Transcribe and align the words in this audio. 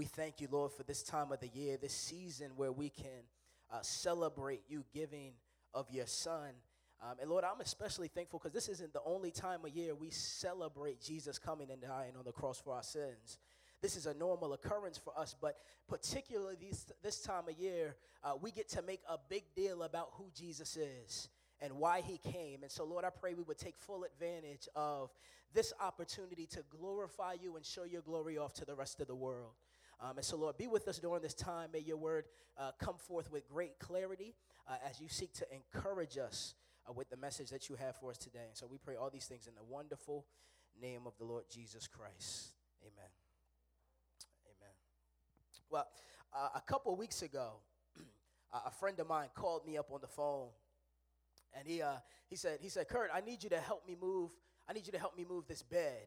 We 0.00 0.06
thank 0.06 0.40
you, 0.40 0.48
Lord, 0.50 0.72
for 0.72 0.82
this 0.82 1.02
time 1.02 1.30
of 1.30 1.40
the 1.40 1.48
year, 1.48 1.76
this 1.76 1.92
season 1.92 2.52
where 2.56 2.72
we 2.72 2.88
can 2.88 3.20
uh, 3.70 3.82
celebrate 3.82 4.62
you 4.66 4.82
giving 4.94 5.32
of 5.74 5.90
your 5.90 6.06
Son. 6.06 6.52
Um, 7.02 7.16
and 7.20 7.28
Lord, 7.28 7.44
I'm 7.44 7.60
especially 7.60 8.08
thankful 8.08 8.38
because 8.38 8.54
this 8.54 8.70
isn't 8.70 8.94
the 8.94 9.02
only 9.04 9.30
time 9.30 9.62
of 9.62 9.76
year 9.76 9.94
we 9.94 10.08
celebrate 10.08 11.02
Jesus 11.02 11.38
coming 11.38 11.70
and 11.70 11.82
dying 11.82 12.12
on 12.18 12.24
the 12.24 12.32
cross 12.32 12.58
for 12.58 12.72
our 12.72 12.82
sins. 12.82 13.36
This 13.82 13.94
is 13.94 14.06
a 14.06 14.14
normal 14.14 14.54
occurrence 14.54 14.96
for 14.96 15.12
us, 15.18 15.36
but 15.38 15.58
particularly 15.86 16.56
this, 16.58 16.86
this 17.02 17.20
time 17.20 17.46
of 17.50 17.58
year, 17.58 17.94
uh, 18.24 18.32
we 18.40 18.52
get 18.52 18.70
to 18.70 18.80
make 18.80 19.02
a 19.06 19.18
big 19.28 19.44
deal 19.54 19.82
about 19.82 20.12
who 20.12 20.30
Jesus 20.34 20.78
is 20.78 21.28
and 21.60 21.74
why 21.74 22.00
he 22.00 22.16
came. 22.16 22.62
And 22.62 22.72
so, 22.72 22.84
Lord, 22.84 23.04
I 23.04 23.10
pray 23.10 23.34
we 23.34 23.42
would 23.42 23.58
take 23.58 23.76
full 23.76 24.04
advantage 24.04 24.66
of 24.74 25.10
this 25.52 25.74
opportunity 25.78 26.46
to 26.46 26.62
glorify 26.70 27.34
you 27.38 27.56
and 27.56 27.66
show 27.66 27.84
your 27.84 28.00
glory 28.00 28.38
off 28.38 28.54
to 28.54 28.64
the 28.64 28.74
rest 28.74 29.02
of 29.02 29.06
the 29.06 29.14
world. 29.14 29.52
Um, 30.02 30.16
and 30.16 30.24
so, 30.24 30.36
Lord, 30.36 30.56
be 30.56 30.66
with 30.66 30.88
us 30.88 30.98
during 30.98 31.20
this 31.20 31.34
time. 31.34 31.70
May 31.72 31.80
your 31.80 31.98
word 31.98 32.24
uh, 32.58 32.70
come 32.78 32.96
forth 32.96 33.30
with 33.30 33.46
great 33.48 33.78
clarity 33.78 34.34
uh, 34.66 34.76
as 34.88 35.00
you 35.00 35.08
seek 35.08 35.32
to 35.34 35.46
encourage 35.52 36.16
us 36.16 36.54
uh, 36.88 36.92
with 36.92 37.10
the 37.10 37.16
message 37.16 37.50
that 37.50 37.68
you 37.68 37.76
have 37.76 37.96
for 37.96 38.10
us 38.10 38.16
today. 38.16 38.46
And 38.48 38.56
so 38.56 38.66
we 38.66 38.78
pray 38.78 38.96
all 38.96 39.10
these 39.10 39.26
things 39.26 39.46
in 39.46 39.54
the 39.54 39.64
wonderful 39.64 40.26
name 40.80 41.02
of 41.06 41.12
the 41.18 41.24
Lord 41.24 41.44
Jesus 41.50 41.86
Christ. 41.86 42.54
Amen. 42.82 43.10
Amen. 44.46 44.74
Well, 45.68 45.86
uh, 46.34 46.48
a 46.54 46.60
couple 46.62 46.96
weeks 46.96 47.20
ago, 47.20 47.56
a 48.52 48.70
friend 48.70 48.98
of 49.00 49.06
mine 49.06 49.28
called 49.34 49.66
me 49.66 49.76
up 49.76 49.90
on 49.92 50.00
the 50.00 50.08
phone 50.08 50.48
and 51.58 51.66
he, 51.66 51.82
uh, 51.82 51.96
he 52.28 52.36
said, 52.36 52.58
he 52.60 52.68
said, 52.68 52.88
Kurt, 52.88 53.10
I 53.12 53.20
need 53.20 53.42
you 53.42 53.50
to 53.50 53.58
help 53.58 53.86
me 53.86 53.96
move. 54.00 54.30
I 54.68 54.72
need 54.72 54.86
you 54.86 54.92
to 54.92 54.98
help 54.98 55.16
me 55.16 55.26
move 55.28 55.46
this 55.46 55.62
bed. 55.62 56.06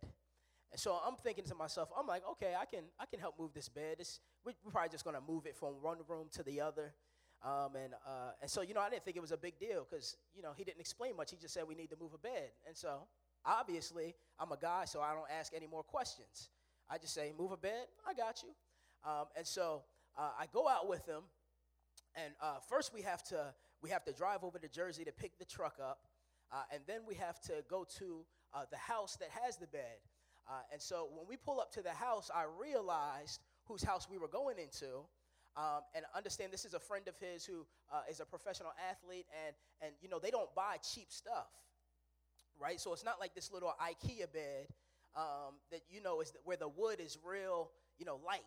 And 0.73 0.79
so 0.79 0.99
I'm 1.05 1.15
thinking 1.15 1.45
to 1.45 1.55
myself, 1.55 1.89
I'm 1.97 2.07
like, 2.07 2.23
okay, 2.31 2.53
I 2.59 2.65
can, 2.65 2.85
I 2.99 3.05
can 3.05 3.19
help 3.19 3.39
move 3.39 3.53
this 3.53 3.69
bed. 3.69 3.97
It's, 3.99 4.19
we're 4.43 4.53
probably 4.71 4.89
just 4.89 5.05
gonna 5.05 5.21
move 5.25 5.45
it 5.45 5.55
from 5.55 5.75
one 5.81 5.99
room 6.07 6.27
to 6.33 6.43
the 6.43 6.59
other. 6.61 6.93
Um, 7.43 7.75
and, 7.75 7.93
uh, 8.05 8.31
and 8.41 8.49
so, 8.49 8.61
you 8.61 8.73
know, 8.73 8.81
I 8.81 8.89
didn't 8.89 9.05
think 9.05 9.15
it 9.15 9.21
was 9.21 9.31
a 9.31 9.37
big 9.37 9.59
deal 9.59 9.85
because, 9.87 10.17
you 10.35 10.41
know, 10.41 10.51
he 10.57 10.63
didn't 10.63 10.79
explain 10.81 11.15
much. 11.15 11.31
He 11.31 11.37
just 11.37 11.53
said 11.53 11.63
we 11.67 11.75
need 11.75 11.91
to 11.91 11.97
move 12.01 12.13
a 12.13 12.17
bed. 12.17 12.51
And 12.67 12.75
so, 12.75 13.03
obviously, 13.45 14.15
I'm 14.39 14.51
a 14.51 14.57
guy, 14.57 14.85
so 14.85 15.01
I 15.01 15.13
don't 15.13 15.29
ask 15.29 15.53
any 15.53 15.67
more 15.67 15.83
questions. 15.83 16.49
I 16.89 16.97
just 16.97 17.13
say, 17.13 17.33
move 17.37 17.51
a 17.51 17.57
bed, 17.57 17.87
I 18.07 18.13
got 18.13 18.41
you. 18.43 18.49
Um, 19.05 19.25
and 19.35 19.45
so 19.45 19.83
uh, 20.17 20.31
I 20.39 20.45
go 20.51 20.67
out 20.67 20.87
with 20.87 21.05
him, 21.05 21.23
and 22.15 22.33
uh, 22.41 22.59
first 22.69 22.93
we 22.93 23.01
have 23.01 23.23
to 23.25 23.53
we 23.81 23.89
have 23.89 24.05
to 24.05 24.13
drive 24.13 24.43
over 24.43 24.57
to 24.59 24.67
Jersey 24.69 25.03
to 25.03 25.11
pick 25.11 25.37
the 25.37 25.45
truck 25.45 25.77
up, 25.81 26.07
uh, 26.51 26.63
and 26.71 26.81
then 26.87 27.01
we 27.05 27.15
have 27.15 27.41
to 27.41 27.63
go 27.69 27.85
to 27.99 28.25
uh, 28.53 28.63
the 28.71 28.77
house 28.77 29.17
that 29.17 29.29
has 29.43 29.57
the 29.57 29.67
bed. 29.67 29.99
Uh, 30.47 30.61
and 30.71 30.81
so 30.81 31.09
when 31.15 31.25
we 31.27 31.37
pull 31.37 31.59
up 31.59 31.71
to 31.73 31.81
the 31.81 31.91
house, 31.91 32.29
I 32.33 32.45
realized 32.59 33.39
whose 33.65 33.83
house 33.83 34.07
we 34.09 34.17
were 34.17 34.27
going 34.27 34.57
into. 34.57 35.05
Um, 35.55 35.81
and 35.93 36.03
understand 36.15 36.51
this 36.51 36.65
is 36.65 36.73
a 36.73 36.79
friend 36.79 37.07
of 37.07 37.15
his 37.17 37.45
who 37.45 37.65
uh, 37.91 38.01
is 38.09 38.19
a 38.19 38.25
professional 38.25 38.71
athlete, 38.89 39.27
and, 39.45 39.55
and 39.81 39.93
you 40.01 40.09
know, 40.09 40.17
they 40.17 40.31
don't 40.31 40.53
buy 40.55 40.77
cheap 40.77 41.11
stuff, 41.11 41.51
right? 42.59 42.79
So 42.79 42.91
it's 42.91 43.05
not 43.05 43.19
like 43.19 43.35
this 43.35 43.51
little 43.51 43.71
IKEA 43.79 44.33
bed 44.33 44.65
um, 45.15 45.53
that, 45.69 45.81
you 45.91 46.01
know, 46.01 46.21
is 46.21 46.33
where 46.43 46.57
the 46.57 46.67
wood 46.67 46.99
is 46.99 47.19
real, 47.23 47.69
you 47.99 48.05
know, 48.05 48.19
light. 48.25 48.41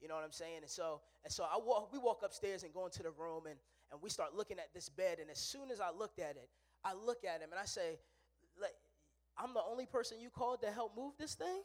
You 0.00 0.06
know 0.06 0.14
what 0.14 0.22
I'm 0.22 0.30
saying? 0.30 0.58
And 0.62 0.70
so, 0.70 1.00
and 1.24 1.32
so 1.32 1.42
I 1.42 1.58
walk, 1.58 1.92
we 1.92 1.98
walk 1.98 2.20
upstairs 2.24 2.62
and 2.62 2.72
go 2.72 2.84
into 2.84 3.02
the 3.02 3.10
room, 3.10 3.46
and, 3.46 3.56
and 3.90 4.00
we 4.00 4.08
start 4.08 4.36
looking 4.36 4.60
at 4.60 4.72
this 4.72 4.88
bed. 4.88 5.18
And 5.20 5.28
as 5.30 5.40
soon 5.40 5.72
as 5.72 5.80
I 5.80 5.90
looked 5.90 6.20
at 6.20 6.36
it, 6.36 6.48
I 6.84 6.94
look 6.94 7.24
at 7.24 7.40
him 7.40 7.50
and 7.50 7.58
I 7.58 7.64
say, 7.64 7.98
I'm 9.38 9.54
the 9.54 9.62
only 9.68 9.86
person 9.86 10.20
you 10.20 10.30
called 10.30 10.62
to 10.62 10.70
help 10.70 10.96
move 10.96 11.12
this 11.18 11.34
thing? 11.34 11.62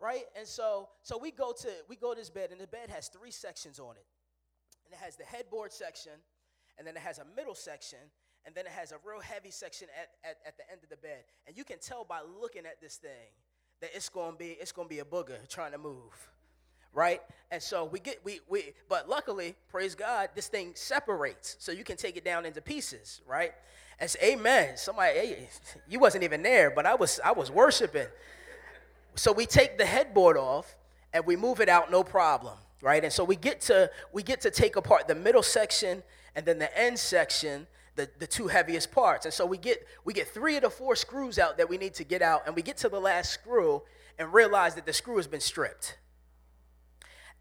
Right? 0.00 0.24
And 0.36 0.46
so 0.46 0.88
so 1.02 1.18
we 1.18 1.30
go 1.30 1.52
to 1.52 1.68
we 1.88 1.96
go 1.96 2.14
to 2.14 2.20
this 2.20 2.30
bed, 2.30 2.50
and 2.52 2.60
the 2.60 2.66
bed 2.66 2.90
has 2.90 3.08
three 3.08 3.30
sections 3.30 3.78
on 3.78 3.96
it. 3.96 4.06
And 4.84 4.94
it 4.94 5.04
has 5.04 5.16
the 5.16 5.24
headboard 5.24 5.72
section, 5.72 6.12
and 6.78 6.86
then 6.86 6.96
it 6.96 7.02
has 7.02 7.18
a 7.18 7.26
middle 7.36 7.54
section, 7.54 7.98
and 8.46 8.54
then 8.54 8.64
it 8.64 8.72
has 8.72 8.92
a 8.92 8.96
real 9.04 9.20
heavy 9.20 9.50
section 9.50 9.88
at, 10.00 10.30
at, 10.30 10.36
at 10.46 10.56
the 10.56 10.70
end 10.70 10.80
of 10.82 10.88
the 10.88 10.96
bed. 10.96 11.24
And 11.46 11.56
you 11.56 11.64
can 11.64 11.78
tell 11.78 12.04
by 12.04 12.20
looking 12.40 12.64
at 12.64 12.80
this 12.80 12.96
thing 12.96 13.32
that 13.80 13.90
it's 13.94 14.08
gonna 14.08 14.36
be 14.36 14.56
it's 14.60 14.72
gonna 14.72 14.88
be 14.88 15.00
a 15.00 15.04
booger 15.04 15.46
trying 15.48 15.72
to 15.72 15.78
move 15.78 16.30
right? 16.98 17.22
And 17.52 17.62
so 17.62 17.84
we 17.84 18.00
get 18.00 18.18
we 18.24 18.40
we 18.48 18.74
but 18.88 19.08
luckily, 19.08 19.54
praise 19.70 19.94
God, 19.94 20.30
this 20.34 20.48
thing 20.48 20.72
separates 20.74 21.56
so 21.60 21.70
you 21.70 21.84
can 21.84 21.96
take 21.96 22.16
it 22.16 22.24
down 22.24 22.44
into 22.44 22.60
pieces, 22.60 23.22
right? 23.26 23.52
And 24.00 24.10
say, 24.10 24.32
Amen. 24.32 24.76
Somebody, 24.76 25.12
hey, 25.18 25.48
you 25.88 26.00
wasn't 26.00 26.24
even 26.24 26.42
there, 26.42 26.70
but 26.70 26.84
I 26.84 26.96
was 26.96 27.20
I 27.24 27.32
was 27.32 27.50
worshiping. 27.50 28.08
So 29.14 29.32
we 29.32 29.46
take 29.46 29.78
the 29.78 29.86
headboard 29.86 30.36
off 30.36 30.76
and 31.12 31.24
we 31.24 31.36
move 31.36 31.60
it 31.60 31.68
out, 31.68 31.90
no 31.90 32.02
problem, 32.02 32.58
right? 32.82 33.02
And 33.02 33.12
so 33.12 33.24
we 33.24 33.36
get 33.36 33.60
to 33.62 33.90
we 34.12 34.24
get 34.24 34.40
to 34.40 34.50
take 34.50 34.74
apart 34.74 35.06
the 35.06 35.14
middle 35.14 35.42
section 35.42 36.02
and 36.34 36.44
then 36.44 36.58
the 36.58 36.76
end 36.78 36.98
section, 36.98 37.68
the, 37.94 38.08
the 38.18 38.26
two 38.26 38.48
heaviest 38.48 38.90
parts. 38.90 39.24
And 39.24 39.32
so 39.32 39.46
we 39.46 39.56
get 39.56 39.86
we 40.04 40.12
get 40.12 40.34
three 40.34 40.56
of 40.56 40.62
the 40.62 40.70
four 40.70 40.96
screws 40.96 41.38
out 41.38 41.58
that 41.58 41.68
we 41.68 41.78
need 41.78 41.94
to 41.94 42.04
get 42.04 42.22
out, 42.22 42.42
and 42.46 42.56
we 42.56 42.62
get 42.62 42.76
to 42.78 42.88
the 42.88 43.00
last 43.00 43.30
screw 43.30 43.82
and 44.18 44.32
realize 44.32 44.74
that 44.74 44.84
the 44.84 44.92
screw 44.92 45.16
has 45.16 45.28
been 45.28 45.40
stripped 45.40 45.96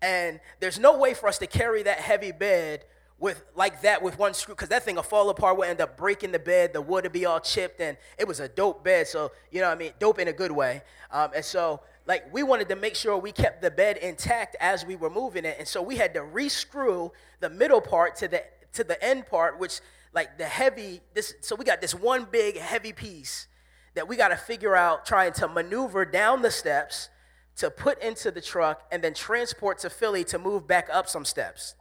and 0.01 0.39
there's 0.59 0.79
no 0.79 0.97
way 0.97 1.13
for 1.13 1.27
us 1.27 1.37
to 1.39 1.47
carry 1.47 1.83
that 1.83 1.99
heavy 1.99 2.31
bed 2.31 2.85
with 3.19 3.43
like 3.55 3.81
that 3.81 4.01
with 4.03 4.19
one 4.19 4.33
screw 4.33 4.53
because 4.53 4.69
that 4.69 4.83
thing 4.83 4.95
will 4.95 5.03
fall 5.03 5.29
apart 5.29 5.57
we'll 5.57 5.67
end 5.67 5.81
up 5.81 5.97
breaking 5.97 6.31
the 6.31 6.39
bed 6.39 6.71
the 6.71 6.81
wood 6.81 7.03
will 7.03 7.11
be 7.11 7.25
all 7.25 7.39
chipped 7.39 7.81
and 7.81 7.97
it 8.17 8.27
was 8.27 8.39
a 8.39 8.47
dope 8.47 8.83
bed 8.83 9.07
so 9.07 9.31
you 9.51 9.59
know 9.59 9.67
what 9.67 9.75
i 9.75 9.79
mean 9.79 9.91
dope 9.99 10.19
in 10.19 10.27
a 10.27 10.33
good 10.33 10.51
way. 10.51 10.81
Um, 11.11 11.31
and 11.35 11.43
so 11.43 11.81
like 12.05 12.31
we 12.33 12.43
wanted 12.43 12.69
to 12.69 12.75
make 12.75 12.95
sure 12.95 13.17
we 13.17 13.31
kept 13.31 13.61
the 13.61 13.71
bed 13.71 13.97
intact 13.97 14.55
as 14.59 14.85
we 14.85 14.95
were 14.95 15.09
moving 15.09 15.45
it 15.45 15.55
and 15.57 15.67
so 15.67 15.81
we 15.81 15.97
had 15.97 16.13
to 16.13 16.21
rescrew 16.21 17.11
the 17.39 17.49
middle 17.49 17.81
part 17.81 18.15
to 18.17 18.27
the 18.27 18.43
to 18.73 18.83
the 18.83 19.01
end 19.03 19.25
part 19.25 19.59
which 19.59 19.79
like 20.13 20.37
the 20.37 20.45
heavy 20.45 21.01
this 21.13 21.33
so 21.41 21.55
we 21.55 21.65
got 21.65 21.81
this 21.81 21.95
one 21.95 22.27
big 22.29 22.57
heavy 22.57 22.93
piece 22.93 23.47
that 23.95 24.07
we 24.07 24.15
got 24.15 24.27
to 24.27 24.37
figure 24.37 24.75
out 24.75 25.05
trying 25.05 25.33
to 25.33 25.47
maneuver 25.47 26.05
down 26.05 26.43
the 26.43 26.51
steps 26.51 27.09
to 27.57 27.71
put 27.71 28.01
into 28.01 28.31
the 28.31 28.41
truck 28.41 28.83
and 28.91 29.03
then 29.03 29.13
transport 29.13 29.79
to 29.79 29.89
Philly 29.89 30.23
to 30.25 30.39
move 30.39 30.67
back 30.67 30.87
up 30.91 31.09
some 31.09 31.25
steps. 31.25 31.75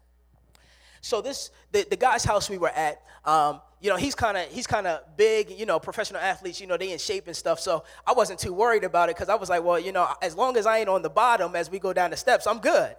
So 1.00 1.20
this 1.20 1.50
the, 1.70 1.87
the 1.88 1.97
guy's 1.97 2.25
house 2.25 2.50
we 2.50 2.59
were 2.59 2.70
at, 2.70 3.03
um, 3.25 3.60
you 3.81 3.91
know, 3.91 3.97
he's 3.97 4.14
kind 4.14 4.37
of 4.37 4.47
he's 4.48 4.66
kind 4.66 4.87
of 4.87 5.00
big, 5.16 5.50
you 5.50 5.66
know, 5.66 5.78
professional 5.78 6.20
athletes, 6.20 6.60
you 6.60 6.66
know, 6.66 6.76
they 6.76 6.91
in 6.91 6.98
shape 6.98 7.26
and 7.26 7.37
stuff. 7.37 7.60
So 7.60 7.84
I 8.06 8.12
wasn't 8.12 8.41
too 8.41 8.53
worried 8.53 8.84
about 8.84 9.09
it 9.10 9.16
because 9.16 9.28
I 9.28 9.34
was 9.34 9.48
like, 9.48 9.62
well, 9.62 9.78
you 9.78 9.92
know, 9.92 10.09
as 10.22 10.34
long 10.34 10.56
as 10.56 10.66
I 10.66 10.78
ain't 10.78 10.88
on 10.88 11.03
the 11.03 11.10
bottom 11.10 11.54
as 11.54 11.70
we 11.70 11.78
go 11.78 11.93
down 11.93 12.10
the 12.10 12.16
steps, 12.16 12.47
I'm 12.47 12.58
good. 12.58 12.97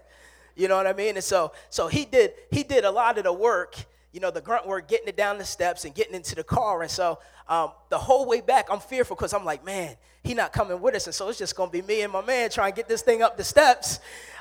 You 0.56 0.68
know 0.68 0.78
what 0.78 0.88
I 0.88 0.94
mean? 0.94 1.16
And 1.16 1.24
so 1.24 1.52
so 1.70 1.88
he 1.88 2.06
did 2.06 2.34
he 2.52 2.64
did 2.64 2.86
a 2.86 2.92
lot 2.92 3.18
of 3.18 3.24
the 3.24 3.34
work, 3.34 3.76
you 4.12 4.20
know, 4.20 4.32
the 4.32 4.42
grunt 4.42 4.66
work, 4.66 4.88
getting 4.88 5.08
it 5.08 5.18
down 5.18 5.38
the 5.38 5.46
steps 5.46 5.86
and 5.86 5.94
getting 5.94 6.16
into 6.16 6.36
the 6.36 6.44
car. 6.44 6.82
And 6.82 6.90
so 6.90 7.20
um, 7.48 7.72
the 7.90 7.98
whole 7.98 8.26
way 8.26 8.42
back, 8.42 8.68
I'm 8.72 8.80
fearful 8.80 9.16
because 9.16 9.34
I'm 9.34 9.46
like, 9.46 9.66
man, 9.66 9.96
he 10.24 10.34
not 10.34 10.52
coming 10.52 10.82
with 10.82 10.96
us, 10.96 11.08
and 11.08 11.16
so 11.16 11.30
it's 11.30 11.38
just 11.38 11.56
gonna 11.56 11.72
be 11.72 11.82
me 11.82 12.02
and 12.02 12.12
my 12.12 12.22
man 12.22 12.50
trying 12.50 12.74
to 12.74 12.76
get 12.76 12.90
this 12.90 13.02
thing 13.02 13.22
up 13.22 13.38
the 13.38 13.44
steps. 13.44 14.00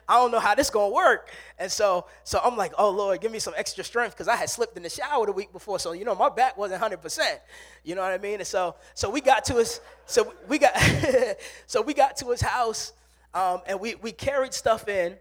I 0.09 0.15
don't 0.15 0.31
know 0.31 0.41
how 0.41 0.55
this 0.55 0.69
gonna 0.71 0.93
work, 0.93 1.31
and 1.59 1.71
so 1.71 2.07
so 2.25 2.41
I'm 2.43 2.57
like, 2.57 2.73
oh 2.77 2.91
Lord, 2.91 3.21
give 3.21 3.31
me 3.31 3.39
some 3.39 3.55
extra 3.57 3.85
strength 3.85 4.15
because 4.15 4.29
I 4.29 4.37
had 4.37 4.51
slipped 4.51 4.77
in 4.77 4.83
the 4.83 4.91
shower 4.91 5.27
the 5.27 5.33
week 5.33 5.53
before, 5.53 5.79
so 5.79 5.93
you 5.93 6.05
know 6.05 6.15
my 6.15 6.29
back 6.29 6.57
wasn't 6.57 6.81
100 6.81 7.01
percent. 7.01 7.41
You 7.85 7.95
know 7.95 8.03
what 8.03 8.13
I 8.13 8.19
mean? 8.19 8.41
And 8.41 8.47
so 8.47 8.75
so 8.95 9.09
we 9.09 9.21
got 9.21 9.45
to 9.47 9.55
his 9.55 9.81
so 10.07 10.33
we 10.49 10.59
got 10.59 10.77
so 11.67 11.83
we 11.83 11.95
got 11.95 12.17
to 12.19 12.31
his 12.31 12.41
house, 12.41 12.93
um, 13.33 13.61
and 13.67 13.79
we 13.79 13.95
we 13.97 14.11
carried 14.11 14.55
stuff 14.55 14.89
in, 14.89 15.15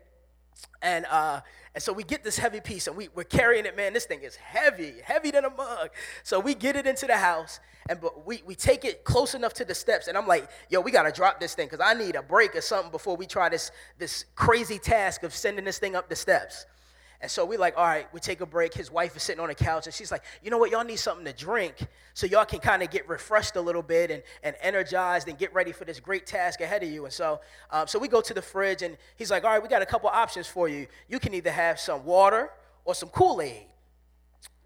and 0.81 1.05
uh, 1.11 1.41
and 1.75 1.83
so 1.83 1.91
we 1.91 2.03
get 2.03 2.23
this 2.23 2.37
heavy 2.37 2.61
piece 2.61 2.87
and 2.87 2.95
we, 2.95 3.09
we're 3.13 3.25
carrying 3.25 3.65
it, 3.65 3.75
man. 3.75 3.91
This 3.91 4.05
thing 4.05 4.21
is 4.21 4.37
heavy, 4.37 4.93
heavy 5.03 5.29
than 5.29 5.43
a 5.43 5.49
mug. 5.49 5.89
So 6.23 6.39
we 6.39 6.55
get 6.55 6.77
it 6.77 6.87
into 6.87 7.05
the 7.05 7.17
house 7.17 7.59
and 7.89 7.99
but 7.99 8.25
we, 8.25 8.41
we 8.45 8.55
take 8.55 8.85
it 8.85 9.03
close 9.03 9.35
enough 9.35 9.53
to 9.55 9.65
the 9.65 9.75
steps. 9.75 10.07
And 10.07 10.17
I'm 10.17 10.25
like, 10.25 10.49
yo, 10.69 10.79
we 10.79 10.89
gotta 10.89 11.11
drop 11.11 11.41
this 11.41 11.53
thing 11.53 11.67
because 11.67 11.85
I 11.85 11.93
need 11.93 12.15
a 12.15 12.23
break 12.23 12.55
or 12.55 12.61
something 12.61 12.91
before 12.91 13.17
we 13.17 13.25
try 13.25 13.49
this, 13.49 13.71
this 13.97 14.23
crazy 14.35 14.79
task 14.79 15.23
of 15.23 15.33
sending 15.35 15.65
this 15.65 15.77
thing 15.77 15.97
up 15.97 16.07
the 16.07 16.15
steps. 16.15 16.65
And 17.21 17.31
so 17.31 17.45
we're 17.45 17.59
like, 17.59 17.77
all 17.77 17.85
right, 17.85 18.07
we 18.13 18.19
take 18.19 18.41
a 18.41 18.45
break. 18.45 18.73
His 18.73 18.91
wife 18.91 19.15
is 19.15 19.23
sitting 19.23 19.41
on 19.41 19.47
the 19.47 19.55
couch, 19.55 19.85
and 19.87 19.93
she's 19.93 20.11
like, 20.11 20.23
you 20.43 20.51
know 20.51 20.57
what, 20.57 20.69
y'all 20.69 20.83
need 20.83 20.99
something 20.99 21.25
to 21.25 21.33
drink 21.33 21.75
so 22.13 22.27
y'all 22.27 22.45
can 22.45 22.59
kind 22.59 22.83
of 22.83 22.91
get 22.91 23.07
refreshed 23.07 23.55
a 23.55 23.61
little 23.61 23.81
bit 23.81 24.11
and, 24.11 24.23
and 24.43 24.55
energized 24.61 25.27
and 25.27 25.37
get 25.37 25.53
ready 25.53 25.71
for 25.71 25.85
this 25.85 25.99
great 25.99 26.25
task 26.25 26.61
ahead 26.61 26.83
of 26.83 26.89
you. 26.89 27.05
And 27.05 27.13
so, 27.13 27.39
um, 27.71 27.87
so 27.87 27.97
we 27.97 28.07
go 28.07 28.21
to 28.21 28.33
the 28.33 28.41
fridge, 28.41 28.81
and 28.81 28.97
he's 29.15 29.31
like, 29.31 29.43
all 29.43 29.51
right, 29.51 29.63
we 29.63 29.69
got 29.69 29.81
a 29.81 29.85
couple 29.85 30.09
options 30.09 30.47
for 30.47 30.67
you. 30.67 30.87
You 31.07 31.19
can 31.19 31.33
either 31.33 31.51
have 31.51 31.79
some 31.79 32.03
water 32.05 32.49
or 32.83 32.93
some 32.93 33.09
Kool 33.09 33.41
Aid. 33.41 33.65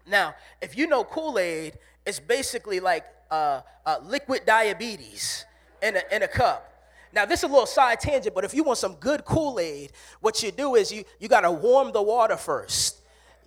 Now, 0.06 0.34
if 0.60 0.76
you 0.76 0.86
know 0.86 1.04
Kool 1.04 1.38
Aid, 1.38 1.78
it's 2.04 2.20
basically 2.20 2.80
like 2.80 3.04
uh, 3.30 3.60
uh, 3.86 3.98
liquid 4.04 4.42
diabetes 4.44 5.44
in 5.82 5.96
a, 5.96 6.02
in 6.12 6.22
a 6.22 6.28
cup. 6.28 6.69
Now, 7.12 7.26
this 7.26 7.40
is 7.40 7.44
a 7.44 7.48
little 7.48 7.66
side 7.66 8.00
tangent, 8.00 8.34
but 8.34 8.44
if 8.44 8.54
you 8.54 8.62
want 8.62 8.78
some 8.78 8.94
good 8.94 9.24
Kool 9.24 9.58
Aid, 9.58 9.92
what 10.20 10.42
you 10.42 10.52
do 10.52 10.76
is 10.76 10.92
you, 10.92 11.04
you 11.18 11.28
got 11.28 11.40
to 11.42 11.50
warm 11.50 11.92
the 11.92 12.02
water 12.02 12.36
first. 12.36 12.98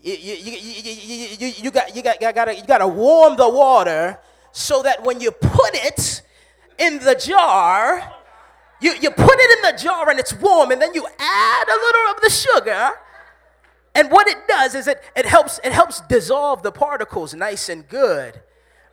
You, 0.01 0.13
you, 0.13 0.33
you, 0.35 0.57
you, 1.39 1.47
you, 1.63 1.71
got, 1.71 1.95
you, 1.95 2.03
got, 2.03 2.21
you, 2.21 2.33
got 2.33 2.57
you 2.57 2.65
got 2.65 2.79
to 2.79 2.87
warm 2.87 3.37
the 3.37 3.49
water 3.49 4.19
so 4.51 4.83
that 4.83 5.03
when 5.03 5.21
you 5.21 5.31
put 5.31 5.73
it 5.73 6.21
in 6.77 6.99
the 6.99 7.15
jar, 7.15 8.13
You, 8.81 8.91
you 8.99 9.11
put 9.11 9.37
it 9.39 9.49
in 9.57 9.61
the 9.71 9.81
jar 9.81 10.09
and 10.09 10.19
it's 10.19 10.33
warm, 10.33 10.71
and 10.71 10.81
then 10.81 10.93
you 10.93 11.07
add 11.17 11.67
a 11.69 11.77
little 11.85 12.05
of 12.13 12.21
the 12.21 12.29
sugar. 12.29 12.89
And 13.95 14.11
what 14.11 14.27
it 14.27 14.45
does 14.45 14.75
is 14.75 14.87
it, 14.87 14.99
it 15.15 15.25
helps 15.25 15.61
it 15.63 15.71
helps 15.71 16.01
dissolve 16.09 16.63
the 16.63 16.71
particles 16.71 17.33
nice 17.33 17.69
and 17.69 17.87
good 17.87 18.41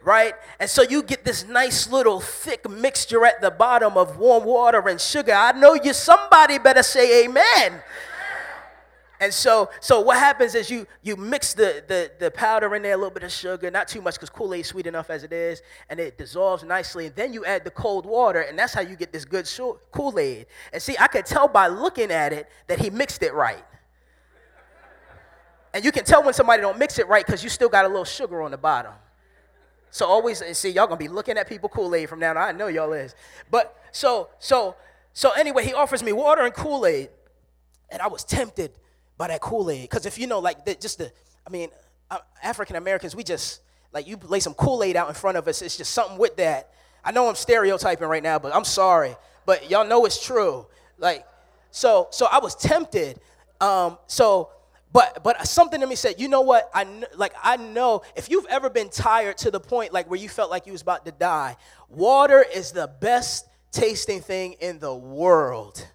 right? 0.03 0.35
And 0.59 0.69
so 0.69 0.83
you 0.83 1.03
get 1.03 1.25
this 1.25 1.47
nice 1.47 1.91
little 1.91 2.21
thick 2.21 2.69
mixture 2.69 3.25
at 3.25 3.41
the 3.41 3.51
bottom 3.51 3.97
of 3.97 4.19
warm 4.19 4.45
water 4.45 4.89
and 4.89 5.01
sugar. 5.01 5.33
I 5.33 5.53
know 5.53 5.75
you 5.75 5.93
somebody 5.93 6.59
better 6.59 6.83
say 6.83 7.25
amen. 7.25 7.83
And 9.23 9.35
so, 9.35 9.69
so 9.81 10.01
what 10.01 10.17
happens 10.17 10.55
is 10.55 10.71
you 10.71 10.87
you 11.03 11.15
mix 11.15 11.53
the, 11.53 11.85
the, 11.87 12.11
the 12.19 12.31
powder 12.31 12.75
in 12.75 12.81
there, 12.83 12.95
a 12.95 12.97
little 12.97 13.11
bit 13.11 13.23
of 13.23 13.31
sugar, 13.31 13.71
not 13.71 13.87
too 13.87 14.01
much 14.01 14.15
because 14.15 14.31
Kool-Aid 14.31 14.65
sweet 14.65 14.87
enough 14.87 15.11
as 15.11 15.25
it 15.25 15.33
is, 15.33 15.61
and 15.91 16.01
it 16.01 16.17
dissolves 16.17 16.65
nicely. 16.65 17.07
And 17.07 17.15
then 17.15 17.35
you 17.35 17.45
add 17.45 17.65
the 17.65 17.71
cold 17.71 18.07
water, 18.07 18.41
and 18.41 18.59
that's 18.59 18.73
how 18.73 18.81
you 18.81 18.97
get 18.97 19.13
this 19.13 19.27
good 19.27 19.47
Kool-Aid. 19.93 20.47
And 20.73 20.83
see, 20.83 20.97
I 20.99 21.07
could 21.07 21.27
tell 21.27 21.49
by 21.49 21.67
looking 21.67 22.11
at 22.11 22.33
it 22.33 22.49
that 22.67 22.79
he 22.79 22.89
mixed 22.89 23.23
it 23.23 23.35
right. 23.35 23.63
And 25.75 25.85
you 25.85 25.93
can 25.93 26.05
tell 26.05 26.25
when 26.25 26.33
somebody 26.33 26.63
don't 26.63 26.79
mix 26.79 26.99
it 26.99 27.07
right 27.07 27.25
because 27.25 27.45
you 27.45 27.51
still 27.51 27.69
got 27.69 27.85
a 27.85 27.89
little 27.89 28.07
sugar 28.07 28.41
on 28.41 28.51
the 28.51 28.59
bottom. 28.59 28.93
So 29.91 30.07
always 30.07 30.43
see 30.57 30.71
y'all 30.71 30.87
gonna 30.87 30.97
be 30.97 31.09
looking 31.09 31.37
at 31.37 31.49
people 31.49 31.69
Kool-Aid 31.69 32.09
from 32.09 32.21
now 32.21 32.31
on. 32.31 32.37
I 32.37 32.53
know 32.53 32.69
y'all 32.69 32.93
is. 32.93 33.15
But 33.51 33.77
so 33.93 34.31
so 34.39 34.77
so 35.13 35.31
anyway, 35.33 35.65
he 35.65 35.75
offers 35.75 36.03
me 36.03 36.13
water 36.13 36.43
and 36.43 36.55
Kool-Aid, 36.55 37.11
and 37.91 38.01
I 38.01 38.07
was 38.07 38.25
tempted 38.25 38.73
by 39.19 39.29
that 39.29 39.41
Kool-Aid 39.41 39.83
because 39.83 40.07
if 40.07 40.19
you 40.19 40.27
know 40.27 40.39
like 40.39 40.65
the, 40.65 40.75
just 40.75 40.99
the 40.99 41.13
I 41.47 41.51
mean 41.51 41.71
uh, 42.11 42.19
African 42.43 42.77
Americans 42.77 43.15
we 43.15 43.25
just 43.25 43.61
like 43.93 44.07
you 44.07 44.19
lay 44.29 44.41
some 44.41 44.55
Kool-Aid 44.55 44.97
out 44.97 45.09
in 45.09 45.15
front 45.15 45.37
of 45.37 45.49
us. 45.49 45.63
It's 45.63 45.77
just 45.77 45.93
something 45.93 46.19
with 46.19 46.37
that. 46.37 46.71
I 47.05 47.13
know 47.13 47.29
I'm 47.29 47.35
stereotyping 47.35 48.07
right 48.07 48.23
now, 48.23 48.39
but 48.39 48.55
I'm 48.55 48.65
sorry. 48.65 49.17
But 49.47 49.71
y'all 49.71 49.87
know 49.87 50.05
it's 50.05 50.25
true. 50.25 50.67
Like 50.99 51.27
so 51.71 52.09
so 52.11 52.27
I 52.31 52.39
was 52.39 52.55
tempted. 52.55 53.21
Um, 53.61 53.99
so 54.07 54.51
but 54.93 55.23
but 55.23 55.47
something 55.47 55.81
to 55.81 55.87
me 55.87 55.95
said, 55.95 56.21
you 56.21 56.29
know 56.29 56.41
what? 56.41 56.71
I 56.75 56.87
like 57.17 57.33
I 57.43 57.57
know 57.57 58.03
if 58.17 58.31
you've 58.31 58.47
ever 58.47 58.71
been 58.71 58.89
tired 58.89 59.39
to 59.39 59.51
the 59.51 59.61
point 59.61 59.93
like 59.93 60.11
where 60.11 60.19
you 60.19 60.29
felt 60.29 60.51
like 60.51 60.67
you 60.67 60.73
was 60.73 60.83
about 60.83 61.05
to 61.07 61.13
die, 61.13 61.57
water 61.89 62.45
is 62.55 62.73
the 62.73 62.91
best 63.01 63.47
tasting 63.73 64.21
thing 64.21 64.55
in 64.55 64.79
the 64.79 64.95
world. 64.95 65.87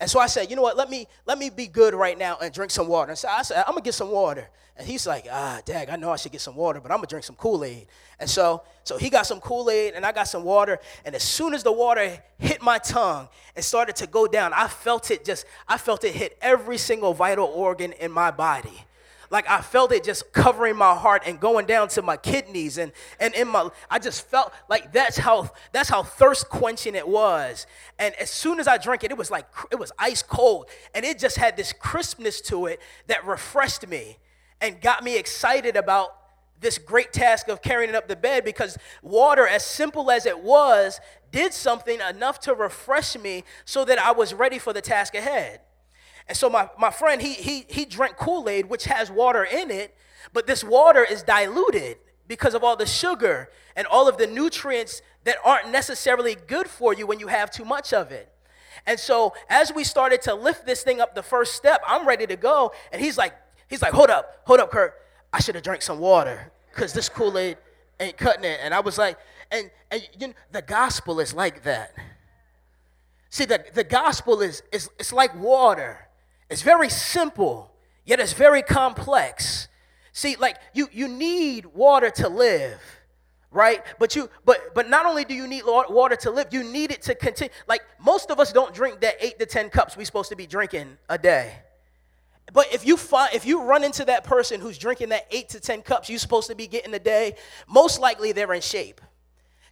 And 0.00 0.10
so 0.10 0.18
I 0.18 0.26
said, 0.26 0.48
you 0.48 0.56
know 0.56 0.62
what? 0.62 0.76
Let 0.76 0.88
me 0.88 1.06
let 1.26 1.38
me 1.38 1.50
be 1.50 1.66
good 1.66 1.94
right 1.94 2.18
now 2.18 2.38
and 2.42 2.52
drink 2.52 2.70
some 2.70 2.88
water. 2.88 3.10
And 3.10 3.18
so 3.18 3.28
I 3.28 3.42
said, 3.42 3.58
I'm 3.66 3.74
gonna 3.74 3.82
get 3.82 3.94
some 3.94 4.10
water. 4.10 4.48
And 4.76 4.88
he's 4.88 5.06
like, 5.06 5.26
ah, 5.30 5.60
dag, 5.66 5.90
I 5.90 5.96
know 5.96 6.10
I 6.10 6.16
should 6.16 6.32
get 6.32 6.40
some 6.40 6.56
water, 6.56 6.80
but 6.80 6.90
I'm 6.90 6.96
gonna 6.98 7.06
drink 7.06 7.24
some 7.24 7.36
Kool-Aid. 7.36 7.86
And 8.18 8.28
so 8.28 8.62
so 8.82 8.96
he 8.96 9.10
got 9.10 9.26
some 9.26 9.40
Kool-Aid 9.40 9.92
and 9.94 10.06
I 10.06 10.12
got 10.12 10.24
some 10.24 10.42
water. 10.42 10.78
And 11.04 11.14
as 11.14 11.22
soon 11.22 11.52
as 11.52 11.62
the 11.62 11.72
water 11.72 12.18
hit 12.38 12.62
my 12.62 12.78
tongue 12.78 13.28
and 13.54 13.62
started 13.62 13.94
to 13.96 14.06
go 14.06 14.26
down, 14.26 14.52
I 14.54 14.68
felt 14.68 15.10
it 15.10 15.24
just, 15.24 15.44
I 15.68 15.76
felt 15.76 16.02
it 16.04 16.14
hit 16.14 16.38
every 16.40 16.78
single 16.78 17.12
vital 17.12 17.46
organ 17.46 17.92
in 17.92 18.10
my 18.10 18.30
body 18.30 18.86
like 19.30 19.48
I 19.48 19.60
felt 19.60 19.92
it 19.92 20.04
just 20.04 20.32
covering 20.32 20.76
my 20.76 20.94
heart 20.94 21.22
and 21.24 21.40
going 21.40 21.66
down 21.66 21.88
to 21.88 22.02
my 22.02 22.16
kidneys 22.16 22.78
and 22.78 22.92
and 23.18 23.32
in 23.34 23.48
my 23.48 23.70
I 23.88 23.98
just 23.98 24.26
felt 24.28 24.52
like 24.68 24.92
that's 24.92 25.16
how 25.16 25.50
that's 25.72 25.88
how 25.88 26.02
thirst 26.02 26.48
quenching 26.48 26.94
it 26.94 27.08
was. 27.08 27.66
And 27.98 28.14
as 28.16 28.30
soon 28.30 28.60
as 28.60 28.68
I 28.68 28.76
drank 28.76 29.04
it, 29.04 29.10
it 29.10 29.18
was 29.18 29.30
like 29.30 29.46
it 29.70 29.78
was 29.78 29.92
ice 29.98 30.22
cold 30.22 30.68
and 30.94 31.04
it 31.04 31.18
just 31.18 31.36
had 31.36 31.56
this 31.56 31.72
crispness 31.72 32.40
to 32.42 32.66
it 32.66 32.80
that 33.06 33.24
refreshed 33.24 33.86
me 33.86 34.18
and 34.60 34.80
got 34.80 35.02
me 35.04 35.16
excited 35.16 35.76
about 35.76 36.16
this 36.60 36.78
great 36.78 37.12
task 37.12 37.48
of 37.48 37.62
carrying 37.62 37.88
it 37.88 37.96
up 37.96 38.06
the 38.08 38.16
bed 38.16 38.44
because 38.44 38.76
water, 39.02 39.46
as 39.46 39.64
simple 39.64 40.10
as 40.10 40.26
it 40.26 40.40
was, 40.40 41.00
did 41.32 41.52
something 41.52 42.00
enough 42.00 42.38
to 42.40 42.54
refresh 42.54 43.16
me 43.16 43.44
so 43.64 43.84
that 43.84 43.98
I 43.98 44.12
was 44.12 44.34
ready 44.34 44.58
for 44.58 44.72
the 44.72 44.82
task 44.82 45.14
ahead. 45.14 45.60
And 46.30 46.36
so 46.36 46.48
my, 46.48 46.70
my 46.78 46.92
friend, 46.92 47.20
he, 47.20 47.32
he, 47.32 47.66
he 47.68 47.84
drank 47.84 48.16
Kool-Aid, 48.16 48.66
which 48.66 48.84
has 48.84 49.10
water 49.10 49.42
in 49.42 49.68
it, 49.68 49.96
but 50.32 50.46
this 50.46 50.62
water 50.62 51.02
is 51.02 51.24
diluted 51.24 51.96
because 52.28 52.54
of 52.54 52.62
all 52.62 52.76
the 52.76 52.86
sugar 52.86 53.50
and 53.74 53.84
all 53.88 54.08
of 54.08 54.16
the 54.16 54.28
nutrients 54.28 55.02
that 55.24 55.38
aren't 55.44 55.72
necessarily 55.72 56.36
good 56.46 56.68
for 56.68 56.94
you 56.94 57.04
when 57.04 57.18
you 57.18 57.26
have 57.26 57.50
too 57.50 57.64
much 57.64 57.92
of 57.92 58.12
it. 58.12 58.32
And 58.86 59.00
so 59.00 59.34
as 59.48 59.74
we 59.74 59.82
started 59.82 60.22
to 60.22 60.34
lift 60.36 60.66
this 60.66 60.84
thing 60.84 61.00
up 61.00 61.16
the 61.16 61.22
first 61.24 61.56
step, 61.56 61.82
I'm 61.84 62.06
ready 62.06 62.28
to 62.28 62.36
go. 62.36 62.70
And 62.92 63.02
he's 63.02 63.18
like, 63.18 63.34
he's 63.66 63.82
like, 63.82 63.92
hold 63.92 64.08
up, 64.08 64.42
hold 64.44 64.60
up, 64.60 64.70
Kurt. 64.70 64.94
I 65.32 65.40
should 65.40 65.56
have 65.56 65.64
drank 65.64 65.82
some 65.82 65.98
water 65.98 66.52
because 66.70 66.92
this 66.92 67.08
Kool-Aid 67.08 67.56
ain't 67.98 68.16
cutting 68.16 68.44
it. 68.44 68.60
And 68.62 68.72
I 68.72 68.78
was 68.78 68.98
like, 68.98 69.18
and, 69.50 69.68
and 69.90 70.08
you 70.16 70.28
know, 70.28 70.34
the 70.52 70.62
gospel 70.62 71.18
is 71.18 71.34
like 71.34 71.64
that. 71.64 71.92
See, 73.30 73.46
the, 73.46 73.64
the 73.74 73.82
gospel 73.82 74.42
is, 74.42 74.62
is 74.70 74.88
it's 74.96 75.12
like 75.12 75.34
water. 75.34 76.06
It's 76.50 76.62
very 76.62 76.88
simple, 76.88 77.70
yet 78.04 78.18
it's 78.18 78.32
very 78.32 78.62
complex. 78.62 79.68
See, 80.12 80.34
like 80.36 80.56
you 80.74 80.88
you 80.92 81.06
need 81.06 81.66
water 81.66 82.10
to 82.10 82.28
live, 82.28 82.80
right? 83.52 83.82
But 84.00 84.16
you 84.16 84.28
but 84.44 84.74
but 84.74 84.90
not 84.90 85.06
only 85.06 85.24
do 85.24 85.32
you 85.32 85.46
need 85.46 85.62
water 85.64 86.16
to 86.16 86.30
live, 86.32 86.48
you 86.50 86.64
need 86.64 86.90
it 86.90 87.02
to 87.02 87.14
continue. 87.14 87.54
Like 87.68 87.82
most 88.00 88.32
of 88.32 88.40
us 88.40 88.52
don't 88.52 88.74
drink 88.74 89.00
that 89.00 89.14
8 89.20 89.38
to 89.38 89.46
10 89.46 89.70
cups 89.70 89.96
we're 89.96 90.04
supposed 90.04 90.28
to 90.30 90.36
be 90.36 90.46
drinking 90.46 90.98
a 91.08 91.16
day. 91.16 91.54
But 92.52 92.74
if 92.74 92.84
you 92.84 92.96
find 92.96 93.32
if 93.32 93.46
you 93.46 93.62
run 93.62 93.84
into 93.84 94.04
that 94.06 94.24
person 94.24 94.60
who's 94.60 94.76
drinking 94.76 95.10
that 95.10 95.28
8 95.30 95.48
to 95.50 95.60
10 95.60 95.82
cups 95.82 96.10
you're 96.10 96.18
supposed 96.18 96.48
to 96.48 96.56
be 96.56 96.66
getting 96.66 96.92
a 96.94 96.98
day, 96.98 97.36
most 97.68 98.00
likely 98.00 98.32
they're 98.32 98.52
in 98.52 98.60
shape. 98.60 99.00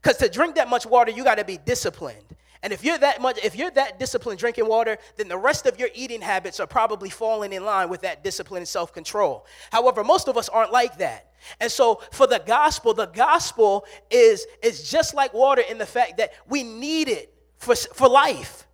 Cuz 0.03 0.17
to 0.19 0.29
drink 0.29 0.55
that 0.55 0.69
much 0.69 0.87
water, 0.87 1.11
you 1.11 1.25
got 1.25 1.39
to 1.39 1.45
be 1.45 1.59
disciplined. 1.59 2.28
And 2.63 2.73
if 2.73 2.85
you're 2.85 2.99
that 2.99 3.21
much, 3.21 3.39
if 3.45 3.55
you're 3.55 3.71
that 3.73 3.99
disciplined 3.99 4.39
drinking 4.39 4.67
water, 4.67 4.99
then 5.17 5.29
the 5.29 5.39
rest 5.39 5.67
of 5.67 5.79
your 5.79 5.89
eating 5.95 6.21
habits 6.21 6.59
are 6.61 6.67
probably 6.67 7.11
falling 7.11 7.53
in 7.53 7.65
line 7.65 7.89
with 7.89 8.01
that 8.03 8.25
discipline 8.25 8.63
and 8.63 8.69
self-control. 8.69 9.47
However, 9.71 10.03
most 10.03 10.29
of 10.29 10.37
us 10.37 10.49
aren't 10.49 10.73
like 10.73 10.99
that. 10.99 11.33
And 11.61 11.71
so 11.71 12.03
for 12.13 12.27
the 12.27 12.43
gospel, 12.45 12.95
the 12.95 13.07
gospel 13.07 13.85
is, 14.11 14.47
is 14.63 14.91
just 14.91 15.15
like 15.15 15.33
water 15.33 15.63
in 15.63 15.79
the 15.79 15.87
fact 15.87 16.17
that 16.17 16.33
we 16.49 16.63
need 16.63 17.09
it 17.09 17.33
for, 17.59 17.77
for 17.77 18.09
life. 18.09 18.67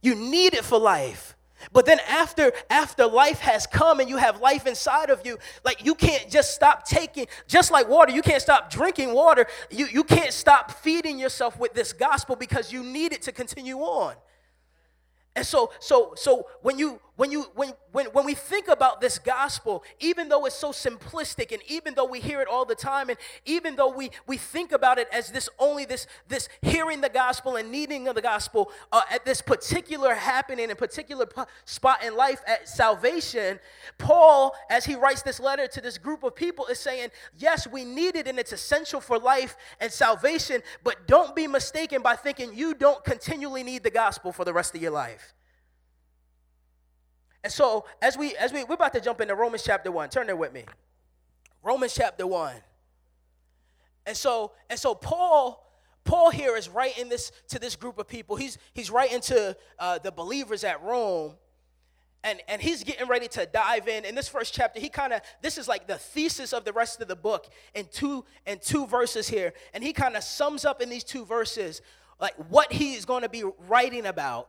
You 0.00 0.14
need 0.14 0.54
it 0.54 0.64
for 0.64 0.78
life. 0.78 1.33
But 1.72 1.86
then 1.86 1.98
after 2.08 2.52
after 2.70 3.06
life 3.06 3.40
has 3.40 3.66
come 3.66 4.00
and 4.00 4.08
you 4.08 4.16
have 4.16 4.40
life 4.40 4.66
inside 4.66 5.10
of 5.10 5.24
you, 5.24 5.38
like 5.64 5.84
you 5.84 5.94
can't 5.94 6.30
just 6.30 6.54
stop 6.54 6.84
taking, 6.86 7.26
just 7.46 7.70
like 7.70 7.88
water, 7.88 8.12
you 8.12 8.22
can't 8.22 8.42
stop 8.42 8.70
drinking 8.70 9.14
water. 9.14 9.46
You, 9.70 9.86
you 9.86 10.04
can't 10.04 10.32
stop 10.32 10.70
feeding 10.70 11.18
yourself 11.18 11.58
with 11.58 11.74
this 11.74 11.92
gospel 11.92 12.36
because 12.36 12.72
you 12.72 12.82
need 12.82 13.12
it 13.12 13.22
to 13.22 13.32
continue 13.32 13.78
on. 13.78 14.14
And 15.36 15.44
so, 15.44 15.72
so, 15.80 16.14
so 16.16 16.46
when 16.62 16.78
you 16.78 17.00
when 17.16 17.30
you 17.30 17.42
when 17.54 17.72
when 17.92 18.06
when 18.06 18.24
we 18.24 18.34
think 18.34 18.68
about 18.68 19.00
this 19.00 19.18
gospel 19.18 19.84
even 20.00 20.28
though 20.28 20.46
it's 20.46 20.56
so 20.56 20.70
simplistic 20.70 21.52
and 21.52 21.62
even 21.68 21.94
though 21.94 22.04
we 22.04 22.20
hear 22.20 22.40
it 22.40 22.48
all 22.48 22.64
the 22.64 22.74
time 22.74 23.08
and 23.08 23.18
even 23.44 23.76
though 23.76 23.90
we 23.90 24.10
we 24.26 24.36
think 24.36 24.72
about 24.72 24.98
it 24.98 25.08
as 25.12 25.30
this 25.30 25.48
only 25.58 25.84
this 25.84 26.06
this 26.28 26.48
hearing 26.62 27.00
the 27.00 27.08
gospel 27.08 27.56
and 27.56 27.70
needing 27.70 28.08
of 28.08 28.14
the 28.14 28.22
gospel 28.22 28.70
uh, 28.92 29.02
at 29.10 29.24
this 29.24 29.40
particular 29.40 30.14
happening 30.14 30.70
and 30.70 30.78
particular 30.78 31.26
p- 31.26 31.42
spot 31.64 32.02
in 32.02 32.16
life 32.16 32.42
at 32.46 32.68
salvation 32.68 33.60
paul 33.98 34.54
as 34.70 34.84
he 34.84 34.94
writes 34.94 35.22
this 35.22 35.38
letter 35.38 35.66
to 35.66 35.80
this 35.80 35.98
group 35.98 36.24
of 36.24 36.34
people 36.34 36.66
is 36.66 36.80
saying 36.80 37.08
yes 37.36 37.66
we 37.66 37.84
need 37.84 38.16
it 38.16 38.26
and 38.26 38.38
it's 38.38 38.52
essential 38.52 39.00
for 39.00 39.18
life 39.18 39.56
and 39.80 39.92
salvation 39.92 40.62
but 40.82 41.06
don't 41.06 41.36
be 41.36 41.46
mistaken 41.46 42.02
by 42.02 42.16
thinking 42.16 42.52
you 42.54 42.74
don't 42.74 43.04
continually 43.04 43.62
need 43.62 43.82
the 43.82 43.90
gospel 43.90 44.32
for 44.32 44.44
the 44.44 44.52
rest 44.52 44.74
of 44.74 44.82
your 44.82 44.90
life 44.90 45.34
and 47.44 47.52
so 47.52 47.84
as 48.00 48.16
we 48.16 48.34
as 48.36 48.52
we 48.52 48.64
we're 48.64 48.74
about 48.74 48.94
to 48.94 49.00
jump 49.00 49.20
into 49.20 49.34
Romans 49.34 49.62
chapter 49.62 49.92
1. 49.92 50.08
Turn 50.08 50.26
there 50.26 50.34
with 50.34 50.52
me. 50.52 50.64
Romans 51.62 51.94
chapter 51.94 52.26
1. 52.26 52.54
And 54.06 54.16
so 54.16 54.52
and 54.70 54.78
so 54.78 54.94
Paul 54.94 55.62
Paul 56.04 56.30
here 56.30 56.56
is 56.56 56.70
writing 56.70 57.10
this 57.10 57.30
to 57.48 57.58
this 57.58 57.76
group 57.76 57.98
of 57.98 58.08
people. 58.08 58.36
He's 58.36 58.56
he's 58.72 58.90
writing 58.90 59.20
to 59.22 59.54
uh, 59.78 59.98
the 59.98 60.10
believers 60.10 60.64
at 60.64 60.82
Rome. 60.82 61.34
And, 62.26 62.40
and 62.48 62.62
he's 62.62 62.82
getting 62.84 63.06
ready 63.06 63.28
to 63.28 63.44
dive 63.44 63.86
in 63.86 64.06
in 64.06 64.14
this 64.14 64.28
first 64.28 64.54
chapter 64.54 64.80
he 64.80 64.88
kind 64.88 65.12
of 65.12 65.20
this 65.42 65.58
is 65.58 65.68
like 65.68 65.86
the 65.86 65.98
thesis 65.98 66.54
of 66.54 66.64
the 66.64 66.72
rest 66.72 67.02
of 67.02 67.08
the 67.08 67.14
book 67.14 67.48
in 67.74 67.84
two 67.92 68.24
in 68.46 68.60
two 68.60 68.86
verses 68.86 69.28
here 69.28 69.52
and 69.74 69.84
he 69.84 69.92
kind 69.92 70.16
of 70.16 70.24
sums 70.24 70.64
up 70.64 70.80
in 70.80 70.88
these 70.88 71.04
two 71.04 71.26
verses 71.26 71.82
like 72.18 72.32
what 72.48 72.72
he's 72.72 73.04
going 73.04 73.24
to 73.24 73.28
be 73.28 73.44
writing 73.68 74.06
about 74.06 74.48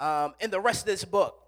um, 0.00 0.34
in 0.40 0.50
the 0.50 0.58
rest 0.58 0.80
of 0.80 0.86
this 0.86 1.04
book 1.04 1.47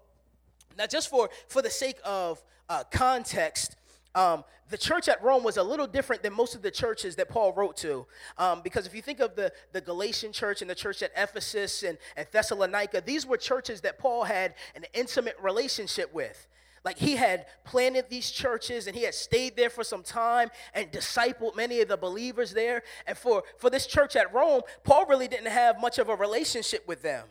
now, 0.77 0.87
just 0.87 1.09
for, 1.09 1.29
for 1.47 1.61
the 1.61 1.69
sake 1.69 1.97
of 2.03 2.43
uh, 2.69 2.83
context, 2.91 3.75
um, 4.15 4.43
the 4.69 4.77
church 4.77 5.07
at 5.09 5.21
Rome 5.21 5.43
was 5.43 5.57
a 5.57 5.63
little 5.63 5.87
different 5.87 6.23
than 6.23 6.33
most 6.33 6.55
of 6.55 6.61
the 6.61 6.71
churches 6.71 7.15
that 7.17 7.29
Paul 7.29 7.53
wrote 7.53 7.77
to. 7.77 8.05
Um, 8.37 8.61
because 8.63 8.85
if 8.85 8.95
you 8.95 9.01
think 9.01 9.19
of 9.19 9.35
the, 9.35 9.51
the 9.73 9.81
Galatian 9.81 10.31
church 10.31 10.61
and 10.61 10.69
the 10.69 10.75
church 10.75 11.01
at 11.01 11.11
Ephesus 11.15 11.83
and, 11.83 11.97
and 12.15 12.25
Thessalonica, 12.31 13.01
these 13.05 13.25
were 13.25 13.37
churches 13.37 13.81
that 13.81 13.99
Paul 13.99 14.23
had 14.23 14.55
an 14.75 14.85
intimate 14.93 15.35
relationship 15.41 16.13
with. 16.13 16.47
Like 16.83 16.97
he 16.97 17.15
had 17.15 17.45
planted 17.63 18.05
these 18.09 18.31
churches 18.31 18.87
and 18.87 18.95
he 18.95 19.03
had 19.03 19.13
stayed 19.13 19.55
there 19.55 19.69
for 19.69 19.83
some 19.83 20.03
time 20.03 20.49
and 20.73 20.91
discipled 20.91 21.55
many 21.55 21.81
of 21.81 21.87
the 21.87 21.97
believers 21.97 22.53
there. 22.53 22.83
And 23.05 23.17
for, 23.17 23.43
for 23.57 23.69
this 23.69 23.85
church 23.85 24.15
at 24.15 24.33
Rome, 24.33 24.61
Paul 24.83 25.05
really 25.05 25.27
didn't 25.27 25.51
have 25.51 25.79
much 25.79 25.99
of 25.99 26.09
a 26.09 26.15
relationship 26.15 26.87
with 26.87 27.01
them. 27.03 27.27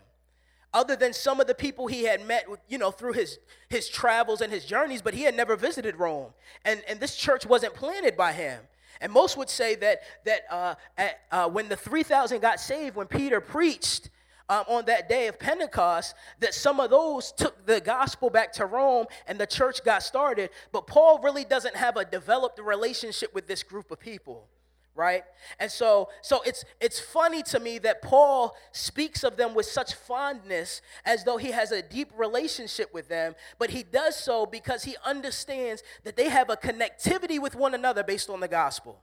Other 0.73 0.95
than 0.95 1.13
some 1.13 1.41
of 1.41 1.47
the 1.47 1.55
people 1.55 1.89
he 1.89 2.05
had 2.05 2.25
met, 2.27 2.47
you 2.69 2.79
know, 2.79 2.91
through 2.91 3.15
his, 3.15 3.39
his 3.69 3.89
travels 3.89 4.41
and 4.41 4.53
his 4.53 4.65
journeys, 4.65 5.03
but 5.03 5.15
he 5.15 5.23
had 5.23 5.35
never 5.35 5.57
visited 5.57 5.97
Rome. 5.97 6.33
And, 6.65 6.83
and 6.89 7.01
this 7.01 7.17
church 7.17 7.45
wasn't 7.45 7.75
planted 7.75 8.17
by 8.17 8.33
him. 8.33 8.61
And 9.01 9.11
most 9.11 9.37
would 9.37 9.51
say 9.51 9.75
that, 9.77 10.03
that 10.27 10.43
uh, 10.51 10.75
at, 10.97 11.21
uh, 11.33 11.49
when 11.49 11.69
the 11.69 11.77
3,000 11.77 12.41
got 12.41 12.61
saved, 12.61 12.95
when 12.95 13.07
Peter 13.07 13.41
preached, 13.41 14.11
um, 14.51 14.65
on 14.67 14.85
that 14.87 15.09
day 15.09 15.29
of 15.29 15.39
Pentecost 15.39 16.15
that 16.41 16.53
some 16.53 16.81
of 16.81 16.91
those 16.91 17.31
took 17.31 17.65
the 17.67 17.81
gospel 17.81 18.29
back 18.29 18.53
to 18.55 18.67
Rome 18.67 19.07
and 19.29 19.39
the 19.39 19.47
church 19.47 19.85
got 19.85 20.03
started. 20.03 20.51
But 20.73 20.89
Paul 20.89 21.21
really 21.23 21.45
doesn't 21.45 21.77
have 21.77 21.97
a 21.97 22.05
developed 22.05 22.59
relationship 22.59 23.33
with 23.33 23.47
this 23.47 23.63
group 23.63 23.93
of 23.93 24.01
people 24.01 24.49
right? 24.95 25.23
And 25.59 25.71
so 25.71 26.09
so 26.23 26.43
it's 26.43 26.65
it's 26.81 26.99
funny 26.99 27.43
to 27.45 27.61
me 27.61 27.79
that 27.79 28.03
paul 28.03 28.57
speaks 28.73 29.23
of 29.25 29.37
them 29.37 29.55
with 29.55 29.67
such 29.67 29.95
fondness 29.95 30.83
as 31.05 31.25
though 31.25 31.37
he 31.37 31.53
has 31.53 31.73
a 31.73 31.81
deep 31.81 32.11
relationship 32.17 32.93
with 32.93 33.09
them 33.09 33.35
but 33.59 33.71
he 33.71 33.83
does 33.83 34.17
so 34.17 34.47
because 34.47 34.85
he 34.85 34.97
understands 35.05 35.83
that 36.05 36.17
they 36.17 36.29
have 36.29 36.51
a 36.51 36.57
connectivity 36.57 37.41
with 37.41 37.55
one 37.55 37.75
another 37.75 38.03
based 38.03 38.29
on 38.29 38.41
the 38.41 38.49
gospel 38.49 39.03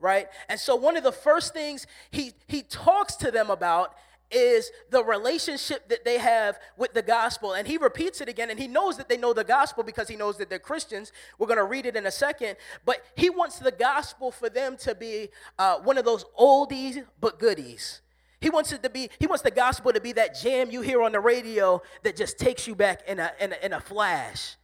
right? 0.00 0.28
And 0.48 0.60
so 0.60 0.76
one 0.76 0.96
of 0.96 1.02
the 1.02 1.12
first 1.12 1.54
things 1.54 1.86
he 2.10 2.32
he 2.46 2.62
talks 2.62 3.16
to 3.16 3.30
them 3.30 3.50
about 3.50 3.94
is 4.34 4.70
the 4.90 5.04
relationship 5.04 5.88
that 5.88 6.04
they 6.04 6.18
have 6.18 6.58
with 6.76 6.92
the 6.92 7.02
gospel. 7.02 7.54
And 7.54 7.66
he 7.66 7.76
repeats 7.76 8.20
it 8.20 8.28
again, 8.28 8.50
and 8.50 8.58
he 8.58 8.66
knows 8.66 8.96
that 8.96 9.08
they 9.08 9.16
know 9.16 9.32
the 9.32 9.44
gospel 9.44 9.84
because 9.84 10.08
he 10.08 10.16
knows 10.16 10.36
that 10.38 10.50
they're 10.50 10.58
Christians. 10.58 11.12
We're 11.38 11.46
going 11.46 11.58
to 11.58 11.64
read 11.64 11.86
it 11.86 11.96
in 11.96 12.06
a 12.06 12.10
second. 12.10 12.56
But 12.84 13.04
he 13.16 13.30
wants 13.30 13.58
the 13.58 13.72
gospel 13.72 14.30
for 14.30 14.48
them 14.48 14.76
to 14.78 14.94
be 14.94 15.28
uh, 15.58 15.78
one 15.78 15.98
of 15.98 16.04
those 16.04 16.24
oldies 16.38 17.04
but 17.20 17.38
goodies. 17.38 18.00
He 18.40 18.50
wants 18.50 18.72
it 18.72 18.82
to 18.82 18.90
be, 18.90 19.08
he 19.18 19.26
wants 19.26 19.42
the 19.42 19.50
gospel 19.50 19.92
to 19.92 20.00
be 20.00 20.12
that 20.12 20.38
jam 20.38 20.70
you 20.70 20.82
hear 20.82 21.02
on 21.02 21.12
the 21.12 21.20
radio 21.20 21.80
that 22.02 22.14
just 22.14 22.38
takes 22.38 22.66
you 22.66 22.74
back 22.74 23.00
in 23.08 23.18
a, 23.18 23.32
in 23.40 23.52
a, 23.52 23.56
in 23.64 23.72
a 23.72 23.80
flash. 23.80 24.56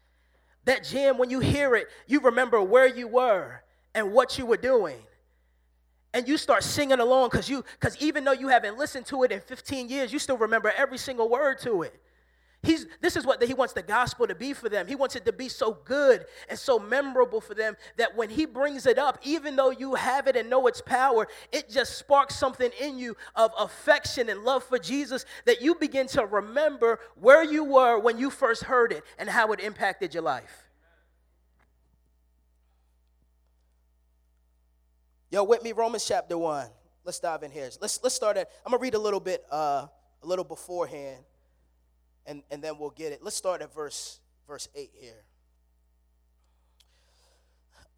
That 0.66 0.84
jam, 0.84 1.16
when 1.16 1.30
you 1.30 1.40
hear 1.40 1.74
it, 1.76 1.86
you 2.06 2.20
remember 2.20 2.62
where 2.62 2.86
you 2.86 3.08
were 3.08 3.62
and 3.94 4.12
what 4.12 4.36
you 4.36 4.44
were 4.44 4.58
doing 4.58 4.98
and 6.12 6.26
you 6.26 6.36
start 6.36 6.64
singing 6.64 7.00
along 7.00 7.30
because 7.30 7.48
you 7.48 7.64
because 7.78 7.96
even 7.98 8.24
though 8.24 8.32
you 8.32 8.48
haven't 8.48 8.76
listened 8.76 9.06
to 9.06 9.22
it 9.22 9.32
in 9.32 9.40
15 9.40 9.88
years 9.88 10.12
you 10.12 10.18
still 10.18 10.38
remember 10.38 10.72
every 10.76 10.98
single 10.98 11.28
word 11.28 11.58
to 11.60 11.82
it. 11.82 12.00
He's 12.62 12.86
this 13.00 13.16
is 13.16 13.24
what 13.24 13.42
he 13.42 13.54
wants 13.54 13.72
the 13.72 13.82
gospel 13.82 14.26
to 14.26 14.34
be 14.34 14.52
for 14.52 14.68
them. 14.68 14.86
He 14.86 14.94
wants 14.94 15.16
it 15.16 15.24
to 15.24 15.32
be 15.32 15.48
so 15.48 15.78
good 15.84 16.26
and 16.50 16.58
so 16.58 16.78
memorable 16.78 17.40
for 17.40 17.54
them 17.54 17.74
that 17.96 18.14
when 18.14 18.28
he 18.28 18.44
brings 18.44 18.84
it 18.84 18.98
up 18.98 19.18
even 19.22 19.56
though 19.56 19.70
you 19.70 19.94
have 19.94 20.26
it 20.26 20.36
and 20.36 20.50
know 20.50 20.66
its 20.66 20.82
power 20.82 21.26
it 21.52 21.70
just 21.70 21.96
sparks 21.96 22.36
something 22.36 22.70
in 22.80 22.98
you 22.98 23.16
of 23.34 23.52
affection 23.58 24.28
and 24.28 24.42
love 24.42 24.62
for 24.62 24.78
jesus 24.78 25.24
that 25.46 25.62
you 25.62 25.74
begin 25.74 26.06
to 26.06 26.26
remember 26.26 26.98
where 27.18 27.42
you 27.42 27.64
were 27.64 27.98
when 27.98 28.18
you 28.18 28.30
first 28.30 28.64
heard 28.64 28.92
it 28.92 29.04
and 29.18 29.28
how 29.28 29.52
it 29.52 29.60
impacted 29.60 30.12
your 30.12 30.22
life 30.22 30.69
Yo, 35.32 35.44
with 35.44 35.62
me, 35.62 35.70
Romans 35.70 36.04
chapter 36.04 36.36
1. 36.36 36.66
Let's 37.04 37.20
dive 37.20 37.44
in 37.44 37.52
here. 37.52 37.70
Let's, 37.80 38.02
let's 38.02 38.16
start 38.16 38.36
at, 38.36 38.50
I'm 38.66 38.72
going 38.72 38.80
to 38.80 38.82
read 38.82 38.94
a 38.94 38.98
little 38.98 39.20
bit, 39.20 39.44
uh, 39.52 39.86
a 40.24 40.26
little 40.26 40.44
beforehand, 40.44 41.22
and, 42.26 42.42
and 42.50 42.60
then 42.60 42.78
we'll 42.80 42.90
get 42.90 43.12
it. 43.12 43.22
Let's 43.22 43.36
start 43.36 43.62
at 43.62 43.72
verse, 43.72 44.18
verse 44.48 44.68
8 44.74 44.90
here. 44.92 45.22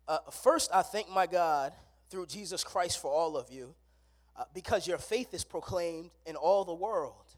Uh, 0.07 0.19
first, 0.31 0.71
I 0.75 0.83
thank 0.83 1.09
my 1.09 1.27
God 1.27 1.73
through 2.11 2.27
Jesus 2.27 2.63
Christ 2.63 3.01
for 3.01 3.11
all 3.11 3.39
of 3.39 3.51
you, 3.51 3.75
uh, 4.37 4.45
because 4.53 4.87
your 4.87 4.99
faith 4.99 5.33
is 5.33 5.43
proclaimed 5.43 6.11
in 6.27 6.37
all 6.37 6.67
the 6.67 6.75
world. 6.75 7.35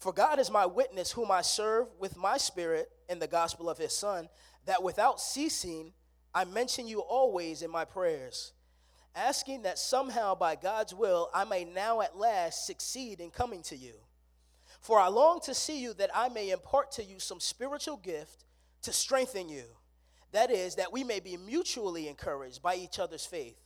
For 0.00 0.12
God 0.12 0.40
is 0.40 0.50
my 0.50 0.66
witness, 0.66 1.12
whom 1.12 1.30
I 1.30 1.42
serve 1.42 1.86
with 2.00 2.16
my 2.16 2.36
spirit 2.36 2.90
in 3.08 3.20
the 3.20 3.28
gospel 3.28 3.70
of 3.70 3.78
his 3.78 3.92
Son, 3.92 4.28
that 4.66 4.82
without 4.82 5.20
ceasing 5.20 5.92
I 6.34 6.44
mention 6.44 6.88
you 6.88 6.98
always 6.98 7.62
in 7.62 7.70
my 7.70 7.84
prayers 7.84 8.54
asking 9.18 9.62
that 9.62 9.78
somehow 9.78 10.34
by 10.34 10.54
God's 10.54 10.94
will 10.94 11.28
I 11.34 11.44
may 11.44 11.64
now 11.64 12.00
at 12.00 12.16
last 12.16 12.66
succeed 12.66 13.20
in 13.20 13.30
coming 13.30 13.62
to 13.64 13.76
you. 13.76 13.94
For 14.80 15.00
I 15.00 15.08
long 15.08 15.40
to 15.40 15.54
see 15.54 15.80
you 15.80 15.92
that 15.94 16.10
I 16.14 16.28
may 16.28 16.50
impart 16.50 16.92
to 16.92 17.04
you 17.04 17.18
some 17.18 17.40
spiritual 17.40 17.96
gift 17.96 18.44
to 18.82 18.92
strengthen 18.92 19.48
you. 19.48 19.64
That 20.32 20.50
is, 20.50 20.76
that 20.76 20.92
we 20.92 21.04
may 21.04 21.20
be 21.20 21.36
mutually 21.36 22.06
encouraged 22.08 22.62
by 22.62 22.76
each 22.76 22.98
other's 22.98 23.26
faith, 23.26 23.58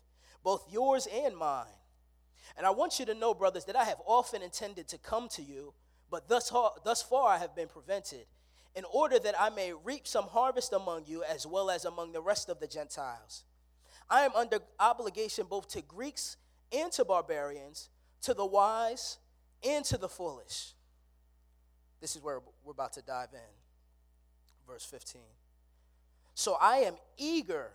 both 0.42 0.64
yours 0.70 1.06
and 1.12 1.36
mine. 1.36 1.66
And 2.56 2.66
I 2.66 2.70
want 2.70 2.98
you 2.98 3.06
to 3.06 3.14
know, 3.14 3.34
brothers, 3.34 3.64
that 3.66 3.76
I 3.76 3.84
have 3.84 4.00
often 4.06 4.42
intended 4.42 4.88
to 4.88 4.98
come 4.98 5.28
to 5.30 5.42
you, 5.42 5.74
but 6.10 6.28
thus 6.28 6.50
far, 6.50 6.72
thus 6.84 7.02
far 7.02 7.28
I 7.28 7.38
have 7.38 7.54
been 7.54 7.68
prevented, 7.68 8.26
in 8.74 8.84
order 8.92 9.18
that 9.18 9.34
I 9.38 9.50
may 9.50 9.72
reap 9.72 10.06
some 10.06 10.24
harvest 10.24 10.72
among 10.72 11.04
you 11.06 11.24
as 11.24 11.46
well 11.46 11.70
as 11.70 11.84
among 11.84 12.12
the 12.12 12.22
rest 12.22 12.48
of 12.48 12.60
the 12.60 12.66
Gentiles. 12.66 13.44
I 14.12 14.26
am 14.26 14.32
under 14.36 14.58
obligation 14.78 15.46
both 15.48 15.68
to 15.68 15.80
Greeks 15.80 16.36
and 16.70 16.92
to 16.92 17.04
barbarians, 17.04 17.88
to 18.20 18.34
the 18.34 18.44
wise 18.44 19.16
and 19.66 19.82
to 19.86 19.96
the 19.96 20.08
foolish. 20.08 20.74
This 22.02 22.14
is 22.14 22.22
where 22.22 22.40
we're 22.62 22.72
about 22.72 22.92
to 22.92 23.02
dive 23.02 23.30
in. 23.32 23.40
Verse 24.66 24.84
15. 24.84 25.22
So 26.34 26.58
I 26.60 26.78
am 26.78 26.96
eager 27.16 27.70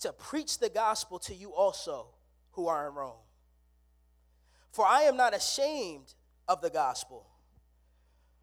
to 0.00 0.12
preach 0.14 0.58
the 0.58 0.70
gospel 0.70 1.18
to 1.20 1.34
you 1.34 1.52
also 1.52 2.06
who 2.52 2.66
are 2.66 2.88
in 2.88 2.94
Rome. 2.94 3.12
For 4.72 4.86
I 4.86 5.02
am 5.02 5.18
not 5.18 5.34
ashamed 5.34 6.14
of 6.48 6.62
the 6.62 6.70
gospel, 6.70 7.26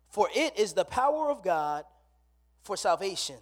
for 0.10 0.30
it 0.36 0.60
is 0.60 0.74
the 0.74 0.86
power 0.86 1.32
of 1.32 1.44
God 1.44 1.86
for 2.62 2.78
salvation 2.78 3.38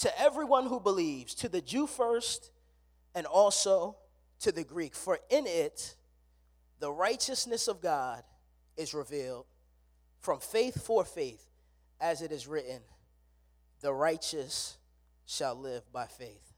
to 0.00 0.20
everyone 0.20 0.66
who 0.66 0.80
believes, 0.80 1.34
to 1.36 1.48
the 1.48 1.60
Jew 1.60 1.86
first, 1.86 2.50
and 3.14 3.26
also 3.26 3.96
to 4.40 4.50
the 4.50 4.64
Greek. 4.64 4.94
For 4.94 5.18
in 5.28 5.46
it, 5.46 5.94
the 6.78 6.90
righteousness 6.90 7.68
of 7.68 7.80
God 7.80 8.22
is 8.76 8.94
revealed 8.94 9.44
from 10.20 10.38
faith 10.40 10.84
for 10.84 11.04
faith, 11.04 11.46
as 12.00 12.22
it 12.22 12.32
is 12.32 12.46
written, 12.46 12.80
the 13.80 13.92
righteous 13.92 14.78
shall 15.26 15.54
live 15.54 15.90
by 15.92 16.06
faith. 16.06 16.54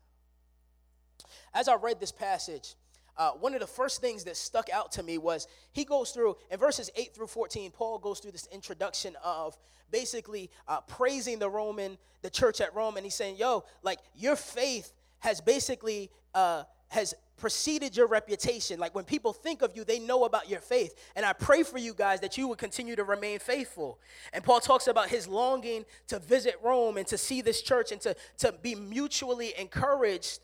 As 1.53 1.69
I 1.69 1.75
read 1.75 2.01
this 2.01 2.13
passage, 2.13 2.75
uh, 3.17 3.33
one 3.33 3.55
of 3.55 3.61
the 3.61 3.67
first 3.67 4.01
things 4.01 4.25
that 4.25 4.37
stuck 4.37 4.71
out 4.71 4.93
to 4.93 5.03
me 5.03 5.19
was 5.19 5.47
he 5.73 5.85
goes 5.85 6.11
through, 6.11 6.37
in 6.51 6.59
verses 6.59 6.91
8 6.97 7.15
through 7.15 7.27
14, 7.27 7.71
Paul 7.71 7.99
goes 7.99 8.21
through 8.21 8.33
this 8.33 8.49
introduction 8.53 9.17
of 9.23 9.57
basically 9.91 10.51
uh, 10.67 10.81
praising 10.83 11.39
the 11.39 11.51
Roman, 11.51 11.99
the 12.23 12.31
church 12.31 12.61
at 12.61 12.75
Rome, 12.75 12.97
and 12.97 13.05
he's 13.05 13.15
saying, 13.15 13.37
yo, 13.37 13.65
like 13.83 13.99
your 14.17 14.37
faith 14.37 14.93
has 15.21 15.41
basically, 15.41 16.11
uh, 16.35 16.65
has 16.89 17.15
preceded 17.37 17.97
your 17.97 18.07
reputation. 18.07 18.79
Like 18.79 18.95
when 18.95 19.05
people 19.05 19.33
think 19.33 19.63
of 19.63 19.77
you, 19.77 19.85
they 19.85 19.99
know 19.99 20.25
about 20.25 20.49
your 20.49 20.61
faith. 20.61 20.95
And 21.17 21.27
I 21.27 21.33
pray 21.33 21.63
for 21.65 21.79
you 21.79 21.93
guys 21.93 22.21
that 22.21 22.39
you 22.39 22.49
would 22.49 22.59
continue 22.59 22.97
to 22.97 23.05
remain 23.05 23.39
faithful. 23.39 23.99
And 24.33 24.45
Paul 24.45 24.61
talks 24.61 24.87
about 24.87 25.09
his 25.09 25.27
longing 25.27 25.85
to 26.09 26.19
visit 26.19 26.55
Rome 26.63 26.97
and 26.97 27.07
to 27.09 27.19
see 27.19 27.41
this 27.41 27.61
church 27.61 27.93
and 27.93 28.01
to, 28.03 28.15
to 28.39 28.53
be 28.63 28.75
mutually 28.75 29.55
encouraged 29.59 30.41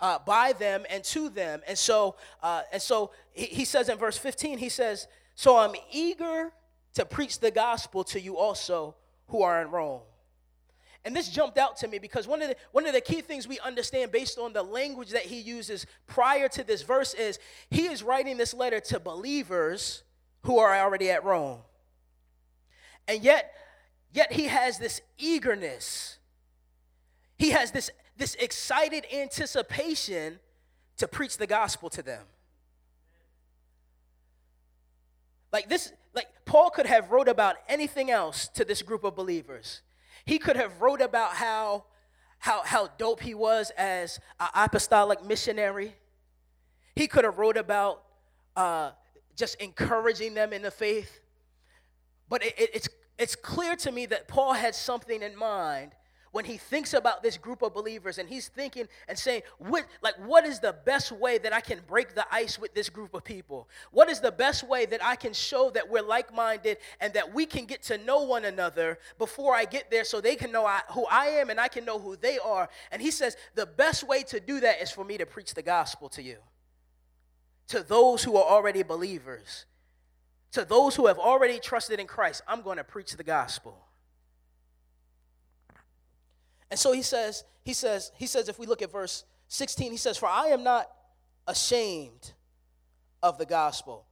uh, 0.00 0.18
by 0.26 0.52
them 0.52 0.84
and 0.90 1.02
to 1.04 1.28
them. 1.28 1.62
And 1.66 1.78
so, 1.78 2.16
uh, 2.42 2.62
and 2.72 2.80
so 2.80 3.10
he, 3.32 3.46
he 3.46 3.64
says 3.64 3.88
in 3.88 3.98
verse 3.98 4.18
15, 4.18 4.58
he 4.58 4.68
says, 4.68 5.06
So 5.34 5.56
I'm 5.56 5.74
eager 5.92 6.52
to 6.94 7.04
preach 7.04 7.40
the 7.40 7.50
gospel 7.50 8.04
to 8.04 8.20
you 8.20 8.36
also 8.36 8.96
who 9.28 9.42
are 9.42 9.62
in 9.62 9.70
Rome. 9.70 10.02
And 11.04 11.14
this 11.14 11.28
jumped 11.28 11.58
out 11.58 11.76
to 11.78 11.88
me 11.88 11.98
because 11.98 12.26
one 12.26 12.40
of 12.40 12.48
the 12.48 12.56
one 12.72 12.86
of 12.86 12.94
the 12.94 13.00
key 13.00 13.20
things 13.20 13.46
we 13.46 13.58
understand 13.60 14.10
based 14.10 14.38
on 14.38 14.54
the 14.54 14.62
language 14.62 15.10
that 15.10 15.22
he 15.22 15.38
uses 15.38 15.86
prior 16.06 16.48
to 16.48 16.64
this 16.64 16.82
verse 16.82 17.12
is 17.12 17.38
he 17.70 17.86
is 17.86 18.02
writing 18.02 18.38
this 18.38 18.54
letter 18.54 18.80
to 18.80 18.98
believers 18.98 20.02
who 20.44 20.58
are 20.58 20.74
already 20.74 21.10
at 21.10 21.22
Rome. 21.22 21.58
And 23.06 23.22
yet 23.22 23.52
yet 24.12 24.32
he 24.32 24.46
has 24.46 24.78
this 24.78 25.02
eagerness. 25.18 26.18
He 27.36 27.50
has 27.50 27.70
this 27.70 27.90
this 28.16 28.34
excited 28.36 29.04
anticipation 29.12 30.38
to 30.96 31.08
preach 31.08 31.36
the 31.36 31.46
gospel 31.46 31.90
to 31.90 32.02
them. 32.02 32.22
Like 35.52 35.68
this, 35.68 35.92
like 36.14 36.26
Paul 36.44 36.70
could 36.70 36.86
have 36.86 37.10
wrote 37.10 37.28
about 37.28 37.56
anything 37.68 38.10
else 38.10 38.48
to 38.48 38.64
this 38.64 38.82
group 38.82 39.04
of 39.04 39.14
believers. 39.14 39.82
He 40.24 40.38
could 40.38 40.56
have 40.56 40.80
wrote 40.80 41.00
about 41.00 41.34
how 41.34 41.84
how 42.38 42.62
how 42.64 42.88
dope 42.98 43.20
he 43.20 43.34
was 43.34 43.70
as 43.76 44.20
an 44.40 44.48
apostolic 44.54 45.24
missionary. 45.24 45.94
He 46.96 47.06
could 47.06 47.24
have 47.24 47.38
wrote 47.38 47.56
about 47.56 48.02
uh, 48.56 48.92
just 49.36 49.56
encouraging 49.60 50.34
them 50.34 50.52
in 50.52 50.62
the 50.62 50.70
faith. 50.70 51.20
But 52.28 52.44
it, 52.44 52.58
it, 52.58 52.70
it's 52.74 52.88
it's 53.18 53.36
clear 53.36 53.64
clear 53.74 53.76
to 53.76 53.92
me 53.92 54.06
that 54.06 54.28
Paul 54.28 54.52
had 54.52 54.74
something 54.74 55.22
in 55.22 55.36
mind 55.36 55.92
when 56.34 56.44
he 56.44 56.56
thinks 56.56 56.94
about 56.94 57.22
this 57.22 57.36
group 57.36 57.62
of 57.62 57.72
believers 57.72 58.18
and 58.18 58.28
he's 58.28 58.48
thinking 58.48 58.88
and 59.06 59.16
saying 59.16 59.40
what 59.58 59.86
like 60.02 60.16
what 60.26 60.44
is 60.44 60.58
the 60.58 60.74
best 60.84 61.12
way 61.12 61.38
that 61.38 61.52
i 61.52 61.60
can 61.60 61.78
break 61.86 62.16
the 62.16 62.26
ice 62.28 62.58
with 62.58 62.74
this 62.74 62.88
group 62.88 63.14
of 63.14 63.22
people? 63.22 63.68
What 63.92 64.10
is 64.10 64.18
the 64.18 64.32
best 64.32 64.68
way 64.68 64.84
that 64.86 65.02
i 65.04 65.14
can 65.14 65.32
show 65.32 65.70
that 65.70 65.88
we're 65.88 66.02
like-minded 66.02 66.78
and 67.00 67.14
that 67.14 67.32
we 67.32 67.46
can 67.46 67.66
get 67.66 67.84
to 67.84 67.98
know 67.98 68.22
one 68.22 68.46
another 68.46 68.98
before 69.16 69.54
i 69.54 69.64
get 69.64 69.92
there 69.92 70.02
so 70.02 70.20
they 70.20 70.34
can 70.34 70.50
know 70.50 70.66
I, 70.66 70.80
who 70.90 71.06
i 71.06 71.26
am 71.26 71.50
and 71.50 71.60
i 71.60 71.68
can 71.68 71.84
know 71.84 72.00
who 72.00 72.16
they 72.16 72.40
are? 72.40 72.68
And 72.90 73.00
he 73.00 73.12
says 73.12 73.36
the 73.54 73.66
best 73.66 74.02
way 74.02 74.24
to 74.24 74.40
do 74.40 74.58
that 74.58 74.82
is 74.82 74.90
for 74.90 75.04
me 75.04 75.16
to 75.18 75.26
preach 75.26 75.54
the 75.54 75.62
gospel 75.62 76.08
to 76.10 76.22
you 76.22 76.38
to 77.68 77.84
those 77.84 78.24
who 78.24 78.36
are 78.36 78.44
already 78.44 78.82
believers 78.82 79.66
to 80.50 80.64
those 80.64 80.96
who 80.96 81.06
have 81.06 81.18
already 81.20 81.60
trusted 81.60 82.00
in 82.00 82.08
christ. 82.08 82.42
I'm 82.48 82.62
going 82.62 82.78
to 82.78 82.84
preach 82.84 83.12
the 83.12 83.22
gospel 83.22 83.84
and 86.74 86.78
so 86.80 86.90
he 86.90 87.02
says, 87.02 87.44
he 87.62 87.72
says, 87.72 88.10
he 88.16 88.26
says, 88.26 88.48
if 88.48 88.58
we 88.58 88.66
look 88.66 88.82
at 88.82 88.90
verse 88.90 89.22
16, 89.46 89.92
he 89.92 89.96
says, 89.96 90.18
For 90.18 90.26
I 90.26 90.46
am 90.46 90.64
not 90.64 90.90
ashamed 91.46 92.32
of 93.22 93.38
the 93.38 93.46
gospel. 93.46 94.06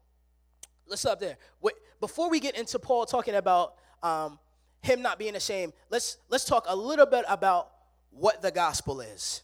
Let's 0.87 1.03
stop 1.03 1.19
there. 1.19 1.39
Wait, 1.61 1.75
before 1.99 2.31
we 2.31 2.39
get 2.39 2.57
into 2.57 2.79
Paul 2.79 3.05
talking 3.05 3.35
about 3.35 3.75
um, 4.01 4.39
him 4.81 5.03
not 5.03 5.19
being 5.19 5.35
ashamed, 5.35 5.73
let's 5.91 6.19
let's 6.29 6.45
talk 6.45 6.67
a 6.69 6.77
little 6.77 7.05
bit 7.05 7.25
about 7.29 7.69
what 8.13 8.43
the 8.43 8.53
gospel 8.53 9.01
is. 9.01 9.43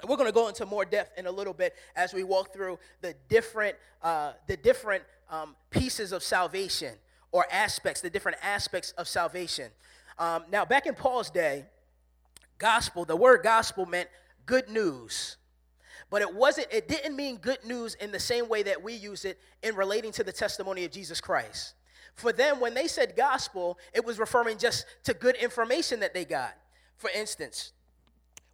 And 0.00 0.10
we're 0.10 0.16
going 0.16 0.28
to 0.28 0.34
go 0.34 0.48
into 0.48 0.66
more 0.66 0.84
depth 0.84 1.16
in 1.16 1.26
a 1.26 1.30
little 1.30 1.54
bit 1.54 1.76
as 1.94 2.12
we 2.12 2.24
walk 2.24 2.52
through 2.52 2.80
the 3.02 3.14
different 3.28 3.76
uh, 4.02 4.32
the 4.48 4.56
different 4.56 5.04
um, 5.30 5.54
pieces 5.70 6.10
of 6.10 6.24
salvation 6.24 6.94
or 7.30 7.46
aspects, 7.52 8.00
the 8.00 8.10
different 8.10 8.38
aspects 8.42 8.90
of 8.98 9.06
salvation. 9.06 9.70
Um, 10.18 10.42
now, 10.50 10.64
back 10.64 10.86
in 10.86 10.96
Paul's 10.96 11.30
day, 11.30 11.66
Gospel, 12.62 13.04
the 13.04 13.16
word 13.16 13.42
gospel 13.42 13.86
meant 13.86 14.08
good 14.46 14.68
news. 14.68 15.36
But 16.10 16.22
it 16.22 16.32
wasn't, 16.32 16.68
it 16.70 16.86
didn't 16.86 17.16
mean 17.16 17.38
good 17.38 17.64
news 17.64 17.94
in 17.96 18.12
the 18.12 18.20
same 18.20 18.48
way 18.48 18.62
that 18.62 18.80
we 18.80 18.92
use 18.92 19.24
it 19.24 19.40
in 19.64 19.74
relating 19.74 20.12
to 20.12 20.22
the 20.22 20.30
testimony 20.30 20.84
of 20.84 20.92
Jesus 20.92 21.20
Christ. 21.20 21.74
For 22.14 22.32
them, 22.32 22.60
when 22.60 22.74
they 22.74 22.86
said 22.86 23.16
gospel, 23.16 23.80
it 23.92 24.04
was 24.04 24.20
referring 24.20 24.58
just 24.58 24.86
to 25.04 25.12
good 25.12 25.34
information 25.36 25.98
that 26.00 26.14
they 26.14 26.24
got. 26.24 26.56
For 26.98 27.10
instance, 27.10 27.72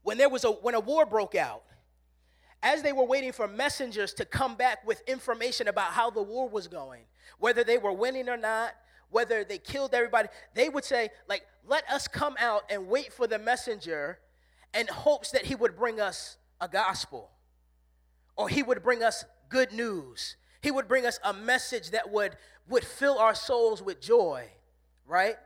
when 0.04 0.16
there 0.16 0.30
was 0.30 0.44
a 0.44 0.52
when 0.52 0.74
a 0.74 0.80
war 0.80 1.04
broke 1.04 1.34
out, 1.34 1.64
as 2.62 2.82
they 2.82 2.94
were 2.94 3.04
waiting 3.04 3.32
for 3.32 3.46
messengers 3.46 4.14
to 4.14 4.24
come 4.24 4.54
back 4.54 4.86
with 4.86 5.02
information 5.06 5.68
about 5.68 5.92
how 5.92 6.08
the 6.08 6.22
war 6.22 6.48
was 6.48 6.66
going, 6.66 7.02
whether 7.38 7.62
they 7.62 7.76
were 7.76 7.92
winning 7.92 8.30
or 8.30 8.38
not, 8.38 8.72
whether 9.10 9.44
they 9.44 9.58
killed 9.58 9.94
everybody, 9.94 10.28
they 10.54 10.68
would 10.68 10.84
say, 10.84 11.10
like, 11.28 11.42
let 11.66 11.88
us 11.90 12.08
come 12.08 12.36
out 12.38 12.62
and 12.70 12.88
wait 12.88 13.12
for 13.12 13.26
the 13.26 13.38
messenger 13.38 14.18
in 14.74 14.86
hopes 14.86 15.30
that 15.30 15.46
he 15.46 15.54
would 15.54 15.76
bring 15.76 16.00
us 16.00 16.36
a 16.60 16.68
gospel 16.68 17.30
or 18.36 18.48
he 18.48 18.62
would 18.62 18.82
bring 18.82 19.02
us 19.02 19.24
good 19.48 19.72
news. 19.72 20.36
He 20.62 20.70
would 20.70 20.88
bring 20.88 21.06
us 21.06 21.18
a 21.24 21.32
message 21.32 21.90
that 21.90 22.10
would, 22.10 22.36
would 22.68 22.84
fill 22.84 23.18
our 23.18 23.34
souls 23.34 23.82
with 23.82 24.00
joy, 24.00 24.44
right? 25.06 25.36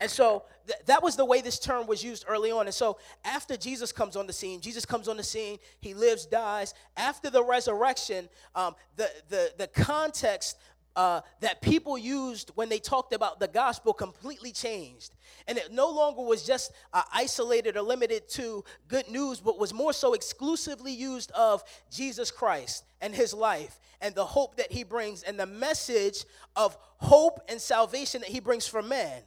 And 0.00 0.10
so 0.10 0.44
th- 0.66 0.80
that 0.86 1.02
was 1.02 1.14
the 1.14 1.24
way 1.24 1.40
this 1.40 1.60
term 1.60 1.86
was 1.86 2.02
used 2.02 2.24
early 2.26 2.50
on. 2.50 2.66
And 2.66 2.74
so 2.74 2.98
after 3.24 3.56
Jesus 3.56 3.92
comes 3.92 4.16
on 4.16 4.26
the 4.26 4.32
scene, 4.32 4.60
Jesus 4.60 4.84
comes 4.84 5.06
on 5.06 5.16
the 5.16 5.22
scene, 5.22 5.58
he 5.78 5.94
lives, 5.94 6.26
dies. 6.26 6.74
After 6.96 7.30
the 7.30 7.44
resurrection, 7.44 8.28
um, 8.56 8.74
the, 8.96 9.08
the, 9.28 9.52
the 9.58 9.66
context 9.68 10.58
uh, 10.96 11.20
that 11.40 11.60
people 11.60 11.96
used 11.96 12.50
when 12.54 12.68
they 12.68 12.78
talked 12.78 13.12
about 13.12 13.40
the 13.40 13.48
gospel 13.48 13.92
completely 13.92 14.52
changed. 14.52 15.14
And 15.48 15.58
it 15.58 15.72
no 15.72 15.88
longer 15.88 16.22
was 16.22 16.44
just 16.44 16.72
uh, 16.92 17.02
isolated 17.12 17.76
or 17.76 17.82
limited 17.82 18.28
to 18.30 18.64
good 18.88 19.08
news, 19.08 19.40
but 19.40 19.58
was 19.58 19.72
more 19.72 19.92
so 19.92 20.14
exclusively 20.14 20.92
used 20.92 21.30
of 21.32 21.62
Jesus 21.90 22.30
Christ 22.30 22.84
and 23.00 23.14
his 23.14 23.32
life 23.32 23.78
and 24.00 24.14
the 24.14 24.24
hope 24.24 24.56
that 24.56 24.70
he 24.72 24.84
brings 24.84 25.22
and 25.22 25.38
the 25.38 25.46
message 25.46 26.24
of 26.56 26.76
hope 26.98 27.40
and 27.48 27.60
salvation 27.60 28.20
that 28.20 28.30
he 28.30 28.40
brings 28.40 28.66
for 28.66 28.82
man. 28.82 29.22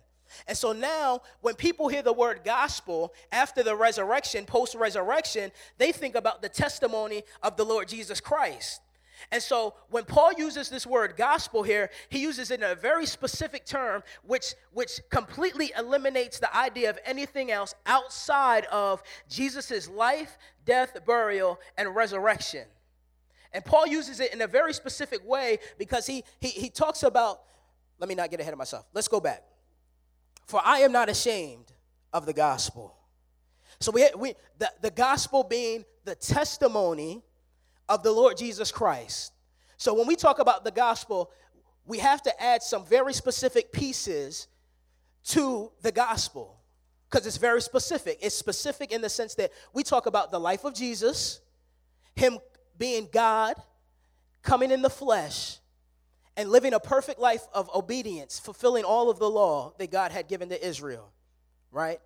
And 0.48 0.57
so 0.57 0.74
now, 0.74 1.22
when 1.41 1.55
people 1.55 1.88
hear 1.88 2.01
the 2.01 2.13
word 2.13 2.41
gospel 2.43 3.13
after 3.31 3.63
the 3.63 3.75
resurrection, 3.75 4.45
post 4.45 4.75
resurrection, 4.75 5.51
they 5.78 5.91
think 5.91 6.15
about 6.15 6.41
the 6.41 6.49
testimony 6.49 7.23
of 7.41 7.58
the 7.58 7.63
Lord 7.63 7.88
Jesus 7.88 8.19
Christ. 8.19 8.82
And 9.32 9.41
so 9.41 9.73
when 9.89 10.04
Paul 10.04 10.34
uses 10.34 10.69
this 10.69 10.86
word 10.86 11.15
gospel 11.17 11.63
here, 11.63 11.89
he 12.10 12.19
uses 12.19 12.51
it 12.51 12.60
in 12.60 12.63
a 12.63 12.75
very 12.75 13.06
specific 13.06 13.65
term 13.65 14.04
which 14.23 14.54
which 14.71 14.99
completely 15.10 15.71
eliminates 15.78 16.39
the 16.39 16.56
idea 16.56 16.89
of 16.89 16.99
anything 17.06 17.51
else 17.51 17.73
outside 17.86 18.65
of 18.65 19.01
Jesus' 19.30 19.89
life, 19.89 20.38
death, 20.65 20.97
burial, 21.06 21.60
and 21.78 21.95
resurrection. 21.95 22.65
And 23.54 23.63
Paul 23.63 23.88
uses 23.88 24.19
it 24.19 24.34
in 24.34 24.41
a 24.41 24.47
very 24.47 24.73
specific 24.73 25.25
way 25.28 25.60
because 25.78 26.06
he 26.06 26.23
he, 26.39 26.49
he 26.49 26.69
talks 26.69 27.04
about 27.04 27.41
let 27.99 28.10
me 28.10 28.15
not 28.15 28.30
get 28.30 28.39
ahead 28.39 28.54
of 28.54 28.60
myself. 28.60 28.86
Let's 28.93 29.08
go 29.08 29.19
back. 29.19 29.43
For 30.47 30.62
I 30.63 30.80
am 30.80 30.91
not 30.91 31.10
ashamed 31.10 31.71
of 32.13 32.25
the 32.25 32.34
gospel. 32.34 32.95
So 33.80 33.91
we, 33.91 34.08
we 34.17 34.36
the, 34.58 34.71
the 34.82 34.91
gospel 34.91 35.43
being 35.43 35.86
the 36.06 36.15
testimony 36.15 37.23
of 37.88 38.04
the 38.04 38.12
Lord 38.12 38.38
Jesus 38.38 38.71
Christ. 38.71 39.34
So 39.78 39.93
when 39.93 40.08
we 40.08 40.15
talk 40.15 40.39
about 40.39 40.63
the 40.63 40.71
gospel, 40.71 41.32
we 41.86 42.00
have 42.00 42.21
to 42.24 42.43
add 42.43 42.63
some 42.63 42.86
very 42.86 43.13
specific 43.13 43.71
pieces 43.71 44.48
to 45.26 45.71
the 45.82 45.91
gospel 45.91 46.60
because 47.10 47.28
it's 47.28 47.38
very 47.38 47.62
specific. 47.62 48.19
It's 48.21 48.36
specific 48.36 48.91
in 48.91 49.02
the 49.02 49.10
sense 49.10 49.36
that 49.36 49.52
we 49.74 49.84
talk 49.84 50.06
about 50.06 50.32
the 50.32 50.39
life 50.39 50.63
of 50.63 50.74
Jesus, 50.74 51.41
Him 52.15 52.39
being 52.78 53.08
God, 53.12 53.56
coming 54.41 54.71
in 54.71 54.82
the 54.82 54.89
flesh, 54.89 55.60
and 56.38 56.50
living 56.50 56.74
a 56.74 56.80
perfect 56.80 57.19
life 57.19 57.43
of 57.54 57.69
obedience, 57.74 58.39
fulfilling 58.39 58.84
all 58.84 59.10
of 59.10 59.19
the 59.19 59.30
law 59.30 59.74
that 59.78 59.91
God 59.91 60.12
had 60.12 60.28
given 60.28 60.50
to 60.50 60.67
Israel, 60.67 61.12
right? 61.71 62.00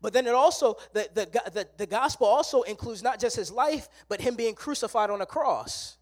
But 0.00 0.12
then 0.12 0.26
it 0.26 0.34
also, 0.34 0.76
the, 0.92 1.08
the, 1.14 1.50
the, 1.50 1.68
the 1.76 1.86
gospel 1.86 2.26
also 2.26 2.62
includes 2.62 3.02
not 3.02 3.20
just 3.20 3.36
his 3.36 3.50
life, 3.50 3.88
but 4.08 4.20
him 4.20 4.34
being 4.34 4.54
crucified 4.54 5.10
on 5.10 5.20
a 5.20 5.26
cross. 5.26 5.98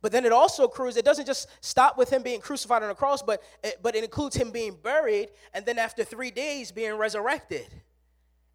But 0.00 0.12
then 0.12 0.24
it 0.24 0.32
also 0.32 0.64
includes, 0.64 0.96
it 0.96 1.04
doesn't 1.04 1.26
just 1.26 1.48
stop 1.60 1.98
with 1.98 2.10
him 2.10 2.22
being 2.22 2.40
crucified 2.40 2.82
on 2.82 2.90
a 2.90 2.94
cross, 2.94 3.22
but 3.22 3.42
it, 3.64 3.78
but 3.82 3.96
it 3.96 4.04
includes 4.04 4.36
him 4.36 4.50
being 4.50 4.76
buried 4.76 5.30
and 5.54 5.66
then 5.66 5.78
after 5.78 6.04
three 6.04 6.30
days 6.30 6.70
being 6.70 6.94
resurrected 6.94 7.66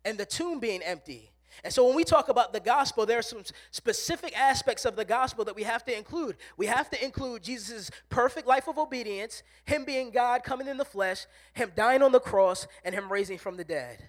and 0.06 0.18
the 0.18 0.26
tomb 0.26 0.60
being 0.60 0.82
empty. 0.84 1.33
And 1.63 1.74
so 1.74 1.86
when 1.86 1.96
we 1.96 2.04
talk 2.04 2.30
about 2.30 2.54
the 2.54 2.60
gospel, 2.60 3.06
there 3.06 3.20
are 3.20 3.24
some 3.24 3.44
specific 3.72 4.38
aspects 4.38 4.86
of 4.86 4.96
the 4.96 5.06
gospel 5.06 5.46
that 5.46 5.56
we 5.56 5.63
have 5.63 5.84
to 5.86 5.98
include. 5.98 6.38
We 6.58 6.66
have 6.68 6.89
to 6.92 7.04
include 7.04 7.44
Jesus' 7.44 7.92
perfect 8.10 8.48
life 8.48 8.68
of 8.68 8.78
obedience, 8.78 9.44
him 9.66 9.86
being 9.86 10.12
God 10.12 10.44
coming 10.44 10.68
in 10.68 10.78
the 10.78 10.86
flesh, 10.86 11.26
him 11.54 11.72
dying 11.76 12.02
on 12.02 12.12
the 12.12 12.20
cross, 12.20 12.68
and 12.84 12.96
him 12.96 13.12
raising 13.12 13.38
from 13.38 13.58
the 13.58 13.63
dead. 13.63 14.04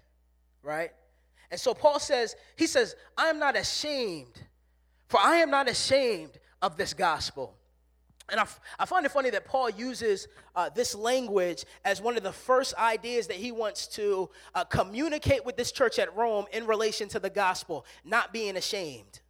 Right? 0.62 0.90
And 1.50 1.60
so 1.60 1.74
Paul 1.74 2.00
says, 2.00 2.34
he 2.56 2.66
says, 2.66 2.96
I 3.16 3.28
am 3.28 3.38
not 3.38 3.56
ashamed, 3.56 4.40
for 5.08 5.20
I 5.20 5.36
am 5.36 5.50
not 5.50 5.68
ashamed 5.68 6.38
of 6.62 6.76
this 6.76 6.94
gospel. 6.94 7.56
And 8.30 8.40
I, 8.78 8.86
find 8.86 9.04
it 9.04 9.12
funny 9.12 9.28
that 9.30 9.44
Paul 9.44 9.68
uses 9.68 10.28
uh, 10.56 10.70
this 10.70 10.94
language 10.94 11.64
as 11.84 12.00
one 12.00 12.16
of 12.16 12.22
the 12.22 12.32
first 12.32 12.74
ideas 12.76 13.26
that 13.26 13.36
he 13.36 13.52
wants 13.52 13.86
to 13.88 14.30
uh, 14.54 14.64
communicate 14.64 15.44
with 15.44 15.56
this 15.56 15.70
church 15.72 15.98
at 15.98 16.14
Rome 16.16 16.46
in 16.52 16.66
relation 16.66 17.06
to 17.08 17.18
the 17.18 17.28
gospel, 17.28 17.84
not 18.02 18.32
being 18.32 18.56
ashamed. 18.56 19.20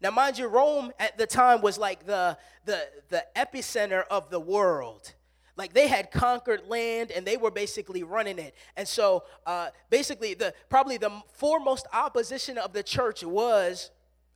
Now, 0.00 0.10
mind 0.10 0.38
you, 0.38 0.48
Rome 0.48 0.92
at 0.98 1.18
the 1.18 1.26
time 1.26 1.60
was 1.60 1.78
like 1.78 2.04
the, 2.04 2.36
the, 2.64 2.88
the 3.10 3.24
epicenter 3.36 4.04
of 4.10 4.30
the 4.30 4.40
world. 4.40 5.14
Like 5.56 5.72
they 5.72 5.86
had 5.86 6.10
conquered 6.10 6.66
land 6.66 7.12
and 7.12 7.26
they 7.26 7.36
were 7.36 7.50
basically 7.50 8.02
running 8.02 8.38
it. 8.38 8.54
And 8.76 8.88
so, 8.88 9.24
uh, 9.46 9.68
basically, 9.90 10.34
the 10.34 10.54
probably 10.70 10.96
the 10.96 11.12
foremost 11.34 11.86
opposition 11.92 12.56
of 12.58 12.72
the 12.72 12.82
church 12.82 13.22
was 13.22 13.90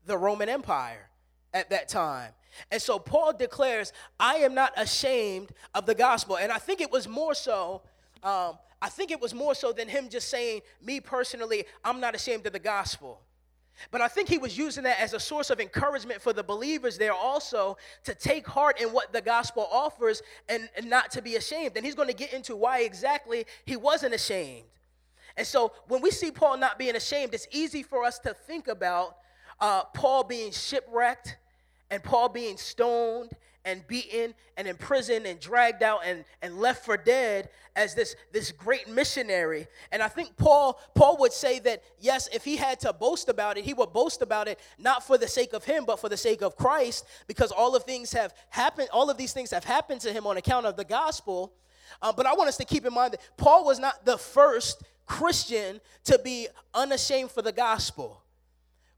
the 0.05 0.17
Roman 0.19 0.49
Empire 0.49 1.09
at 1.55 1.71
that 1.71 1.89
time. 1.89 2.33
And 2.71 2.81
so 2.81 2.99
Paul 2.99 3.33
declares, 3.33 3.93
I 4.19 4.37
am 4.37 4.55
not 4.55 4.73
ashamed 4.77 5.51
of 5.75 5.87
the 5.87 5.95
gospel. 5.95 6.37
And 6.37 6.51
I 6.53 6.59
think 6.59 6.81
it 6.81 6.91
was 6.91 7.09
more 7.09 7.35
so, 7.35 7.83
um, 8.23 8.59
I 8.83 8.89
think 8.89 9.11
it 9.11 9.21
was 9.21 9.35
more 9.35 9.55
so 9.55 9.73
than 9.73 9.89
him 9.89 10.09
just 10.09 10.29
saying, 10.29 10.61
me 10.83 11.01
personally, 11.01 11.65
I'm 11.85 12.01
not 12.01 12.15
ashamed 12.15 12.47
of 12.47 12.53
the 12.53 12.59
gospel. 12.59 13.21
But 13.91 14.01
I 14.01 14.09
think 14.09 14.29
he 14.29 14.39
was 14.39 14.57
using 14.57 14.85
that 14.85 14.99
as 15.01 15.13
a 15.13 15.21
source 15.21 15.51
of 15.51 15.61
encouragement 15.61 16.23
for 16.23 16.33
the 16.33 16.43
believers 16.43 16.97
there 16.97 17.13
also 17.13 17.77
to 18.05 18.15
take 18.15 18.47
heart 18.47 18.81
in 18.81 18.89
what 18.89 19.13
the 19.13 19.21
gospel 19.21 19.69
offers 19.71 20.23
and, 20.49 20.69
and 20.77 20.89
not 20.89 21.11
to 21.13 21.23
be 21.23 21.37
ashamed. 21.37 21.77
And 21.77 21.85
he's 21.85 21.95
going 21.95 22.09
to 22.09 22.15
get 22.15 22.33
into 22.33 22.57
why 22.57 22.81
exactly 22.81 23.45
he 23.67 23.77
wasn't 23.77 24.15
ashamed. 24.15 24.65
And 25.37 25.47
so 25.47 25.73
when 25.89 26.01
we 26.01 26.11
see 26.11 26.31
Paul 26.31 26.57
not 26.57 26.79
being 26.79 26.97
ashamed, 26.97 27.35
it's 27.35 27.47
easy 27.51 27.83
for 27.83 28.05
us 28.05 28.19
to 28.21 28.33
think 28.33 28.69
about 28.69 29.19
uh, 29.61 29.85
Paul 29.85 30.25
being 30.25 30.53
shipwrecked 30.53 31.37
and 31.91 32.03
Paul 32.03 32.29
being 32.29 32.57
stoned 32.57 33.31
and 33.67 33.87
beaten 33.89 34.33
and 34.57 34.69
imprisoned 34.69 35.27
and 35.27 35.41
dragged 35.41 35.83
out 35.83 36.01
and, 36.07 36.25
and 36.41 36.59
left 36.59 36.85
for 36.85 36.97
dead 36.97 37.49
as 37.75 37.95
this, 37.95 38.15
this 38.33 38.53
great 38.53 38.89
missionary. 38.89 39.67
And 39.91 40.03
I 40.03 40.09
think 40.09 40.37
Paul, 40.37 40.81
Paul 40.95 41.17
would 41.19 41.33
say 41.33 41.59
that, 41.59 41.83
yes, 41.99 42.29
if 42.33 42.45
he 42.45 42.57
had 42.57 42.79
to 42.81 42.93
boast 42.93 43.29
about 43.29 43.59
it, 43.59 43.65
he 43.65 43.75
would 43.75 43.93
boast 43.93 44.23
about 44.23 44.47
it 44.47 44.61
not 44.79 45.05
for 45.05 45.19
the 45.19 45.27
sake 45.27 45.53
of 45.53 45.65
him, 45.65 45.85
but 45.85 45.99
for 45.99 46.09
the 46.09 46.17
sake 46.17 46.43
of 46.43 46.57
Christ, 46.57 47.05
because 47.27 47.51
all 47.51 47.75
of 47.75 47.83
things 47.83 48.13
have 48.13 48.33
happened, 48.51 48.89
all 48.93 49.11
of 49.11 49.19
these 49.19 49.33
things 49.33 49.51
have 49.51 49.65
happened 49.65 50.01
to 50.03 50.13
him 50.13 50.29
on 50.29 50.37
account 50.37 50.65
of 50.65 50.77
the 50.77 50.85
gospel. 50.85 51.53
Uh, 52.01 52.13
but 52.13 52.25
I 52.25 52.35
want 52.35 52.49
us 52.49 52.57
to 52.59 52.65
keep 52.65 52.87
in 52.87 52.95
mind 52.95 53.15
that 53.15 53.21
Paul 53.37 53.65
was 53.65 53.81
not 53.81 54.05
the 54.05 54.17
first 54.17 54.83
Christian 55.07 55.81
to 56.05 56.21
be 56.21 56.47
unashamed 56.73 57.33
for 57.33 57.43
the 57.43 57.53
gospel. 57.53 58.23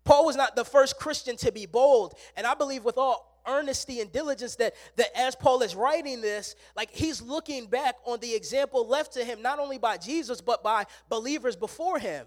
Paul 0.09 0.25
was 0.25 0.37
not 0.37 0.57
the 0.57 0.65
first 0.65 0.99
Christian 0.99 1.37
to 1.37 1.53
be 1.53 1.67
bold. 1.67 2.15
And 2.35 2.47
I 2.47 2.55
believe 2.55 2.83
with 2.83 2.97
all 2.97 3.43
earnesty 3.47 4.01
and 4.01 4.11
diligence 4.11 4.57
that, 4.57 4.73
that 4.97 5.09
as 5.15 5.37
Paul 5.37 5.61
is 5.61 5.77
writing 5.77 6.23
this, 6.23 6.57
like 6.75 6.91
he's 6.91 7.21
looking 7.21 7.67
back 7.67 7.97
on 8.07 8.19
the 8.21 8.35
example 8.35 8.89
left 8.89 9.13
to 9.13 9.25
him, 9.25 9.43
not 9.43 9.59
only 9.59 9.77
by 9.77 9.99
Jesus, 9.99 10.41
but 10.41 10.63
by 10.63 10.87
believers 11.11 11.57
before 11.57 11.99
him. 11.99 12.25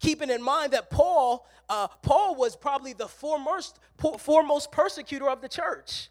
Keeping 0.00 0.30
in 0.30 0.42
mind 0.42 0.72
that 0.72 0.88
Paul, 0.88 1.46
uh, 1.68 1.88
Paul 1.88 2.36
was 2.36 2.56
probably 2.56 2.94
the 2.94 3.06
foremost, 3.06 3.78
foremost 4.18 4.72
persecutor 4.72 5.28
of 5.28 5.42
the 5.42 5.48
church. 5.50 6.08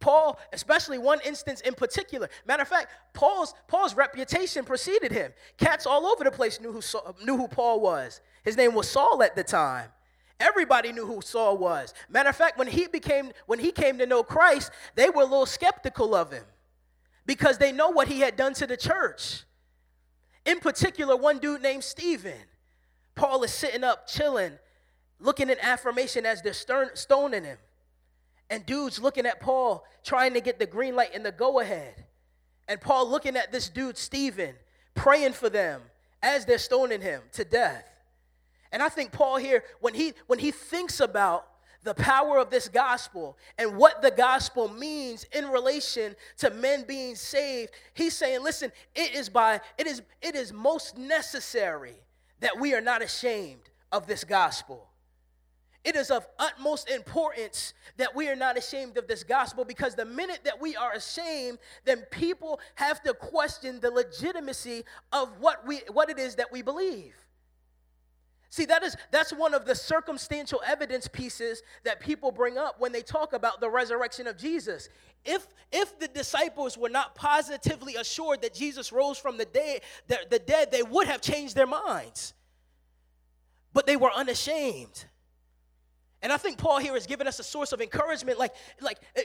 Paul, 0.00 0.38
especially 0.52 0.98
one 0.98 1.18
instance 1.24 1.60
in 1.62 1.74
particular. 1.74 2.28
Matter 2.46 2.62
of 2.62 2.68
fact, 2.68 2.90
Paul's 3.14 3.54
Paul's 3.66 3.96
reputation 3.96 4.64
preceded 4.64 5.10
him. 5.10 5.32
Cats 5.56 5.86
all 5.86 6.06
over 6.06 6.24
the 6.24 6.30
place 6.30 6.60
knew 6.60 6.72
who 6.72 6.82
knew 7.24 7.36
who 7.36 7.48
Paul 7.48 7.80
was. 7.80 8.20
His 8.44 8.56
name 8.56 8.74
was 8.74 8.88
Saul 8.88 9.22
at 9.22 9.34
the 9.34 9.44
time. 9.44 9.88
Everybody 10.40 10.92
knew 10.92 11.04
who 11.04 11.20
Saul 11.20 11.58
was. 11.58 11.94
Matter 12.08 12.28
of 12.28 12.36
fact, 12.36 12.58
when 12.58 12.68
he 12.68 12.86
became 12.86 13.32
when 13.46 13.58
he 13.58 13.72
came 13.72 13.98
to 13.98 14.06
know 14.06 14.22
Christ, 14.22 14.70
they 14.94 15.10
were 15.10 15.22
a 15.22 15.26
little 15.26 15.46
skeptical 15.46 16.14
of 16.14 16.30
him 16.30 16.44
because 17.26 17.58
they 17.58 17.72
know 17.72 17.90
what 17.90 18.08
he 18.08 18.20
had 18.20 18.36
done 18.36 18.54
to 18.54 18.66
the 18.66 18.76
church. 18.76 19.44
In 20.46 20.60
particular, 20.60 21.16
one 21.16 21.38
dude 21.38 21.60
named 21.60 21.84
Stephen. 21.84 22.46
Paul 23.16 23.42
is 23.42 23.52
sitting 23.52 23.82
up, 23.82 24.06
chilling, 24.06 24.58
looking 25.18 25.50
in 25.50 25.58
affirmation 25.60 26.24
as 26.24 26.40
they're 26.40 26.94
stoning 26.94 27.44
him. 27.44 27.58
And 28.50 28.64
dudes 28.64 28.98
looking 28.98 29.26
at 29.26 29.40
Paul, 29.40 29.84
trying 30.04 30.34
to 30.34 30.40
get 30.40 30.58
the 30.58 30.66
green 30.66 30.96
light 30.96 31.10
and 31.14 31.24
the 31.24 31.32
go 31.32 31.60
ahead. 31.60 32.04
And 32.66 32.80
Paul 32.80 33.08
looking 33.08 33.36
at 33.36 33.52
this 33.52 33.68
dude, 33.68 33.98
Stephen, 33.98 34.54
praying 34.94 35.32
for 35.32 35.48
them 35.48 35.82
as 36.22 36.44
they're 36.44 36.58
stoning 36.58 37.00
him 37.00 37.22
to 37.32 37.44
death. 37.44 37.84
And 38.72 38.82
I 38.82 38.88
think 38.88 39.12
Paul 39.12 39.36
here, 39.36 39.64
when 39.80 39.94
he 39.94 40.12
when 40.26 40.38
he 40.38 40.50
thinks 40.50 41.00
about 41.00 41.46
the 41.84 41.94
power 41.94 42.38
of 42.38 42.50
this 42.50 42.68
gospel 42.68 43.38
and 43.56 43.76
what 43.76 44.02
the 44.02 44.10
gospel 44.10 44.68
means 44.68 45.24
in 45.32 45.48
relation 45.48 46.14
to 46.38 46.50
men 46.50 46.84
being 46.86 47.14
saved, 47.14 47.70
he's 47.94 48.14
saying, 48.14 48.42
listen, 48.42 48.72
it 48.94 49.14
is 49.14 49.28
by 49.28 49.60
it 49.78 49.86
is 49.86 50.02
it 50.20 50.34
is 50.34 50.52
most 50.52 50.98
necessary 50.98 51.94
that 52.40 52.58
we 52.58 52.74
are 52.74 52.80
not 52.80 53.02
ashamed 53.02 53.70
of 53.90 54.06
this 54.06 54.24
gospel. 54.24 54.87
It 55.88 55.96
is 55.96 56.10
of 56.10 56.26
utmost 56.38 56.90
importance 56.90 57.72
that 57.96 58.14
we 58.14 58.28
are 58.28 58.36
not 58.36 58.58
ashamed 58.58 58.98
of 58.98 59.08
this 59.08 59.24
gospel 59.24 59.64
because 59.64 59.94
the 59.94 60.04
minute 60.04 60.40
that 60.44 60.60
we 60.60 60.76
are 60.76 60.92
ashamed, 60.92 61.56
then 61.86 62.02
people 62.10 62.60
have 62.74 63.02
to 63.04 63.14
question 63.14 63.80
the 63.80 63.90
legitimacy 63.90 64.84
of 65.12 65.40
what 65.40 65.66
we 65.66 65.80
what 65.90 66.10
it 66.10 66.18
is 66.18 66.34
that 66.34 66.52
we 66.52 66.60
believe. 66.60 67.14
See, 68.50 68.66
that 68.66 68.82
is 68.82 68.98
that's 69.10 69.32
one 69.32 69.54
of 69.54 69.64
the 69.64 69.74
circumstantial 69.74 70.60
evidence 70.66 71.08
pieces 71.08 71.62
that 71.84 72.00
people 72.00 72.32
bring 72.32 72.58
up 72.58 72.78
when 72.78 72.92
they 72.92 73.00
talk 73.00 73.32
about 73.32 73.58
the 73.58 73.70
resurrection 73.70 74.26
of 74.26 74.36
Jesus. 74.36 74.90
If 75.24 75.46
if 75.72 75.98
the 75.98 76.08
disciples 76.08 76.76
were 76.76 76.90
not 76.90 77.14
positively 77.14 77.94
assured 77.94 78.42
that 78.42 78.52
Jesus 78.52 78.92
rose 78.92 79.16
from 79.16 79.38
the 79.38 79.46
dead, 79.46 79.80
the, 80.06 80.18
the 80.28 80.38
dead, 80.38 80.70
they 80.70 80.82
would 80.82 81.06
have 81.06 81.22
changed 81.22 81.56
their 81.56 81.66
minds. 81.66 82.34
But 83.72 83.86
they 83.86 83.96
were 83.96 84.12
unashamed. 84.14 85.06
And 86.22 86.32
I 86.32 86.36
think 86.36 86.58
Paul 86.58 86.78
here 86.78 86.96
is 86.96 87.06
giving 87.06 87.26
us 87.26 87.38
a 87.38 87.44
source 87.44 87.72
of 87.72 87.80
encouragement. 87.80 88.38
Like, 88.38 88.54
like 88.80 88.98
eh, 89.16 89.22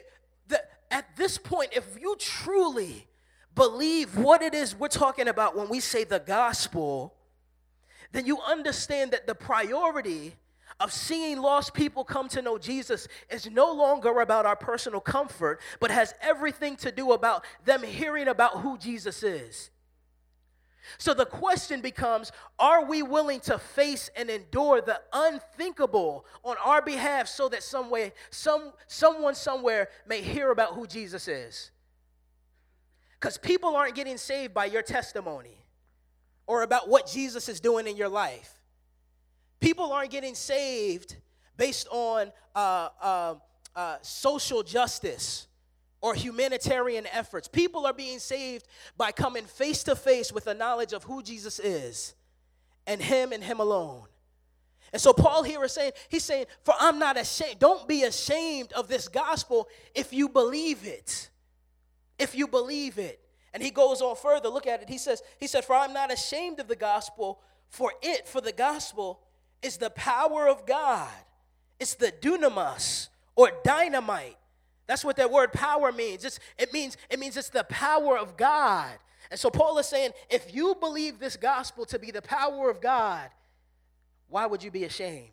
the, 0.47 0.61
at 0.91 1.15
this 1.15 1.37
point, 1.37 1.71
if 1.73 1.97
you 1.99 2.15
truly 2.19 3.07
believe 3.55 4.17
what 4.17 4.41
it 4.41 4.53
is 4.53 4.75
we're 4.75 4.87
talking 4.87 5.27
about 5.27 5.55
when 5.55 5.69
we 5.69 5.79
say 5.79 6.03
the 6.03 6.19
gospel, 6.19 7.13
then 8.11 8.25
you 8.25 8.39
understand 8.41 9.11
that 9.11 9.27
the 9.27 9.35
priority 9.35 10.35
of 10.79 10.91
seeing 10.91 11.41
lost 11.41 11.73
people 11.73 12.03
come 12.03 12.27
to 12.29 12.41
know 12.41 12.57
Jesus 12.57 13.07
is 13.29 13.49
no 13.49 13.71
longer 13.71 14.21
about 14.21 14.45
our 14.45 14.55
personal 14.55 14.99
comfort, 14.99 15.59
but 15.79 15.91
has 15.91 16.13
everything 16.21 16.75
to 16.77 16.91
do 16.91 17.11
about 17.13 17.45
them 17.65 17.83
hearing 17.83 18.27
about 18.27 18.61
who 18.61 18.77
Jesus 18.77 19.23
is. 19.23 19.69
So 20.97 21.13
the 21.13 21.25
question 21.25 21.81
becomes 21.81 22.31
are 22.59 22.85
we 22.85 23.03
willing 23.03 23.39
to 23.41 23.57
face 23.57 24.09
and 24.15 24.29
endure 24.29 24.81
the 24.81 25.01
unthinkable 25.11 26.25
on 26.43 26.55
our 26.63 26.81
behalf 26.81 27.27
so 27.27 27.49
that 27.49 27.63
some 27.63 27.89
way 27.89 28.13
some 28.29 28.73
someone 28.87 29.35
somewhere 29.35 29.89
may 30.07 30.21
hear 30.21 30.51
about 30.51 30.73
who 30.73 30.87
Jesus 30.87 31.27
is? 31.27 31.71
Cuz 33.19 33.37
people 33.37 33.75
aren't 33.75 33.95
getting 33.95 34.17
saved 34.17 34.53
by 34.53 34.65
your 34.65 34.81
testimony 34.81 35.63
or 36.45 36.63
about 36.63 36.89
what 36.89 37.07
Jesus 37.07 37.47
is 37.47 37.59
doing 37.59 37.87
in 37.87 37.95
your 37.95 38.09
life. 38.09 38.59
People 39.59 39.93
aren't 39.93 40.11
getting 40.11 40.35
saved 40.35 41.15
based 41.55 41.87
on 41.89 42.31
uh, 42.53 42.89
uh, 43.01 43.35
uh, 43.75 43.97
social 44.01 44.61
justice 44.61 45.47
or 46.03 46.13
humanitarian 46.13 47.07
efforts. 47.13 47.47
People 47.47 47.85
are 47.85 47.93
being 47.93 48.19
saved 48.19 48.67
by 48.97 49.13
coming 49.13 49.45
face 49.45 49.83
to 49.85 49.95
face 49.95 50.33
with 50.33 50.43
the 50.43 50.53
knowledge 50.53 50.91
of 50.91 51.05
who 51.05 51.23
Jesus 51.23 51.59
is 51.59 52.13
and 52.85 53.01
Him 53.01 53.31
and 53.31 53.41
Him 53.41 53.61
alone. 53.61 54.03
And 54.91 55.01
so 55.01 55.13
Paul 55.13 55.43
here 55.43 55.63
is 55.63 55.71
saying, 55.71 55.93
he's 56.09 56.25
saying, 56.25 56.45
for 56.65 56.73
I'm 56.77 56.99
not 56.99 57.17
ashamed. 57.17 57.57
Don't 57.59 57.87
be 57.87 58.03
ashamed 58.03 58.73
of 58.73 58.89
this 58.89 59.07
gospel 59.07 59.69
if 59.95 60.11
you 60.11 60.27
believe 60.27 60.85
it. 60.85 61.29
If 62.19 62.35
you 62.35 62.47
believe 62.47 62.99
it. 62.99 63.21
And 63.53 63.63
he 63.63 63.71
goes 63.71 64.01
on 64.01 64.17
further. 64.17 64.49
Look 64.49 64.67
at 64.67 64.81
it. 64.81 64.89
He 64.89 64.97
says, 64.97 65.23
he 65.39 65.47
said, 65.47 65.63
For 65.63 65.73
I'm 65.73 65.93
not 65.93 66.11
ashamed 66.11 66.59
of 66.59 66.67
the 66.67 66.75
gospel, 66.75 67.39
for 67.69 67.93
it, 68.01 68.27
for 68.27 68.41
the 68.41 68.51
gospel, 68.51 69.21
is 69.61 69.77
the 69.77 69.89
power 69.91 70.47
of 70.49 70.65
God. 70.65 71.09
It's 71.79 71.95
the 71.95 72.11
dunamis 72.11 73.07
or 73.35 73.51
dynamite. 73.63 74.37
That's 74.87 75.05
what 75.05 75.15
that 75.17 75.31
word 75.31 75.53
power 75.53 75.91
means. 75.91 76.25
It's, 76.25 76.39
it 76.57 76.73
means 76.73 76.97
it 77.09 77.19
means 77.19 77.37
it's 77.37 77.49
the 77.49 77.63
power 77.63 78.17
of 78.17 78.35
God. 78.37 78.91
And 79.31 79.39
so 79.39 79.49
Paul 79.49 79.77
is 79.79 79.87
saying, 79.87 80.11
if 80.29 80.53
you 80.53 80.75
believe 80.79 81.19
this 81.19 81.37
gospel 81.37 81.85
to 81.85 81.97
be 81.97 82.11
the 82.11 82.21
power 82.21 82.69
of 82.69 82.81
God, 82.81 83.29
why 84.27 84.45
would 84.45 84.63
you 84.63 84.71
be 84.71 84.83
ashamed? 84.83 85.29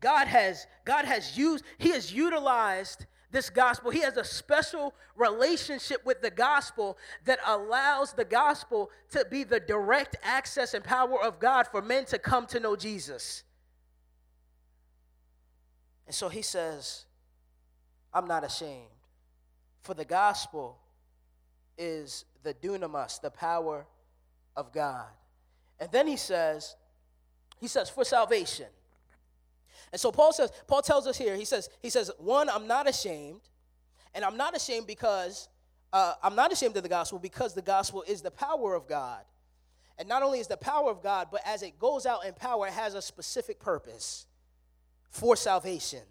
God 0.00 0.26
has 0.26 0.66
God 0.84 1.04
has 1.04 1.36
used 1.36 1.64
he 1.78 1.90
has 1.90 2.12
utilized 2.12 3.06
this 3.30 3.50
gospel. 3.50 3.90
He 3.90 4.00
has 4.00 4.16
a 4.16 4.24
special 4.24 4.94
relationship 5.16 6.04
with 6.06 6.22
the 6.22 6.30
gospel 6.30 6.96
that 7.24 7.38
allows 7.46 8.12
the 8.12 8.24
gospel 8.24 8.90
to 9.10 9.26
be 9.30 9.44
the 9.44 9.60
direct 9.60 10.16
access 10.22 10.74
and 10.74 10.84
power 10.84 11.22
of 11.22 11.38
God 11.38 11.66
for 11.66 11.82
men 11.82 12.04
to 12.06 12.18
come 12.18 12.46
to 12.46 12.60
know 12.60 12.76
Jesus. 12.76 13.42
And 16.06 16.14
so 16.14 16.28
he 16.28 16.42
says, 16.42 17.04
I'm 18.12 18.26
not 18.26 18.44
ashamed. 18.44 18.88
For 19.82 19.94
the 19.94 20.04
gospel 20.04 20.78
is 21.76 22.24
the 22.42 22.54
dunamis, 22.54 23.20
the 23.20 23.30
power 23.30 23.86
of 24.56 24.72
God. 24.72 25.06
And 25.78 25.90
then 25.92 26.06
he 26.06 26.16
says, 26.16 26.76
he 27.60 27.68
says, 27.68 27.90
for 27.90 28.04
salvation. 28.04 28.66
And 29.92 30.00
so 30.00 30.10
Paul 30.10 30.32
says, 30.32 30.50
Paul 30.66 30.82
tells 30.82 31.06
us 31.06 31.16
here, 31.16 31.36
he 31.36 31.44
says, 31.44 31.68
he 31.82 31.90
says, 31.90 32.10
one, 32.18 32.48
I'm 32.48 32.66
not 32.66 32.88
ashamed, 32.88 33.40
and 34.14 34.24
I'm 34.24 34.36
not 34.36 34.56
ashamed 34.56 34.86
because 34.86 35.48
uh, 35.92 36.14
I'm 36.22 36.34
not 36.34 36.52
ashamed 36.52 36.76
of 36.76 36.82
the 36.82 36.88
gospel 36.88 37.18
because 37.18 37.54
the 37.54 37.62
gospel 37.62 38.04
is 38.06 38.22
the 38.22 38.30
power 38.30 38.74
of 38.74 38.88
God. 38.88 39.22
And 39.98 40.08
not 40.08 40.22
only 40.22 40.40
is 40.40 40.46
the 40.46 40.56
power 40.56 40.90
of 40.90 41.02
God, 41.02 41.28
but 41.30 41.40
as 41.46 41.62
it 41.62 41.78
goes 41.78 42.06
out 42.06 42.26
in 42.26 42.34
power, 42.34 42.66
it 42.66 42.72
has 42.72 42.94
a 42.94 43.02
specific 43.02 43.58
purpose 43.60 44.26
for 45.08 45.36
salvation. 45.36 46.02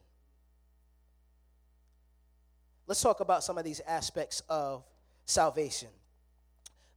Let's 2.88 3.02
talk 3.02 3.20
about 3.20 3.44
some 3.44 3.58
of 3.58 3.64
these 3.64 3.82
aspects 3.88 4.42
of 4.48 4.84
salvation. 5.26 5.90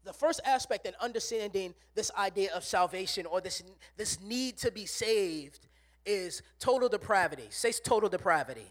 The 0.04 0.12
first 0.12 0.40
aspect 0.44 0.86
in 0.86 0.94
understanding 1.00 1.74
this 1.94 2.10
idea 2.16 2.54
of 2.54 2.64
salvation 2.64 3.26
or 3.26 3.40
this, 3.40 3.62
this 3.96 4.20
need 4.20 4.56
to 4.58 4.70
be 4.70 4.86
saved 4.86 5.66
is 6.04 6.42
total 6.58 6.88
depravity. 6.88 7.46
Say 7.50 7.72
total 7.72 8.08
depravity. 8.08 8.66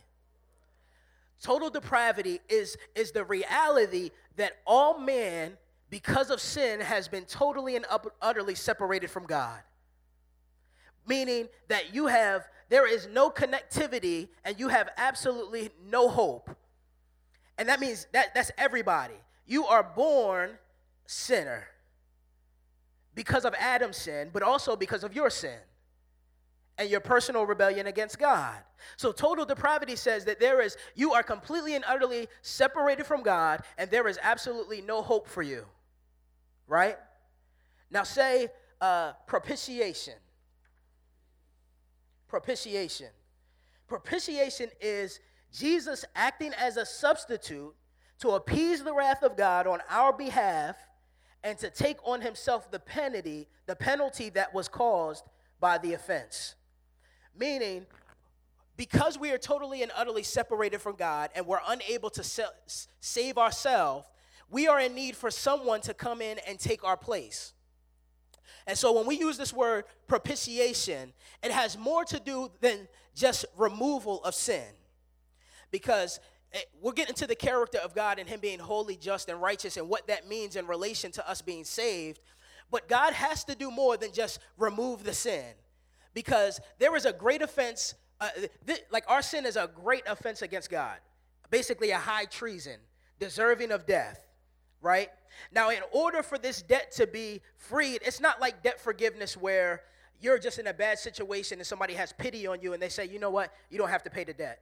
Total 1.42 1.70
depravity 1.70 2.40
is, 2.50 2.78
is 2.96 3.12
the 3.12 3.24
reality 3.24 4.10
that 4.38 4.54
all 4.66 5.00
man, 5.00 5.58
because 5.90 6.32
of 6.32 6.42
sin, 6.42 6.80
has 6.80 7.08
been 7.08 7.26
totally 7.26 7.76
and 7.76 7.86
utterly 8.22 8.56
separated 8.56 9.12
from 9.12 9.26
God. 9.26 9.60
Meaning 11.08 11.48
that 11.67 11.93
you 11.93 12.08
have, 12.08 12.48
there 12.70 12.88
is 12.88 13.08
no 13.08 13.30
connectivity 13.30 14.30
and 14.43 14.60
you 14.60 14.67
have 14.67 14.89
absolutely 14.98 15.72
no 15.89 16.10
hope. 16.10 16.50
And 17.58 17.70
that 17.70 17.80
means 17.80 18.08
that 18.13 18.36
that's 18.36 18.52
everybody. 18.58 19.15
You 19.46 19.65
are 19.65 19.84
born 19.84 20.52
sinner 21.06 21.67
because 23.15 23.46
of 23.46 23.56
Adam's 23.58 23.98
sin, 23.98 24.30
but 24.32 24.43
also 24.43 24.76
because 24.76 25.04
of 25.04 25.15
your 25.15 25.30
sin 25.30 25.58
and 26.78 26.89
your 26.89 27.00
personal 27.00 27.46
rebellion 27.46 27.88
against 27.88 28.20
God. 28.20 28.56
So 28.98 29.12
total 29.12 29.46
depravity 29.46 29.96
says 29.96 30.26
that 30.26 30.39
there 30.39 30.62
is 30.62 30.78
you 30.96 31.13
are 31.13 31.24
completely 31.24 31.76
and 31.76 31.84
utterly 31.88 32.28
separated 32.41 33.06
from 33.06 33.24
God 33.24 33.62
and 33.78 33.89
there 33.89 34.08
is 34.08 34.20
absolutely 34.22 34.82
no 34.82 35.02
hope 35.02 35.28
for 35.28 35.41
you. 35.41 35.65
Right? 36.67 36.98
Now 37.89 38.04
say 38.04 38.50
uh, 38.82 39.13
propitiation. 39.26 40.13
Propitiation. 42.28 43.08
Propitiation 43.88 44.70
is 44.82 45.20
Jesus 45.52 46.06
acting 46.16 46.54
as 46.54 46.78
a 46.78 46.86
substitute 46.86 47.74
to 48.20 48.32
appease 48.32 48.84
the 48.84 48.94
wrath 48.94 49.24
of 49.24 49.38
God 49.38 49.68
on 49.68 49.80
our 49.90 50.12
behalf 50.12 50.76
and 51.44 51.58
to 51.60 51.70
take 51.70 51.98
on 52.04 52.22
himself 52.22 52.70
the 52.72 52.80
penalty, 52.80 53.48
the 53.66 53.76
penalty 53.76 54.30
that 54.30 54.54
was 54.54 54.68
caused 54.68 55.24
by 55.60 55.78
the 55.78 55.94
offense. 55.94 56.56
Meaning, 57.38 57.86
because 58.76 59.18
we 59.18 59.32
are 59.32 59.38
totally 59.38 59.84
and 59.84 59.92
utterly 59.96 60.24
separated 60.24 60.82
from 60.82 60.96
God 60.96 61.30
and 61.36 61.46
we're 61.46 61.62
unable 61.68 62.10
to 62.12 62.24
save 63.00 63.38
ourselves, 63.38 64.08
we 64.50 64.68
are 64.68 64.80
in 64.80 64.96
need 64.96 65.16
for 65.16 65.32
someone 65.32 65.82
to 65.82 65.94
come 65.94 66.22
in 66.22 66.40
and 66.48 66.60
take 66.60 66.84
our 66.84 66.98
place. 66.98 67.54
And 68.66 68.78
so 68.78 68.94
when 68.94 69.06
we 69.06 69.18
use 69.20 69.38
this 69.38 69.54
word 69.54 69.86
propitiation, 70.08 71.14
it 71.44 71.52
has 71.52 71.78
more 71.78 72.04
to 72.06 72.20
do 72.20 72.52
than 72.62 72.88
just 73.16 73.46
removal 73.58 74.24
of 74.24 74.36
sin. 74.36 74.66
Because 75.72 76.20
eh, 76.54 76.60
we're 76.82 76.94
getting 76.94 77.16
to 77.16 77.28
the 77.28 77.36
character 77.36 77.80
of 77.80 77.94
God 77.94 78.20
and 78.20 78.28
Him 78.28 78.40
being 78.40 78.60
holy, 78.60 78.96
just, 78.96 79.30
and 79.30 79.42
righteous, 79.42 79.78
and 79.78 79.90
what 79.90 80.08
that 80.08 80.28
means 80.28 80.56
in 80.56 80.68
relation 80.68 81.12
to 81.14 81.30
us 81.30 81.42
being 81.42 81.64
saved. 81.64 82.20
But 82.70 82.88
God 82.88 83.14
has 83.14 83.44
to 83.46 83.56
do 83.56 83.72
more 83.72 83.98
than 83.98 84.12
just 84.12 84.40
remove 84.58 85.04
the 85.04 85.14
sin 85.14 85.54
because 86.14 86.60
there 86.80 86.96
is 86.96 87.06
a 87.06 87.14
great 87.14 87.42
offense. 87.42 87.96
Uh, 88.20 88.30
th- 88.66 88.84
like 88.92 89.06
our 89.08 89.22
sin 89.22 89.46
is 89.46 89.56
a 89.56 89.70
great 89.84 90.04
offense 90.08 90.42
against 90.42 90.70
God, 90.70 90.98
basically 91.50 91.92
a 91.92 91.98
high 91.98 92.26
treason, 92.26 92.78
deserving 93.20 93.72
of 93.72 93.86
death, 93.86 94.27
right? 94.88 95.10
Now, 95.52 95.69
in 95.69 95.82
order 95.91 96.23
for 96.23 96.38
this 96.38 96.62
debt 96.62 96.93
to 96.93 97.06
be 97.06 97.41
freed, 97.58 98.00
it's 98.06 98.21
not 98.21 98.39
like 98.39 98.63
debt 98.63 98.80
forgiveness 98.80 99.36
where 99.36 99.84
you're 100.19 100.39
just 100.39 100.58
in 100.58 100.67
a 100.67 100.73
bad 100.73 100.97
situation 100.97 101.60
and 101.60 101.67
somebody 101.67 101.93
has 101.93 102.13
pity 102.13 102.47
on 102.47 102.62
you 102.62 102.73
and 102.73 102.82
they 102.82 102.89
say, 102.89 103.06
you 103.06 103.19
know 103.19 103.30
what, 103.30 103.54
you 103.69 103.78
don't 103.78 103.89
have 103.89 104.04
to 104.04 104.10
pay 104.10 104.23
the 104.23 104.34
debt. 104.34 104.62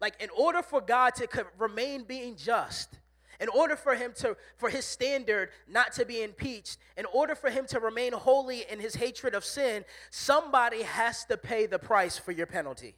Like, 0.00 0.14
in 0.20 0.30
order 0.36 0.62
for 0.62 0.80
God 0.80 1.14
to 1.16 1.26
co- 1.26 1.44
remain 1.58 2.04
being 2.04 2.36
just, 2.36 2.98
in 3.38 3.48
order 3.50 3.76
for 3.76 3.94
him 3.94 4.12
to 4.16 4.36
for 4.56 4.68
his 4.68 4.84
standard 4.84 5.50
not 5.68 5.92
to 5.92 6.04
be 6.04 6.22
impeached 6.22 6.78
in 6.96 7.04
order 7.06 7.36
for 7.36 7.50
him 7.50 7.66
to 7.66 7.78
remain 7.78 8.12
holy 8.12 8.64
in 8.68 8.80
his 8.80 8.96
hatred 8.96 9.32
of 9.32 9.44
sin 9.44 9.84
somebody 10.10 10.82
has 10.82 11.24
to 11.24 11.36
pay 11.36 11.64
the 11.64 11.78
price 11.78 12.18
for 12.18 12.32
your 12.32 12.48
penalty 12.48 12.96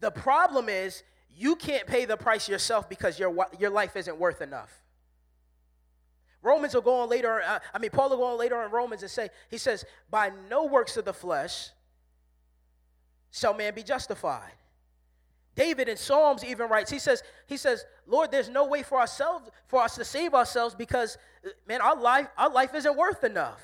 the 0.00 0.10
problem 0.10 0.68
is 0.68 1.02
you 1.36 1.56
can't 1.56 1.86
pay 1.86 2.04
the 2.04 2.16
price 2.16 2.48
yourself 2.48 2.88
because 2.88 3.18
your 3.18 3.46
your 3.58 3.70
life 3.70 3.96
isn't 3.96 4.18
worth 4.18 4.40
enough 4.42 4.80
Romans 6.42 6.74
will 6.74 6.82
go 6.82 7.00
on 7.00 7.08
later. 7.08 7.42
Uh, 7.42 7.58
I 7.72 7.78
mean, 7.78 7.90
Paul 7.90 8.10
will 8.10 8.16
go 8.16 8.24
on 8.24 8.38
later 8.38 8.62
in 8.64 8.70
Romans 8.70 9.02
and 9.02 9.10
say, 9.10 9.28
he 9.50 9.58
says, 9.58 9.84
by 10.10 10.32
no 10.48 10.64
works 10.64 10.96
of 10.96 11.04
the 11.04 11.12
flesh 11.12 11.70
shall 13.30 13.54
man 13.54 13.74
be 13.74 13.82
justified. 13.82 14.52
David 15.54 15.88
in 15.88 15.96
Psalms 15.96 16.44
even 16.44 16.68
writes, 16.68 16.90
he 16.90 16.98
says, 16.98 17.22
he 17.46 17.56
says, 17.56 17.84
Lord, 18.06 18.30
there's 18.30 18.48
no 18.48 18.66
way 18.66 18.82
for 18.82 18.98
ourselves, 18.98 19.50
for 19.66 19.82
us 19.82 19.96
to 19.96 20.04
save 20.04 20.32
ourselves 20.32 20.74
because, 20.74 21.18
man, 21.66 21.80
our 21.82 21.96
life, 21.96 22.28
our 22.38 22.48
life 22.48 22.74
isn't 22.74 22.96
worth 22.96 23.24
enough. 23.24 23.60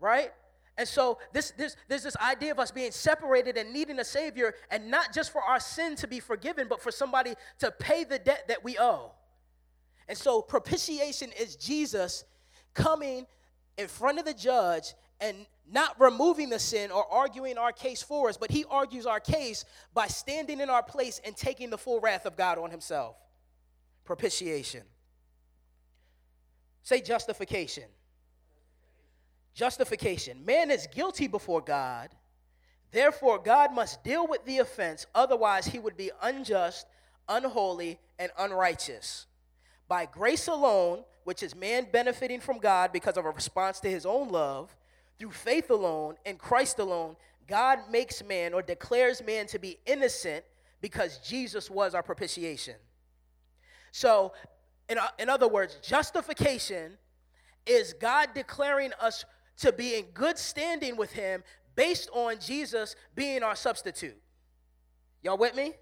Right? 0.00 0.32
And 0.80 0.88
so 0.88 1.18
this, 1.34 1.50
this, 1.58 1.76
there's 1.88 2.04
this 2.04 2.16
idea 2.16 2.52
of 2.52 2.58
us 2.58 2.70
being 2.70 2.90
separated 2.90 3.58
and 3.58 3.70
needing 3.70 3.98
a 3.98 4.04
Savior, 4.04 4.54
and 4.70 4.90
not 4.90 5.12
just 5.12 5.30
for 5.30 5.42
our 5.42 5.60
sin 5.60 5.94
to 5.96 6.08
be 6.08 6.20
forgiven, 6.20 6.68
but 6.70 6.80
for 6.80 6.90
somebody 6.90 7.34
to 7.58 7.70
pay 7.70 8.02
the 8.02 8.18
debt 8.18 8.48
that 8.48 8.64
we 8.64 8.78
owe. 8.78 9.12
And 10.08 10.16
so 10.16 10.40
propitiation 10.40 11.32
is 11.38 11.54
Jesus 11.56 12.24
coming 12.72 13.26
in 13.76 13.88
front 13.88 14.20
of 14.20 14.24
the 14.24 14.32
judge 14.32 14.94
and 15.20 15.44
not 15.70 16.00
removing 16.00 16.48
the 16.48 16.58
sin 16.58 16.90
or 16.90 17.04
arguing 17.12 17.58
our 17.58 17.72
case 17.72 18.02
for 18.02 18.30
us, 18.30 18.38
but 18.38 18.50
he 18.50 18.64
argues 18.70 19.04
our 19.04 19.20
case 19.20 19.66
by 19.92 20.06
standing 20.06 20.60
in 20.60 20.70
our 20.70 20.82
place 20.82 21.20
and 21.26 21.36
taking 21.36 21.68
the 21.68 21.76
full 21.76 22.00
wrath 22.00 22.24
of 22.24 22.38
God 22.38 22.56
on 22.56 22.70
himself. 22.70 23.16
Propitiation. 24.06 24.84
Say 26.84 27.02
justification. 27.02 27.84
Justification. 29.54 30.44
Man 30.44 30.70
is 30.70 30.86
guilty 30.92 31.26
before 31.26 31.60
God. 31.60 32.10
Therefore, 32.92 33.38
God 33.38 33.72
must 33.72 34.02
deal 34.02 34.26
with 34.26 34.44
the 34.44 34.58
offense, 34.58 35.06
otherwise, 35.14 35.66
he 35.66 35.78
would 35.78 35.96
be 35.96 36.10
unjust, 36.22 36.86
unholy, 37.28 37.98
and 38.18 38.32
unrighteous. 38.38 39.26
By 39.86 40.06
grace 40.06 40.48
alone, 40.48 41.04
which 41.24 41.42
is 41.42 41.54
man 41.54 41.86
benefiting 41.92 42.40
from 42.40 42.58
God 42.58 42.92
because 42.92 43.16
of 43.16 43.24
a 43.24 43.30
response 43.30 43.78
to 43.80 43.90
his 43.90 44.06
own 44.06 44.28
love, 44.28 44.74
through 45.18 45.30
faith 45.30 45.70
alone, 45.70 46.16
in 46.24 46.36
Christ 46.36 46.78
alone, 46.78 47.14
God 47.46 47.78
makes 47.90 48.24
man 48.24 48.54
or 48.54 48.62
declares 48.62 49.22
man 49.22 49.46
to 49.48 49.58
be 49.58 49.78
innocent 49.86 50.44
because 50.80 51.18
Jesus 51.18 51.70
was 51.70 51.94
our 51.94 52.02
propitiation. 52.02 52.76
So, 53.92 54.32
in, 54.88 54.98
in 55.18 55.28
other 55.28 55.48
words, 55.48 55.78
justification 55.82 56.96
is 57.66 57.92
God 57.92 58.30
declaring 58.34 58.92
us 59.00 59.24
to 59.60 59.72
be 59.72 59.96
in 59.96 60.06
good 60.12 60.38
standing 60.38 60.96
with 60.96 61.12
Him 61.12 61.42
based 61.74 62.10
on 62.12 62.38
Jesus 62.38 62.96
being 63.14 63.42
our 63.42 63.56
substitute. 63.56 64.20
Y'all 65.22 65.38
with 65.38 65.54
me? 65.54 65.74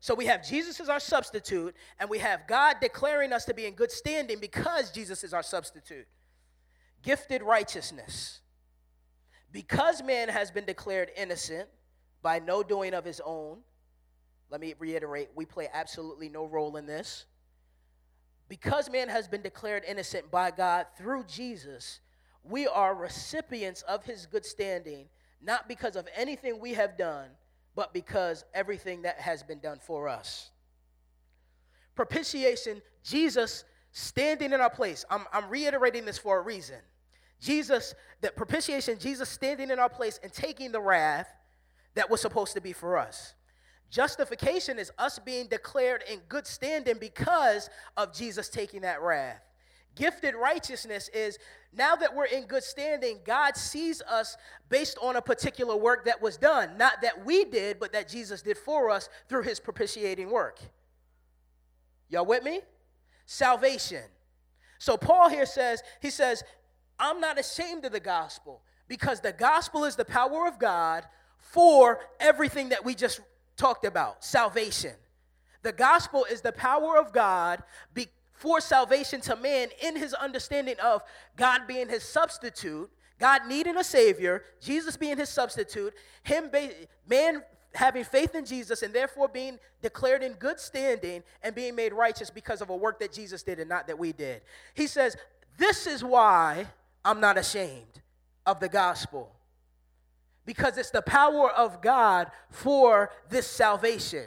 So 0.00 0.14
we 0.14 0.26
have 0.26 0.46
Jesus 0.46 0.78
as 0.78 0.88
our 0.88 1.00
substitute, 1.00 1.74
and 1.98 2.08
we 2.08 2.18
have 2.18 2.46
God 2.46 2.76
declaring 2.80 3.32
us 3.32 3.44
to 3.46 3.54
be 3.54 3.66
in 3.66 3.74
good 3.74 3.90
standing 3.90 4.38
because 4.38 4.92
Jesus 4.92 5.24
is 5.24 5.34
our 5.34 5.42
substitute. 5.42 6.06
Gifted 7.02 7.42
righteousness. 7.42 8.40
Because 9.50 10.02
man 10.02 10.28
has 10.28 10.50
been 10.50 10.64
declared 10.64 11.10
innocent 11.16 11.68
by 12.22 12.38
no 12.38 12.62
doing 12.62 12.94
of 12.94 13.04
his 13.04 13.20
own, 13.24 13.58
let 14.50 14.60
me 14.60 14.74
reiterate, 14.78 15.30
we 15.34 15.44
play 15.44 15.68
absolutely 15.72 16.28
no 16.28 16.44
role 16.44 16.76
in 16.76 16.86
this. 16.86 17.24
Because 18.48 18.90
man 18.90 19.08
has 19.08 19.26
been 19.28 19.42
declared 19.42 19.84
innocent 19.86 20.30
by 20.30 20.50
God 20.50 20.86
through 20.96 21.24
Jesus, 21.24 22.00
we 22.48 22.66
are 22.66 22.94
recipients 22.94 23.82
of 23.82 24.04
his 24.04 24.26
good 24.26 24.44
standing, 24.44 25.06
not 25.42 25.68
because 25.68 25.96
of 25.96 26.08
anything 26.16 26.58
we 26.60 26.74
have 26.74 26.96
done, 26.96 27.28
but 27.74 27.92
because 27.92 28.44
everything 28.54 29.02
that 29.02 29.20
has 29.20 29.42
been 29.42 29.60
done 29.60 29.78
for 29.80 30.08
us. 30.08 30.50
Propitiation, 31.94 32.82
Jesus 33.02 33.64
standing 33.92 34.52
in 34.52 34.60
our 34.60 34.70
place. 34.70 35.04
I'm, 35.10 35.24
I'm 35.32 35.48
reiterating 35.48 36.04
this 36.04 36.18
for 36.18 36.38
a 36.38 36.42
reason. 36.42 36.78
Jesus, 37.40 37.94
that 38.20 38.36
propitiation, 38.36 38.98
Jesus 38.98 39.28
standing 39.28 39.70
in 39.70 39.78
our 39.78 39.88
place 39.88 40.18
and 40.22 40.32
taking 40.32 40.72
the 40.72 40.80
wrath 40.80 41.28
that 41.94 42.10
was 42.10 42.20
supposed 42.20 42.54
to 42.54 42.60
be 42.60 42.72
for 42.72 42.98
us. 42.98 43.34
Justification 43.90 44.78
is 44.78 44.92
us 44.98 45.18
being 45.18 45.46
declared 45.46 46.04
in 46.10 46.20
good 46.28 46.46
standing 46.46 46.98
because 46.98 47.70
of 47.96 48.12
Jesus 48.12 48.48
taking 48.48 48.82
that 48.82 49.00
wrath. 49.00 49.42
Gifted 49.94 50.34
righteousness 50.34 51.08
is 51.12 51.38
now 51.72 51.96
that 51.96 52.14
we're 52.14 52.26
in 52.26 52.44
good 52.44 52.62
standing, 52.62 53.18
God 53.24 53.56
sees 53.56 54.00
us 54.02 54.36
based 54.68 54.96
on 55.02 55.16
a 55.16 55.22
particular 55.22 55.76
work 55.76 56.04
that 56.04 56.22
was 56.22 56.36
done. 56.36 56.78
Not 56.78 57.02
that 57.02 57.24
we 57.24 57.44
did, 57.44 57.78
but 57.80 57.92
that 57.92 58.08
Jesus 58.08 58.42
did 58.42 58.56
for 58.56 58.90
us 58.90 59.08
through 59.28 59.42
his 59.42 59.58
propitiating 59.58 60.30
work. 60.30 60.60
Y'all 62.08 62.24
with 62.24 62.42
me? 62.42 62.60
Salvation. 63.26 64.04
So 64.78 64.96
Paul 64.96 65.28
here 65.28 65.46
says, 65.46 65.82
he 66.00 66.10
says, 66.10 66.42
I'm 66.98 67.20
not 67.20 67.38
ashamed 67.38 67.84
of 67.84 67.92
the 67.92 68.00
gospel 68.00 68.62
because 68.86 69.20
the 69.20 69.32
gospel 69.32 69.84
is 69.84 69.96
the 69.96 70.04
power 70.04 70.46
of 70.46 70.58
God 70.58 71.04
for 71.38 72.00
everything 72.18 72.70
that 72.70 72.84
we 72.84 72.94
just 72.94 73.20
talked 73.56 73.84
about 73.84 74.24
salvation. 74.24 74.94
The 75.62 75.72
gospel 75.72 76.24
is 76.30 76.40
the 76.40 76.52
power 76.52 76.96
of 76.96 77.12
God 77.12 77.62
be, 77.92 78.08
for 78.38 78.60
salvation 78.60 79.20
to 79.22 79.36
man 79.36 79.68
in 79.82 79.96
his 79.96 80.14
understanding 80.14 80.76
of 80.82 81.02
God 81.36 81.66
being 81.66 81.88
his 81.88 82.02
substitute, 82.02 82.90
God 83.18 83.42
needing 83.46 83.76
a 83.76 83.84
savior, 83.84 84.44
Jesus 84.60 84.96
being 84.96 85.16
his 85.18 85.28
substitute, 85.28 85.92
him 86.22 86.50
ba- 86.50 86.70
man 87.08 87.42
having 87.74 88.04
faith 88.04 88.34
in 88.34 88.44
Jesus 88.44 88.82
and 88.82 88.94
therefore 88.94 89.28
being 89.28 89.58
declared 89.82 90.22
in 90.22 90.32
good 90.34 90.58
standing 90.58 91.22
and 91.42 91.54
being 91.54 91.74
made 91.74 91.92
righteous 91.92 92.30
because 92.30 92.60
of 92.62 92.70
a 92.70 92.76
work 92.76 92.98
that 93.00 93.12
Jesus 93.12 93.42
did 93.42 93.58
and 93.60 93.68
not 93.68 93.86
that 93.88 93.98
we 93.98 94.12
did. 94.12 94.42
He 94.74 94.86
says, 94.86 95.16
"This 95.58 95.86
is 95.86 96.02
why 96.02 96.66
I'm 97.04 97.20
not 97.20 97.36
ashamed 97.38 98.02
of 98.46 98.60
the 98.60 98.68
gospel. 98.68 99.34
because 100.46 100.78
it's 100.78 100.90
the 100.90 101.02
power 101.02 101.50
of 101.50 101.82
God 101.82 102.30
for 102.48 103.10
this 103.28 103.46
salvation. 103.46 104.24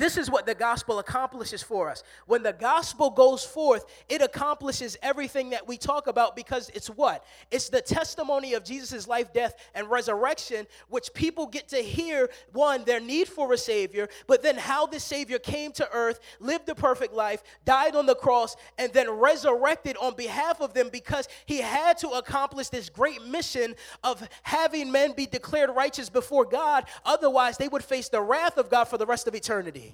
This 0.00 0.16
is 0.16 0.30
what 0.30 0.46
the 0.46 0.54
gospel 0.54 0.98
accomplishes 0.98 1.62
for 1.62 1.90
us. 1.90 2.02
When 2.24 2.42
the 2.42 2.54
gospel 2.54 3.10
goes 3.10 3.44
forth, 3.44 3.84
it 4.08 4.22
accomplishes 4.22 4.96
everything 5.02 5.50
that 5.50 5.68
we 5.68 5.76
talk 5.76 6.06
about 6.06 6.34
because 6.34 6.70
it's 6.70 6.88
what? 6.88 7.22
It's 7.50 7.68
the 7.68 7.82
testimony 7.82 8.54
of 8.54 8.64
Jesus' 8.64 9.06
life, 9.06 9.30
death, 9.34 9.52
and 9.74 9.90
resurrection, 9.90 10.66
which 10.88 11.12
people 11.12 11.46
get 11.46 11.68
to 11.68 11.76
hear 11.76 12.30
one, 12.54 12.84
their 12.84 12.98
need 12.98 13.28
for 13.28 13.52
a 13.52 13.58
Savior, 13.58 14.08
but 14.26 14.42
then 14.42 14.56
how 14.56 14.86
the 14.86 14.98
Savior 14.98 15.38
came 15.38 15.70
to 15.72 15.86
earth, 15.92 16.20
lived 16.38 16.70
a 16.70 16.74
perfect 16.74 17.12
life, 17.12 17.42
died 17.66 17.94
on 17.94 18.06
the 18.06 18.14
cross, 18.14 18.56
and 18.78 18.90
then 18.94 19.10
resurrected 19.10 19.98
on 19.98 20.14
behalf 20.16 20.62
of 20.62 20.72
them 20.72 20.88
because 20.90 21.28
he 21.44 21.58
had 21.58 21.98
to 21.98 22.08
accomplish 22.08 22.70
this 22.70 22.88
great 22.88 23.22
mission 23.26 23.74
of 24.02 24.26
having 24.44 24.90
men 24.90 25.12
be 25.12 25.26
declared 25.26 25.68
righteous 25.76 26.08
before 26.08 26.46
God. 26.46 26.86
Otherwise, 27.04 27.58
they 27.58 27.68
would 27.68 27.84
face 27.84 28.08
the 28.08 28.22
wrath 28.22 28.56
of 28.56 28.70
God 28.70 28.84
for 28.84 28.96
the 28.96 29.04
rest 29.04 29.28
of 29.28 29.34
eternity. 29.34 29.89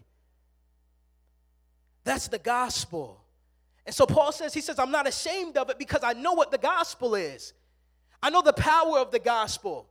That's 2.07 2.29
the 2.29 2.39
gospel. 2.39 3.21
And 3.85 3.93
so 3.93 4.07
Paul 4.07 4.31
says, 4.31 4.55
he 4.55 4.61
says, 4.61 4.79
I'm 4.79 4.93
not 4.93 5.09
ashamed 5.09 5.57
of 5.57 5.71
it 5.71 5.79
because 5.79 6.05
I 6.05 6.13
know 6.13 6.35
what 6.35 6.53
the 6.53 6.59
gospel 6.59 7.17
is. 7.17 7.53
I 8.23 8.31
know 8.31 8.43
the 8.43 8.53
power 8.53 9.01
of 9.01 9.11
the 9.11 9.19
gospel. 9.19 9.89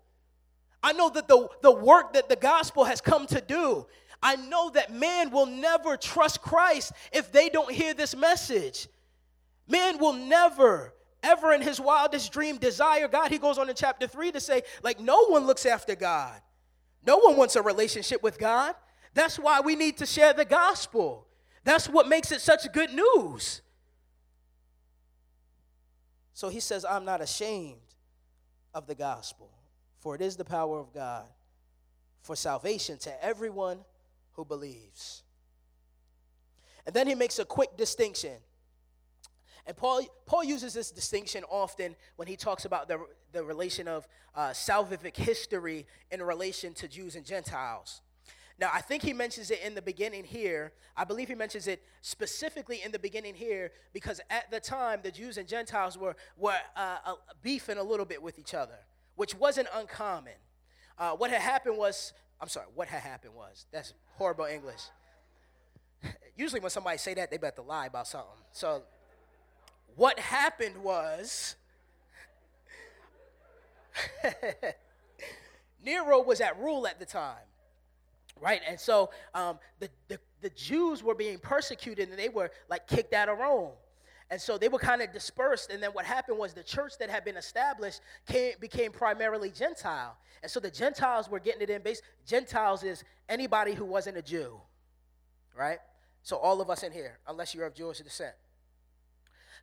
I 0.81 0.93
know 0.93 1.09
that 1.09 1.27
the, 1.27 1.49
the 1.61 1.73
work 1.73 2.13
that 2.13 2.29
the 2.29 2.37
gospel 2.37 2.85
has 2.85 3.01
come 3.01 3.27
to 3.27 3.41
do. 3.41 3.85
I 4.23 4.37
know 4.37 4.69
that 4.69 4.93
man 4.93 5.29
will 5.29 5.45
never 5.45 5.97
trust 5.97 6.41
Christ 6.41 6.93
if 7.11 7.33
they 7.33 7.49
don't 7.49 7.69
hear 7.69 7.93
this 7.93 8.15
message. 8.15 8.87
Man 9.67 9.97
will 9.97 10.13
never, 10.13 10.93
ever 11.21 11.51
in 11.51 11.61
his 11.61 11.81
wildest 11.81 12.31
dream 12.31 12.57
desire 12.57 13.09
God. 13.09 13.29
He 13.29 13.39
goes 13.39 13.57
on 13.57 13.69
in 13.69 13.75
chapter 13.75 14.07
3 14.07 14.31
to 14.31 14.39
say, 14.39 14.61
like, 14.83 15.01
no 15.01 15.25
one 15.25 15.45
looks 15.45 15.65
after 15.65 15.95
God. 15.95 16.39
No 17.05 17.17
one 17.17 17.35
wants 17.35 17.57
a 17.57 17.61
relationship 17.61 18.23
with 18.23 18.39
God. 18.39 18.73
That's 19.13 19.37
why 19.37 19.59
we 19.59 19.75
need 19.75 19.97
to 19.97 20.05
share 20.05 20.31
the 20.31 20.45
gospel. 20.45 21.24
That's 21.65 21.89
what 21.89 22.07
makes 22.07 22.31
it 22.31 22.41
such 22.41 22.71
good 22.71 22.93
news. 22.93 23.61
So 26.33 26.47
he 26.47 26.59
says, 26.59 26.85
I'm 26.85 27.05
not 27.05 27.21
ashamed 27.21 27.79
of 28.73 28.87
the 28.87 28.95
gospel, 28.95 29.49
for 29.99 30.15
it 30.15 30.21
is 30.21 30.37
the 30.37 30.45
power 30.45 30.79
of 30.79 30.93
God 30.93 31.25
for 32.21 32.35
salvation 32.35 32.97
to 32.99 33.23
everyone 33.25 33.79
who 34.33 34.45
believes. 34.45 35.23
And 36.85 36.93
then 36.93 37.07
he 37.07 37.15
makes 37.15 37.39
a 37.39 37.45
quick 37.45 37.75
distinction. 37.77 38.37
And 39.65 39.75
Paul, 39.75 40.01
Paul 40.27 40.43
uses 40.43 40.75
this 40.75 40.91
distinction 40.91 41.43
often 41.49 41.95
when 42.15 42.27
he 42.27 42.35
talks 42.35 42.65
about 42.65 42.87
the, 42.87 43.03
the 43.31 43.43
relation 43.43 43.87
of 43.87 44.07
uh, 44.35 44.49
salvific 44.49 45.15
history 45.15 45.87
in 46.11 46.21
relation 46.21 46.75
to 46.75 46.87
Jews 46.87 47.15
and 47.15 47.25
Gentiles. 47.25 48.01
Now, 48.57 48.69
I 48.73 48.79
think 48.79 49.03
he 49.03 49.11
mentions 49.11 49.51
it 49.51 49.59
in 49.65 49.75
the 49.75 49.81
beginning 49.81 50.23
here. 50.23 50.71
I 50.95 51.03
believe 51.03 51.27
he 51.27 51.35
mentions 51.35 51.67
it 51.67 51.83
specifically 52.01 52.81
in 52.83 52.91
the 52.91 52.99
beginning 52.99 53.35
here 53.35 53.71
because 53.91 54.21
at 54.29 54.49
the 54.49 54.61
time 54.61 55.01
the 55.03 55.11
Jews 55.11 55.37
and 55.37 55.45
Gentiles 55.45 55.97
were, 55.97 56.15
were 56.37 56.55
uh, 56.75 56.97
uh, 57.05 57.15
beefing 57.41 57.77
a 57.77 57.83
little 57.83 58.05
bit 58.05 58.21
with 58.21 58.39
each 58.39 58.53
other, 58.53 58.77
which 59.15 59.35
wasn't 59.35 59.67
uncommon. 59.75 60.33
Uh, 60.97 61.11
what 61.11 61.31
had 61.31 61.41
happened 61.41 61.77
was, 61.77 62.13
I'm 62.39 62.47
sorry, 62.47 62.67
what 62.73 62.87
had 62.87 63.01
happened 63.01 63.35
was, 63.35 63.65
that's 63.73 63.93
horrible 64.13 64.45
English. 64.45 64.83
Usually 66.37 66.61
when 66.61 66.69
somebody 66.69 66.97
say 66.97 67.13
that, 67.15 67.29
they 67.29 67.37
better 67.37 67.61
lie 67.61 67.87
about 67.87 68.07
something. 68.07 68.29
So 68.53 68.83
what 69.97 70.17
happened 70.17 70.77
was, 70.81 71.55
Nero 75.83 76.21
was 76.23 76.39
at 76.39 76.57
rule 76.57 76.87
at 76.87 76.99
the 76.99 77.05
time 77.05 77.43
right? 78.41 78.61
And 78.67 78.79
so 78.79 79.09
um, 79.33 79.59
the, 79.79 79.89
the, 80.07 80.19
the 80.41 80.49
Jews 80.51 81.03
were 81.03 81.15
being 81.15 81.37
persecuted 81.39 82.09
and 82.09 82.19
they 82.19 82.29
were 82.29 82.51
like 82.69 82.87
kicked 82.87 83.13
out 83.13 83.29
of 83.29 83.37
Rome. 83.37 83.71
And 84.31 84.41
so 84.41 84.57
they 84.57 84.69
were 84.69 84.79
kind 84.79 85.01
of 85.01 85.11
dispersed. 85.13 85.69
And 85.69 85.81
then 85.81 85.91
what 85.91 86.05
happened 86.05 86.37
was 86.37 86.53
the 86.53 86.63
church 86.63 86.93
that 86.99 87.09
had 87.09 87.23
been 87.23 87.37
established 87.37 88.01
came, 88.27 88.53
became 88.59 88.91
primarily 88.91 89.51
Gentile. 89.51 90.17
And 90.41 90.51
so 90.51 90.59
the 90.59 90.71
Gentiles 90.71 91.29
were 91.29 91.39
getting 91.39 91.61
it 91.61 91.69
in 91.69 91.81
base. 91.81 92.01
Gentiles 92.25 92.83
is 92.83 93.03
anybody 93.29 93.73
who 93.73 93.85
wasn't 93.85 94.17
a 94.17 94.21
Jew, 94.21 94.59
right? 95.55 95.79
So 96.23 96.37
all 96.37 96.59
of 96.59 96.69
us 96.71 96.81
in 96.83 96.91
here, 96.91 97.19
unless 97.27 97.53
you're 97.53 97.67
of 97.67 97.75
Jewish 97.75 97.99
descent. 97.99 98.33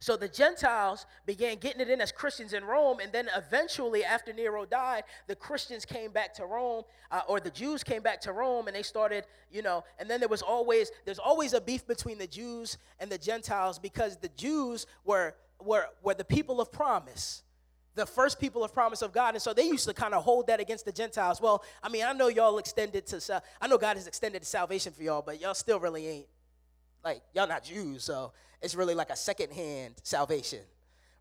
So 0.03 0.17
the 0.17 0.27
Gentiles 0.27 1.07
began 1.27 1.59
getting 1.59 1.81
it 1.81 1.89
in 1.89 2.01
as 2.01 2.11
Christians 2.11 2.55
in 2.55 2.65
Rome, 2.65 2.99
and 2.99 3.13
then 3.13 3.29
eventually, 3.37 4.03
after 4.03 4.33
Nero 4.33 4.65
died, 4.65 5.05
the 5.29 5.37
Christians 5.37 5.85
came 5.85 6.11
back 6.11 6.35
to 6.35 6.45
Rome, 6.45 6.83
uh, 7.13 7.21
or 7.29 7.39
the 7.39 7.53
Jews 7.53 7.85
came 7.85 8.03
back 8.03 8.21
to 8.23 8.33
Rome, 8.33 8.67
and 8.67 8.75
they 8.75 8.83
started, 8.83 9.27
you 9.53 9.63
know. 9.63 9.85
And 10.01 10.11
then 10.11 10.19
there 10.19 10.29
was 10.29 10.43
always 10.43 10.91
there's 11.05 11.21
always 11.21 11.53
a 11.53 11.61
beef 11.61 11.87
between 11.87 12.19
the 12.19 12.27
Jews 12.27 12.79
and 12.99 13.13
the 13.13 13.17
Gentiles 13.17 13.79
because 13.79 14.17
the 14.17 14.31
Jews 14.31 14.89
were 15.05 15.37
were 15.61 15.87
were 16.03 16.15
the 16.15 16.25
people 16.25 16.61
of 16.61 16.73
promise 16.73 17.45
the 17.95 18.07
first 18.07 18.41
people 18.41 18.65
of 18.65 18.73
promise 18.73 19.03
of 19.03 19.13
God. 19.13 19.35
And 19.35 19.43
so 19.43 19.53
they 19.53 19.65
used 19.65 19.87
to 19.87 19.95
kind 19.95 20.15
of 20.15 20.25
hold 20.25 20.47
that 20.47 20.61
against 20.61 20.85
the 20.85 20.93
Gentiles. 20.93 21.41
Well, 21.41 21.63
I 21.83 21.91
mean, 21.91 22.05
I 22.05 22.13
know 22.15 22.29
y'all 22.29 22.57
extended 22.59 23.07
to, 23.09 23.43
I 23.61 23.69
know 23.69 23.77
God 23.77 23.99
has 23.99 24.07
extended 24.07 24.45
salvation 24.47 24.95
for 24.95 25.03
y'all, 25.03 25.23
but 25.23 25.41
y'all 25.41 25.55
still 25.55 25.79
really 25.79 26.07
ain't, 26.07 26.27
like, 27.05 27.23
y'all 27.35 27.49
not 27.49 27.65
Jews. 27.65 28.05
So 28.05 28.33
it's 28.61 28.75
really 28.75 28.95
like 28.95 29.11
a 29.11 29.17
secondhand 29.17 29.95
salvation, 30.03 30.61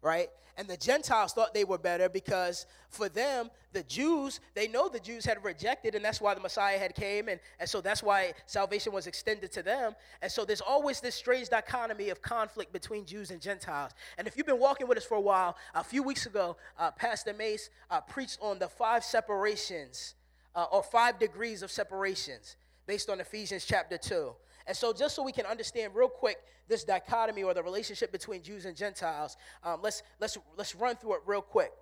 right? 0.02 0.30
And 0.58 0.68
the 0.68 0.78
Gentiles 0.78 1.34
thought 1.34 1.54
they 1.54 1.64
were 1.64 1.78
better 1.78 2.10
because 2.10 2.66
for 2.90 3.10
them, 3.10 3.50
the 3.74 3.84
Jews, 3.84 4.42
they 4.54 4.68
know 4.68 4.90
the 4.90 5.00
Jews 5.00 5.26
had 5.26 5.44
rejected, 5.44 5.96
and 5.96 6.04
that's 6.04 6.20
why 6.20 6.34
the 6.34 6.42
Messiah 6.42 6.78
had 6.78 6.94
came, 6.94 7.30
and, 7.30 7.40
and 7.60 7.70
so 7.70 7.80
that's 7.80 8.04
why 8.04 8.34
salvation 8.46 8.92
was 8.92 9.08
extended 9.08 9.52
to 9.54 9.64
them. 9.64 9.96
And 10.22 10.32
so 10.32 10.44
there's 10.44 10.62
always 10.62 11.00
this 11.00 11.16
strange 11.16 11.50
dichotomy 11.50 12.10
of 12.10 12.22
conflict 12.22 12.74
between 12.74 13.06
Jews 13.06 13.32
and 13.32 13.42
Gentiles. 13.42 13.92
And 14.18 14.28
if 14.28 14.36
you've 14.36 14.46
been 14.46 14.60
walking 14.60 14.88
with 14.88 14.98
us 14.98 15.06
for 15.06 15.16
a 15.16 15.22
while, 15.22 15.56
a 15.74 15.84
few 15.84 16.04
weeks 16.04 16.26
ago, 16.26 16.58
uh, 16.78 16.92
Pastor 16.92 17.34
Mace 17.34 17.70
uh, 17.90 18.02
preached 18.02 18.38
on 18.42 18.60
the 18.60 18.68
five 18.68 19.04
separations 19.04 20.16
uh, 20.54 20.66
or 20.72 20.84
five 20.84 21.18
degrees 21.18 21.64
of 21.64 21.72
separations 21.72 22.58
based 22.86 23.10
on 23.10 23.22
Ephesians 23.22 23.66
chapter 23.66 23.98
2. 23.98 24.32
And 24.72 24.78
so, 24.78 24.94
just 24.94 25.16
so 25.16 25.22
we 25.22 25.34
can 25.34 25.46
understand 25.46 25.94
real 25.94 26.08
quick 26.08 26.38
this 26.70 26.86
dichotomy 26.86 27.44
or 27.44 27.54
the 27.54 27.62
relationship 27.62 28.10
between 28.10 28.42
Jews 28.42 28.64
and 28.64 28.74
Gentiles, 28.74 29.36
um, 29.66 29.82
let's, 29.82 30.02
let's, 30.22 30.38
let's 30.56 30.76
run 30.76 30.96
through 30.96 31.16
it 31.16 31.20
real 31.26 31.42
quick. 31.42 31.74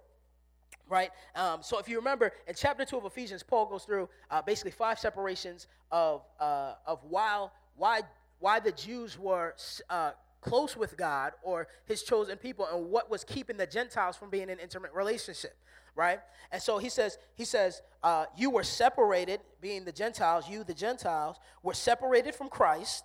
Right? 0.87 1.11
Um, 1.35 1.59
so, 1.61 1.77
if 1.77 1.87
you 1.87 1.97
remember, 1.97 2.31
in 2.47 2.55
chapter 2.57 2.85
2 2.85 2.97
of 2.97 3.05
Ephesians, 3.05 3.43
Paul 3.43 3.67
goes 3.67 3.83
through 3.83 4.09
uh, 4.31 4.41
basically 4.41 4.71
five 4.71 4.97
separations 4.97 5.67
of, 5.91 6.23
uh, 6.39 6.73
of 6.87 7.03
why, 7.07 7.49
why, 7.75 8.01
why 8.39 8.59
the 8.59 8.71
Jews 8.71 9.19
were 9.19 9.53
uh, 9.91 10.13
close 10.41 10.75
with 10.75 10.97
God 10.97 11.33
or 11.43 11.67
his 11.85 12.01
chosen 12.01 12.39
people 12.39 12.67
and 12.73 12.89
what 12.89 13.07
was 13.07 13.23
keeping 13.23 13.57
the 13.57 13.67
Gentiles 13.67 14.17
from 14.17 14.31
being 14.31 14.49
in 14.49 14.57
intimate 14.57 14.93
relationship 14.93 15.55
right? 15.99 16.21
And 16.49 16.61
so 16.61 16.77
he 16.77 16.87
says, 16.87 17.17
he 17.35 17.43
says, 17.43 17.81
uh, 18.01 18.25
you 18.37 18.49
were 18.49 18.63
separated, 18.63 19.41
being 19.59 19.83
the 19.83 19.91
Gentiles, 19.91 20.47
you 20.49 20.63
the 20.63 20.73
Gentiles, 20.73 21.35
were 21.61 21.73
separated 21.73 22.33
from 22.33 22.47
Christ, 22.47 23.03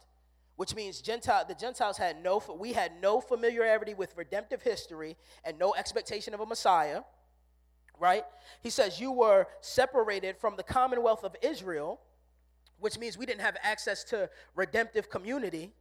which 0.54 0.76
means 0.76 1.00
Gentile, 1.00 1.44
the 1.46 1.56
Gentiles 1.56 1.98
had 1.98 2.22
no, 2.22 2.40
we 2.56 2.72
had 2.72 2.92
no 3.02 3.20
familiarity 3.20 3.94
with 3.94 4.16
redemptive 4.16 4.62
history 4.62 5.16
and 5.44 5.58
no 5.58 5.74
expectation 5.74 6.34
of 6.34 6.40
a 6.40 6.46
Messiah, 6.46 7.00
right? 7.98 8.24
He 8.62 8.70
says 8.70 9.00
you 9.00 9.10
were 9.10 9.48
separated 9.60 10.36
from 10.36 10.56
the 10.56 10.62
commonwealth 10.62 11.24
of 11.24 11.34
Israel, 11.42 12.00
which 12.78 12.96
means 12.96 13.18
we 13.18 13.26
didn't 13.26 13.40
have 13.40 13.56
access 13.64 14.04
to 14.04 14.30
redemptive 14.54 15.10
community. 15.10 15.72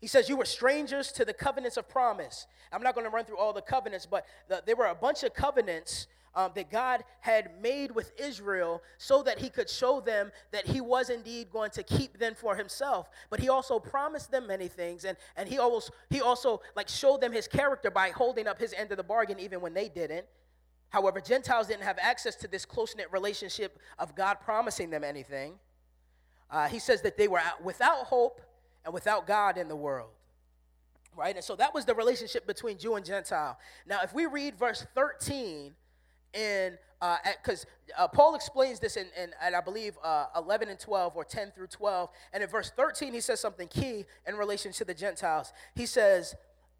He 0.00 0.08
says, 0.08 0.28
You 0.28 0.36
were 0.36 0.44
strangers 0.44 1.12
to 1.12 1.24
the 1.24 1.32
covenants 1.32 1.76
of 1.76 1.88
promise. 1.88 2.48
I'm 2.72 2.82
not 2.82 2.94
going 2.94 3.06
to 3.06 3.10
run 3.10 3.24
through 3.24 3.38
all 3.38 3.52
the 3.52 3.62
covenants, 3.62 4.04
but 4.04 4.26
the, 4.48 4.60
there 4.66 4.74
were 4.74 4.86
a 4.86 4.94
bunch 4.96 5.22
of 5.22 5.32
covenants 5.32 6.08
um, 6.34 6.52
that 6.54 6.70
God 6.70 7.04
had 7.20 7.60
made 7.60 7.90
with 7.90 8.12
Israel 8.18 8.82
so 8.98 9.22
that 9.22 9.38
he 9.38 9.48
could 9.50 9.68
show 9.68 10.00
them 10.00 10.32
that 10.50 10.66
he 10.66 10.80
was 10.80 11.10
indeed 11.10 11.50
going 11.50 11.70
to 11.72 11.82
keep 11.82 12.18
them 12.18 12.34
for 12.34 12.56
himself. 12.56 13.08
But 13.30 13.40
he 13.40 13.48
also 13.48 13.78
promised 13.78 14.30
them 14.30 14.46
many 14.46 14.68
things, 14.68 15.04
and, 15.04 15.16
and 15.36 15.48
he, 15.48 15.58
always, 15.58 15.90
he 16.10 16.20
also 16.20 16.60
like 16.76 16.88
showed 16.88 17.20
them 17.20 17.32
his 17.32 17.46
character 17.48 17.90
by 17.90 18.10
holding 18.10 18.46
up 18.46 18.58
his 18.58 18.72
end 18.72 18.90
of 18.90 18.96
the 18.96 19.04
bargain 19.04 19.38
even 19.38 19.60
when 19.60 19.74
they 19.74 19.88
didn't. 19.88 20.26
However, 20.90 21.20
Gentiles 21.20 21.68
didn't 21.68 21.84
have 21.84 21.98
access 22.00 22.36
to 22.36 22.48
this 22.48 22.66
close 22.66 22.94
knit 22.94 23.10
relationship 23.10 23.78
of 23.98 24.14
God 24.14 24.40
promising 24.40 24.90
them 24.90 25.02
anything. 25.02 25.54
Uh, 26.50 26.68
he 26.68 26.78
says 26.78 27.00
that 27.02 27.16
they 27.16 27.28
were 27.28 27.40
without 27.62 28.04
hope 28.04 28.42
and 28.84 28.92
without 28.92 29.26
God 29.26 29.56
in 29.56 29.68
the 29.68 29.76
world. 29.76 30.10
Right? 31.16 31.34
And 31.34 31.44
so 31.44 31.56
that 31.56 31.74
was 31.74 31.84
the 31.86 31.94
relationship 31.94 32.46
between 32.46 32.78
Jew 32.78 32.94
and 32.94 33.04
Gentile. 33.04 33.58
Now, 33.86 34.00
if 34.02 34.14
we 34.14 34.26
read 34.26 34.58
verse 34.58 34.86
13, 34.94 35.74
in 36.34 36.78
because 37.36 37.66
uh, 37.98 38.04
uh, 38.04 38.08
Paul 38.08 38.36
explains 38.36 38.78
this 38.78 38.96
in, 38.96 39.06
in, 39.20 39.30
in 39.46 39.54
I 39.54 39.60
believe 39.60 39.98
uh, 40.04 40.26
11 40.36 40.68
and 40.68 40.78
12 40.78 41.16
or 41.16 41.24
10 41.24 41.50
through 41.50 41.66
12, 41.66 42.08
and 42.32 42.42
in 42.42 42.48
verse 42.48 42.70
13 42.76 43.12
he 43.12 43.20
says 43.20 43.40
something 43.40 43.66
key 43.68 44.04
in 44.26 44.36
relation 44.36 44.72
to 44.72 44.84
the 44.84 44.94
Gentiles. 44.94 45.52
He 45.74 45.86
says, 45.86 46.36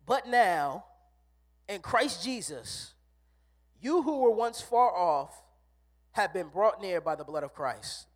"But 0.07 0.28
now, 0.28 0.84
in 1.68 1.80
Christ 1.80 2.22
Jesus, 2.22 2.94
you 3.80 4.03
who 4.03 4.20
were 4.20 4.30
once 4.30 4.61
far 4.61 4.96
off 4.96 5.42
have 6.12 6.32
been 6.32 6.48
brought 6.48 6.80
near 6.80 7.00
by 7.00 7.14
the 7.14 7.24
blood 7.24 7.42
of 7.42 7.55
Christ. 7.55 8.07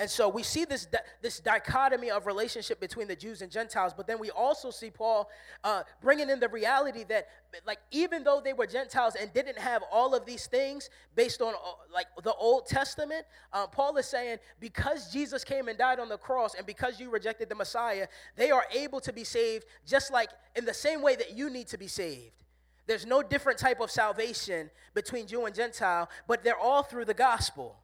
And 0.00 0.10
so 0.10 0.28
we 0.28 0.42
see 0.42 0.64
this, 0.64 0.88
this 1.22 1.38
dichotomy 1.38 2.10
of 2.10 2.26
relationship 2.26 2.80
between 2.80 3.06
the 3.06 3.14
Jews 3.14 3.42
and 3.42 3.52
Gentiles, 3.52 3.92
but 3.96 4.08
then 4.08 4.18
we 4.18 4.28
also 4.30 4.70
see 4.70 4.90
Paul 4.90 5.30
uh, 5.62 5.84
bringing 6.02 6.30
in 6.30 6.40
the 6.40 6.48
reality 6.48 7.04
that, 7.04 7.28
like, 7.64 7.78
even 7.92 8.24
though 8.24 8.40
they 8.44 8.54
were 8.54 8.66
Gentiles 8.66 9.14
and 9.14 9.32
didn't 9.32 9.56
have 9.56 9.84
all 9.92 10.12
of 10.16 10.26
these 10.26 10.48
things 10.48 10.90
based 11.14 11.40
on, 11.40 11.54
uh, 11.54 11.58
like, 11.92 12.06
the 12.24 12.34
Old 12.34 12.66
Testament, 12.66 13.24
uh, 13.52 13.68
Paul 13.68 13.96
is 13.96 14.06
saying 14.06 14.38
because 14.58 15.12
Jesus 15.12 15.44
came 15.44 15.68
and 15.68 15.78
died 15.78 16.00
on 16.00 16.08
the 16.08 16.18
cross 16.18 16.56
and 16.56 16.66
because 16.66 16.98
you 16.98 17.08
rejected 17.08 17.48
the 17.48 17.54
Messiah, 17.54 18.08
they 18.34 18.50
are 18.50 18.64
able 18.72 18.98
to 18.98 19.12
be 19.12 19.22
saved 19.22 19.64
just 19.86 20.12
like 20.12 20.30
in 20.56 20.64
the 20.64 20.74
same 20.74 21.02
way 21.02 21.14
that 21.14 21.36
you 21.36 21.48
need 21.48 21.68
to 21.68 21.78
be 21.78 21.86
saved. 21.86 22.42
There's 22.88 23.06
no 23.06 23.22
different 23.22 23.60
type 23.60 23.80
of 23.80 23.92
salvation 23.92 24.70
between 24.92 25.28
Jew 25.28 25.46
and 25.46 25.54
Gentile, 25.54 26.10
but 26.26 26.42
they're 26.42 26.58
all 26.58 26.82
through 26.82 27.04
the 27.04 27.14
gospel, 27.14 27.76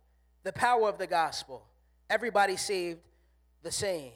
the 0.43 0.53
power 0.53 0.89
of 0.89 0.99
the 0.99 1.07
gospel 1.07 1.70
everybody 2.11 2.57
saved 2.57 3.01
the 3.63 3.73
same. 3.73 4.13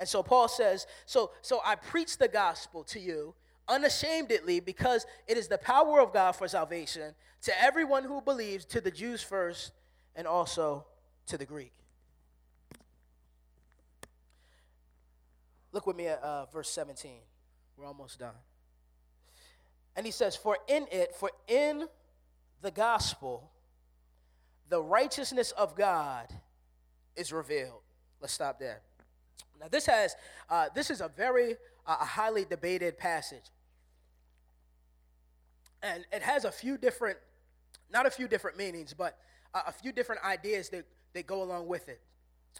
And 0.00 0.08
so 0.08 0.22
Paul 0.22 0.48
says, 0.48 0.86
so, 1.06 1.32
so 1.42 1.60
I 1.64 1.74
preach 1.74 2.18
the 2.18 2.28
gospel 2.28 2.84
to 2.84 2.98
you 2.98 3.34
unashamedly 3.68 4.60
because 4.60 5.06
it 5.26 5.36
is 5.36 5.48
the 5.48 5.58
power 5.58 6.00
of 6.00 6.12
God 6.12 6.32
for 6.32 6.48
salvation 6.48 7.14
to 7.42 7.62
everyone 7.62 8.04
who 8.04 8.20
believes, 8.20 8.64
to 8.66 8.80
the 8.80 8.90
Jews 8.90 9.22
first, 9.22 9.72
and 10.16 10.26
also 10.26 10.86
to 11.26 11.36
the 11.36 11.44
Greek. 11.44 11.72
Look 15.72 15.86
with 15.86 15.96
me 15.96 16.06
at 16.06 16.22
uh, 16.22 16.46
verse 16.46 16.70
17. 16.70 17.12
We're 17.76 17.86
almost 17.86 18.18
done. 18.18 18.34
And 19.96 20.06
he 20.06 20.12
says, 20.12 20.36
For 20.36 20.58
in 20.68 20.86
it, 20.90 21.14
for 21.16 21.30
in 21.48 21.86
the 22.62 22.70
gospel, 22.70 23.50
the 24.68 24.80
righteousness 24.80 25.50
of 25.52 25.76
God 25.76 26.28
is 27.16 27.32
revealed. 27.32 27.80
Let's 28.20 28.32
stop 28.32 28.58
there. 28.58 28.80
Now, 29.60 29.66
this 29.70 29.86
has 29.86 30.14
uh, 30.50 30.68
this 30.74 30.90
is 30.90 31.00
a 31.00 31.08
very 31.08 31.56
uh, 31.86 31.96
highly 31.96 32.44
debated 32.44 32.98
passage, 32.98 33.44
and 35.82 36.04
it 36.12 36.22
has 36.22 36.44
a 36.44 36.52
few 36.52 36.76
different, 36.76 37.18
not 37.92 38.06
a 38.06 38.10
few 38.10 38.28
different 38.28 38.56
meanings, 38.56 38.94
but 38.94 39.18
uh, 39.54 39.62
a 39.66 39.72
few 39.72 39.92
different 39.92 40.24
ideas 40.24 40.68
that 40.70 40.86
that 41.12 41.26
go 41.26 41.42
along 41.42 41.66
with 41.66 41.88
it. 41.88 42.00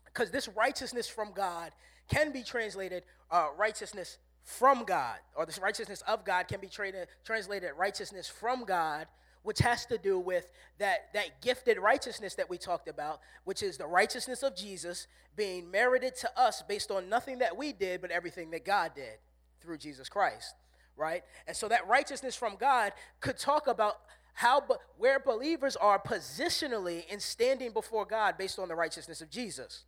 Because 0.05 0.30
this 0.30 0.48
righteousness 0.48 1.09
from 1.09 1.32
God 1.32 1.72
can 2.09 2.32
be 2.32 2.42
translated 2.42 3.05
uh, 3.30 3.48
righteousness 3.57 4.18
from 4.42 4.84
God, 4.84 5.16
or 5.34 5.46
this 5.46 5.59
righteousness 5.59 6.02
of 6.07 6.24
God 6.24 6.48
can 6.48 6.61
be 6.61 6.68
tra- 6.68 7.07
translated 7.24 7.70
righteousness 7.76 8.28
from 8.28 8.64
God 8.64 9.07
which 9.45 9.61
has 9.61 9.86
to 9.86 9.99
do 9.99 10.18
with 10.18 10.51
that, 10.78 11.12
that 11.12 11.40
gifted 11.40 11.78
righteousness 11.78 12.34
that 12.34 12.51
we 12.51 12.59
talked 12.59 12.88
about, 12.88 13.20
which 13.45 13.62
is 13.62 13.76
the 13.76 13.86
righteousness 13.86 14.42
of 14.42 14.57
Jesus 14.57 15.07
being 15.36 15.70
merited 15.70 16.16
to 16.16 16.40
us 16.40 16.62
based 16.66 16.90
on 16.90 17.09
nothing 17.09 17.38
that 17.38 17.57
we 17.57 17.72
did, 17.72 18.01
but 18.01 18.11
everything 18.11 18.51
that 18.51 18.64
God 18.64 18.92
did 18.97 19.18
through 19.61 19.78
Jesus 19.78 20.09
Christ, 20.09 20.55
right? 20.97 21.22
And 21.47 21.57
so 21.57 21.68
that 21.68 21.86
righteousness 21.86 22.34
from 22.34 22.57
God 22.57 22.92
could 23.20 23.38
talk 23.38 23.66
about 23.66 24.01
how 24.32 24.62
where 24.97 25.20
believers 25.20 25.76
are 25.76 25.99
positionally 25.99 27.07
in 27.07 27.20
standing 27.20 27.72
before 27.72 28.05
God 28.05 28.36
based 28.36 28.59
on 28.59 28.68
the 28.68 28.74
righteousness 28.74 29.20
of 29.20 29.30
Jesus. 29.30 29.84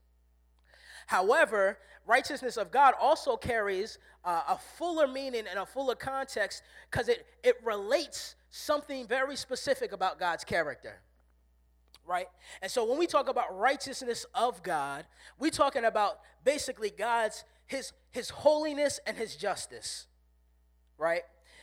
However, 1.07 1.79
righteousness 2.07 2.57
of 2.57 2.71
God 2.71 2.95
also 3.01 3.37
carries 3.37 3.99
uh, 4.25 4.43
a 4.49 4.59
fuller 4.77 5.07
meaning 5.07 5.45
and 5.49 5.59
a 5.59 5.67
fuller 5.67 5.95
context 5.95 6.63
because 6.91 7.09
it, 7.09 7.27
it 7.43 7.57
relates 7.65 8.35
something 8.57 9.07
very 9.07 9.37
specific 9.37 9.93
about 9.93 10.19
God's 10.19 10.45
character. 10.45 11.01
Right? 12.07 12.29
And 12.63 12.71
so 12.71 12.89
when 12.89 12.99
we 12.99 13.07
talk 13.07 13.29
about 13.29 13.57
righteousness 13.59 14.27
of 14.35 14.63
God, 14.63 15.05
we're 15.39 15.51
talking 15.51 15.85
about 15.85 16.21
basically 16.45 16.91
God's 16.91 17.45
his 17.67 17.93
his 18.13 18.31
holiness 18.31 19.01
and 19.07 19.17
his 19.17 19.37
justice. 19.37 20.07
Right? 20.99 21.23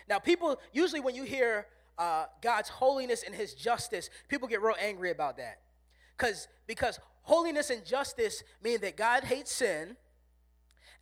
Now, 0.09 0.19
people 0.19 0.59
usually 0.73 0.99
when 0.99 1.15
you 1.15 1.23
hear 1.23 1.67
uh, 1.97 2.25
God's 2.41 2.69
holiness 2.69 3.23
and 3.25 3.33
his 3.33 3.53
justice, 3.53 4.09
people 4.27 4.47
get 4.47 4.61
real 4.61 4.75
angry 4.79 5.11
about 5.11 5.37
that. 5.37 5.59
Because 6.17 6.47
because 6.67 6.99
holiness 7.21 7.69
and 7.69 7.85
justice 7.85 8.43
mean 8.61 8.81
that 8.81 8.97
God 8.97 9.23
hates 9.23 9.51
sin 9.51 9.95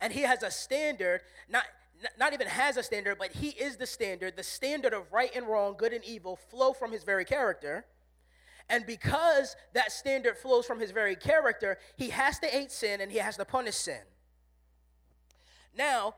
and 0.00 0.12
he 0.12 0.20
has 0.20 0.42
a 0.42 0.50
standard, 0.50 1.20
not 1.48 1.64
not 2.18 2.32
even 2.32 2.46
has 2.46 2.76
a 2.76 2.82
standard, 2.82 3.18
but 3.18 3.32
he 3.32 3.48
is 3.48 3.76
the 3.76 3.86
standard. 3.86 4.36
The 4.36 4.42
standard 4.42 4.92
of 4.92 5.12
right 5.12 5.30
and 5.34 5.46
wrong, 5.46 5.74
good 5.76 5.92
and 5.92 6.04
evil 6.04 6.36
flow 6.36 6.72
from 6.72 6.92
his 6.92 7.04
very 7.04 7.24
character. 7.24 7.84
And 8.68 8.86
because 8.86 9.56
that 9.74 9.92
standard 9.92 10.36
flows 10.38 10.66
from 10.66 10.80
his 10.80 10.90
very 10.90 11.16
character, 11.16 11.78
he 11.96 12.10
has 12.10 12.38
to 12.40 12.46
hate 12.46 12.70
sin 12.70 13.00
and 13.00 13.10
he 13.10 13.18
has 13.18 13.36
to 13.36 13.44
punish 13.44 13.74
sin. 13.74 14.00
Now, 15.76 16.14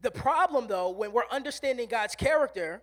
the 0.00 0.10
problem 0.10 0.66
though, 0.66 0.90
when 0.90 1.12
we're 1.12 1.28
understanding 1.30 1.88
God's 1.88 2.14
character, 2.14 2.82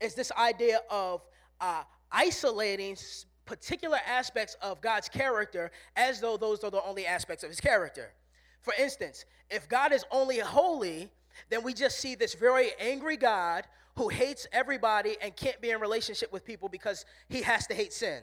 is 0.00 0.14
this 0.14 0.30
idea 0.32 0.80
of 0.90 1.22
uh, 1.60 1.82
isolating 2.12 2.96
particular 3.44 3.98
aspects 4.06 4.56
of 4.62 4.80
God's 4.80 5.08
character 5.08 5.70
as 5.96 6.20
though 6.20 6.36
those 6.36 6.62
are 6.62 6.70
the 6.70 6.82
only 6.84 7.06
aspects 7.06 7.42
of 7.42 7.50
his 7.50 7.60
character. 7.60 8.12
For 8.60 8.74
instance, 8.78 9.24
if 9.50 9.68
God 9.68 9.92
is 9.92 10.04
only 10.10 10.38
holy, 10.38 11.10
then 11.50 11.62
we 11.62 11.74
just 11.74 11.98
see 11.98 12.14
this 12.14 12.34
very 12.34 12.70
angry 12.78 13.16
God 13.16 13.64
who 13.96 14.08
hates 14.08 14.46
everybody 14.52 15.16
and 15.20 15.34
can't 15.34 15.60
be 15.60 15.70
in 15.70 15.80
relationship 15.80 16.32
with 16.32 16.44
people 16.44 16.68
because 16.68 17.04
he 17.28 17.42
has 17.42 17.66
to 17.66 17.74
hate 17.74 17.92
sin. 17.92 18.22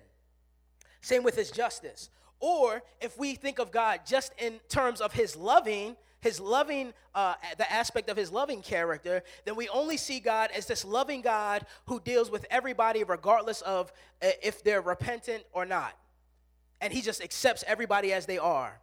Same 1.02 1.24
with 1.24 1.36
his 1.36 1.52
justice. 1.52 2.10
Or 2.40 2.82
if 3.02 3.18
we 3.18 3.36
think 3.36 3.60
of 3.60 3.72
God 3.72 4.02
just 4.06 4.34
in 4.38 4.60
terms 4.70 5.02
of 5.02 5.14
his 5.14 5.36
loving, 5.36 5.96
his 6.22 6.40
loving, 6.40 6.94
uh, 7.14 7.36
the 7.58 7.72
aspect 7.72 8.10
of 8.10 8.18
his 8.18 8.32
loving 8.32 8.62
character, 8.62 9.22
then 9.46 9.56
we 9.56 9.70
only 9.70 9.98
see 9.98 10.20
God 10.20 10.50
as 10.56 10.66
this 10.66 10.84
loving 10.84 11.22
God 11.22 11.66
who 11.86 12.00
deals 12.00 12.32
with 12.32 12.46
everybody 12.50 13.04
regardless 13.04 13.62
of 13.62 13.92
uh, 14.22 14.30
if 14.42 14.64
they're 14.64 14.82
repentant 14.82 15.44
or 15.52 15.66
not. 15.66 15.94
And 16.82 16.92
he 16.92 17.02
just 17.02 17.22
accepts 17.22 17.64
everybody 17.68 18.12
as 18.14 18.26
they 18.26 18.38
are. 18.38 18.80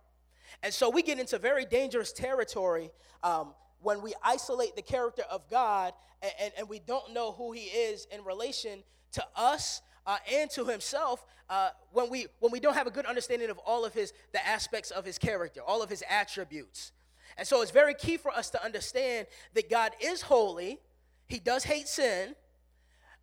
And 0.62 0.72
so 0.72 0.91
we 0.91 1.03
get 1.03 1.18
into 1.18 1.39
very 1.39 1.64
dangerous 1.64 2.12
territory 2.12 2.91
um, 3.22 3.55
when 3.83 4.03
we 4.03 4.14
isolate 4.22 4.76
the 4.76 4.83
character 4.83 5.22
of 5.30 5.49
God 5.51 5.93
and, 6.22 6.33
and, 6.41 6.53
and 6.59 6.68
we 6.68 6.78
don't 6.78 7.12
know 7.12 7.33
who 7.33 7.53
he 7.53 7.64
is 7.64 8.07
in 8.11 8.24
relation 8.24 8.83
to 9.12 9.24
us 9.37 9.83
uh, 10.07 10.16
and 10.33 10.51
to 10.51 10.64
himself 10.64 11.24
uh, 11.49 11.70
when 11.93 12.11
we 12.11 12.26
when 12.41 12.51
we 12.51 12.61
don't 12.61 12.74
have 12.74 12.87
a 12.87 12.91
good 12.91 13.07
understanding 13.07 13.51
of 13.51 13.59
all 13.59 13.85
of 13.85 13.93
his 13.95 14.12
the 14.33 14.47
aspects 14.47 14.91
of 14.91 15.05
his 15.05 15.18
character 15.18 15.61
all 15.66 15.83
of 15.83 15.91
his 15.91 16.03
attributes. 16.09 16.93
And 17.37 17.47
so 17.47 17.62
it's 17.62 17.70
very 17.70 17.95
key 17.95 18.16
for 18.16 18.30
us 18.30 18.51
to 18.51 18.64
understand 18.64 19.26
that 19.55 19.70
god 19.70 19.93
is 20.01 20.22
holy 20.22 20.80
he 21.28 21.39
does 21.39 21.64
hate 21.64 21.89
sin 21.89 22.35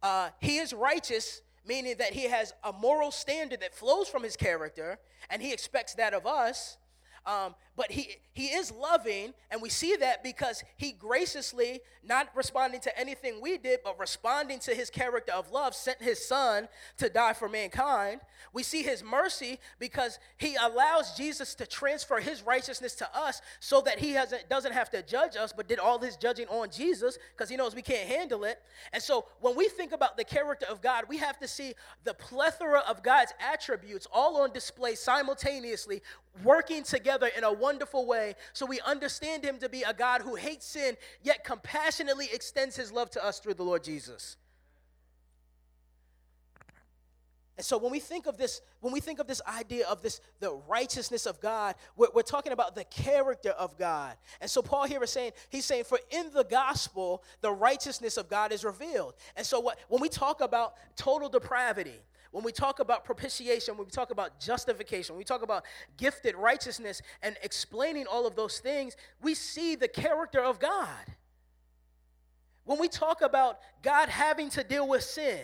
uh, 0.01 0.29
he 0.39 0.57
is 0.57 0.73
righteous 0.73 1.41
meaning 1.65 1.95
that 1.99 2.13
he 2.13 2.23
has 2.23 2.53
a 2.63 2.73
moral 2.73 3.11
standard 3.11 3.61
that 3.61 3.73
flows 3.73 4.07
from 4.07 4.23
his 4.23 4.35
character 4.35 4.97
and 5.29 5.41
he 5.41 5.53
expects 5.53 5.93
that 5.95 6.13
of 6.13 6.25
us 6.25 6.77
um, 7.25 7.55
but 7.75 7.91
he, 7.91 8.09
he 8.33 8.47
is 8.47 8.73
loving, 8.73 9.33
and 9.49 9.61
we 9.61 9.69
see 9.69 9.95
that 9.95 10.21
because 10.21 10.63
he 10.75 10.91
graciously, 10.91 11.79
not 12.03 12.27
responding 12.35 12.81
to 12.81 12.99
anything 12.99 13.39
we 13.41 13.57
did, 13.57 13.79
but 13.85 13.97
responding 13.97 14.59
to 14.59 14.75
his 14.75 14.89
character 14.89 15.31
of 15.31 15.51
love, 15.51 15.73
sent 15.73 16.01
his 16.01 16.25
son 16.25 16.67
to 16.97 17.09
die 17.09 17.31
for 17.31 17.47
mankind. 17.47 18.19
We 18.51 18.63
see 18.63 18.83
his 18.83 19.01
mercy 19.01 19.59
because 19.79 20.19
he 20.37 20.55
allows 20.55 21.15
Jesus 21.15 21.55
to 21.55 21.65
transfer 21.65 22.19
his 22.19 22.41
righteousness 22.41 22.95
to 22.95 23.07
us 23.17 23.41
so 23.61 23.79
that 23.81 23.99
he 23.99 24.11
hasn't, 24.11 24.49
doesn't 24.49 24.73
have 24.73 24.89
to 24.89 25.01
judge 25.01 25.37
us, 25.37 25.53
but 25.55 25.69
did 25.69 25.79
all 25.79 25.99
his 25.99 26.17
judging 26.17 26.47
on 26.47 26.69
Jesus 26.71 27.17
because 27.35 27.49
he 27.49 27.55
knows 27.55 27.75
we 27.75 27.81
can't 27.81 28.09
handle 28.09 28.43
it. 28.43 28.59
And 28.91 29.01
so 29.01 29.25
when 29.39 29.55
we 29.55 29.69
think 29.69 29.93
about 29.93 30.17
the 30.17 30.25
character 30.25 30.65
of 30.69 30.81
God, 30.81 31.05
we 31.07 31.17
have 31.17 31.39
to 31.39 31.47
see 31.47 31.75
the 32.03 32.13
plethora 32.13 32.81
of 32.89 33.03
God's 33.03 33.33
attributes 33.39 34.07
all 34.11 34.41
on 34.41 34.51
display 34.51 34.95
simultaneously, 34.95 36.01
working 36.43 36.83
together 36.83 37.29
in 37.37 37.43
a 37.43 37.51
wonderful 37.51 38.05
way 38.05 38.35
so 38.53 38.65
we 38.65 38.79
understand 38.81 39.43
him 39.43 39.57
to 39.59 39.69
be 39.69 39.83
a 39.83 39.93
God 39.93 40.21
who 40.21 40.35
hates 40.35 40.65
sin, 40.65 40.95
yet 41.21 41.43
compassionately 41.43 42.27
extends 42.33 42.75
his 42.75 42.91
love 42.91 43.09
to 43.11 43.25
us 43.25 43.39
through 43.39 43.55
the 43.55 43.63
Lord 43.63 43.83
Jesus. 43.83 44.37
And 47.59 47.65
so 47.65 47.77
when 47.77 47.91
we 47.91 47.99
think 47.99 48.25
of 48.25 48.37
this, 48.37 48.61
when 48.79 48.93
we 48.93 49.01
think 49.01 49.19
of 49.19 49.27
this 49.27 49.41
idea 49.45 49.85
of 49.85 50.01
this, 50.01 50.21
the 50.39 50.53
righteousness 50.69 51.25
of 51.25 51.41
God, 51.41 51.75
we're, 51.97 52.07
we're, 52.15 52.21
talking 52.21 52.53
about 52.53 52.73
the 52.73 52.85
character 52.85 53.49
of 53.49 53.77
God. 53.77 54.15
And 54.39 54.49
so 54.49 54.61
Paul 54.61 54.85
here 54.85 55.03
is 55.03 55.09
saying, 55.09 55.33
he's 55.49 55.65
saying, 55.65 55.83
for 55.83 55.99
in 56.09 56.31
the 56.33 56.45
gospel, 56.45 57.21
the 57.41 57.51
righteousness 57.51 58.15
of 58.15 58.29
God 58.29 58.53
is 58.53 58.63
revealed. 58.63 59.15
And 59.35 59.45
so 59.45 59.59
what, 59.59 59.77
when 59.89 60.01
we 60.01 60.07
talk 60.07 60.39
about 60.39 60.75
total 60.95 61.27
depravity, 61.27 61.99
when 62.31 62.43
we 62.43 62.51
talk 62.51 62.79
about 62.79 63.05
propitiation, 63.05 63.75
when 63.77 63.85
we 63.85 63.91
talk 63.91 64.11
about 64.11 64.39
justification, 64.39 65.15
when 65.15 65.19
we 65.19 65.25
talk 65.25 65.41
about 65.41 65.65
gifted 65.97 66.35
righteousness 66.35 67.01
and 67.23 67.35
explaining 67.41 68.05
all 68.05 68.27
of 68.27 68.35
those 68.35 68.59
things, 68.59 68.95
we 69.21 69.33
see 69.33 69.75
the 69.75 69.87
character 69.87 70.41
of 70.41 70.59
God. 70.59 71.15
When 72.65 72.79
we 72.79 72.87
talk 72.87 73.21
about 73.21 73.59
God 73.81 74.09
having 74.09 74.51
to 74.51 74.63
deal 74.63 74.87
with 74.87 75.03
sin, 75.03 75.39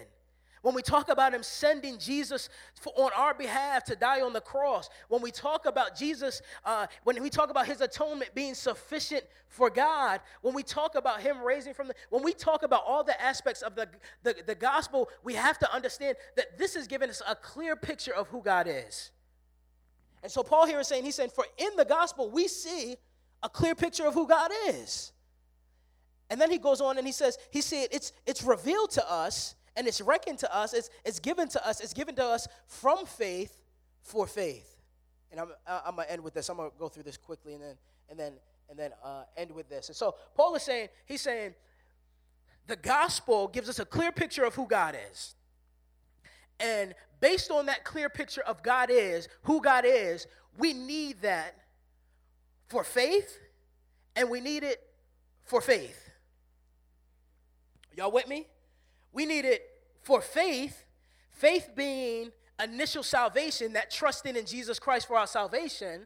when 0.66 0.74
we 0.74 0.82
talk 0.82 1.10
about 1.10 1.32
him 1.32 1.44
sending 1.44 2.00
Jesus 2.00 2.50
for, 2.74 2.92
on 2.96 3.12
our 3.16 3.36
behalf 3.36 3.84
to 3.84 3.96
die 3.96 4.22
on 4.22 4.34
the 4.34 4.42
cross, 4.42 4.90
when 5.10 5.22
we 5.22 5.30
talk 5.30 5.68
about 5.68 5.96
Jesus, 5.96 6.42
uh, 6.66 6.88
when 7.04 7.22
we 7.22 7.30
talk 7.30 7.52
about 7.52 7.68
his 7.68 7.82
atonement 7.82 8.34
being 8.34 8.56
sufficient 8.56 9.24
for 9.48 9.70
God, 9.70 10.22
when 10.42 10.56
we 10.56 10.64
talk 10.64 10.96
about 10.96 11.22
him 11.22 11.40
raising 11.44 11.76
from 11.76 11.90
the, 11.90 11.94
when 12.10 12.24
we 12.24 12.34
talk 12.34 12.64
about 12.64 12.82
all 12.84 13.04
the 13.04 13.22
aspects 13.22 13.62
of 13.62 13.76
the, 13.76 13.88
the, 14.24 14.38
the 14.44 14.56
gospel, 14.56 15.08
we 15.24 15.36
have 15.36 15.60
to 15.60 15.72
understand 15.72 16.18
that 16.36 16.58
this 16.58 16.76
is 16.76 16.88
giving 16.88 17.12
us 17.12 17.22
a 17.30 17.36
clear 17.36 17.76
picture 17.76 18.16
of 18.16 18.28
who 18.30 18.42
God 18.42 18.66
is. 18.68 19.12
And 20.24 20.32
so 20.32 20.42
Paul 20.42 20.66
here 20.66 20.80
is 20.80 20.88
saying, 20.88 21.04
he's 21.04 21.14
saying, 21.14 21.30
for 21.30 21.46
in 21.60 21.76
the 21.78 21.86
gospel, 21.86 22.32
we 22.32 22.48
see 22.48 22.96
a 23.44 23.50
clear 23.50 23.76
picture 23.76 24.08
of 24.08 24.16
who 24.16 24.28
God 24.28 24.50
is. 24.70 25.12
And 26.32 26.42
then 26.42 26.50
he 26.50 26.58
goes 26.58 26.82
on 26.82 26.98
and 26.98 27.06
he 27.06 27.14
says, 27.14 27.38
he 27.52 27.62
said, 27.62 27.90
it's, 27.92 28.14
it's 28.26 28.42
revealed 28.42 28.90
to 28.94 29.08
us 29.08 29.54
and 29.76 29.88
it's 29.88 30.02
reckoned 30.02 30.40
to 30.40 30.56
us, 30.56 30.74
it's, 30.74 30.90
it's 31.04 31.20
given 31.20 31.48
to 31.50 31.68
us, 31.68 31.82
it's 31.82 31.94
given 31.94 32.16
to 32.16 32.24
us 32.24 32.48
from 32.68 33.06
faith 33.06 33.58
for 34.02 34.28
faith. 34.28 34.78
And 35.32 35.40
I'm, 35.40 35.50
I'm 35.68 35.96
going 35.96 36.08
to 36.08 36.14
end 36.14 36.24
with 36.24 36.34
this. 36.34 36.48
I'm 36.50 36.58
going 36.58 36.72
to 36.72 36.78
go 36.78 36.88
through 36.88 37.04
this 37.04 37.18
quickly 37.18 37.54
and 37.56 37.62
then, 37.62 37.76
and 38.10 38.20
then, 38.20 38.34
and 38.70 38.80
then 38.80 38.92
uh, 39.04 39.24
end 39.36 39.52
with 39.52 39.68
this. 39.70 39.90
And 39.90 39.96
so 39.96 40.16
Paul 40.36 40.56
is 40.56 40.64
saying, 40.64 40.90
he's 41.06 41.22
saying, 41.22 41.56
the 42.68 42.76
gospel 42.76 43.48
gives 43.48 43.70
us 43.70 43.80
a 43.80 43.86
clear 43.86 44.12
picture 44.12 44.46
of 44.46 44.56
who 44.56 44.66
God 44.66 44.96
is. 45.12 45.36
And 46.60 46.96
based 47.20 47.52
on 47.52 47.66
that 47.66 47.84
clear 47.84 48.10
picture 48.10 48.42
of 48.42 48.64
God 48.64 48.90
is, 48.90 49.28
who 49.44 49.62
God 49.62 49.84
is, 49.86 50.26
we 50.58 50.74
need 50.74 51.22
that 51.22 51.56
for 52.68 52.84
faith 52.84 53.38
and 54.16 54.30
we 54.30 54.40
need 54.40 54.64
it 54.64 54.82
for 55.44 55.62
faith. 55.62 56.10
Y'all 57.96 58.12
with 58.12 58.28
me? 58.28 58.48
We 59.16 59.26
need 59.26 59.46
it 59.46 59.64
for 60.02 60.20
faith, 60.20 60.84
faith 61.32 61.70
being 61.74 62.32
initial 62.62 63.02
salvation, 63.02 63.74
that 63.74 63.90
trusting 63.90 64.36
in 64.36 64.46
Jesus 64.46 64.78
Christ 64.78 65.08
for 65.08 65.18
our 65.18 65.26
salvation. 65.26 66.06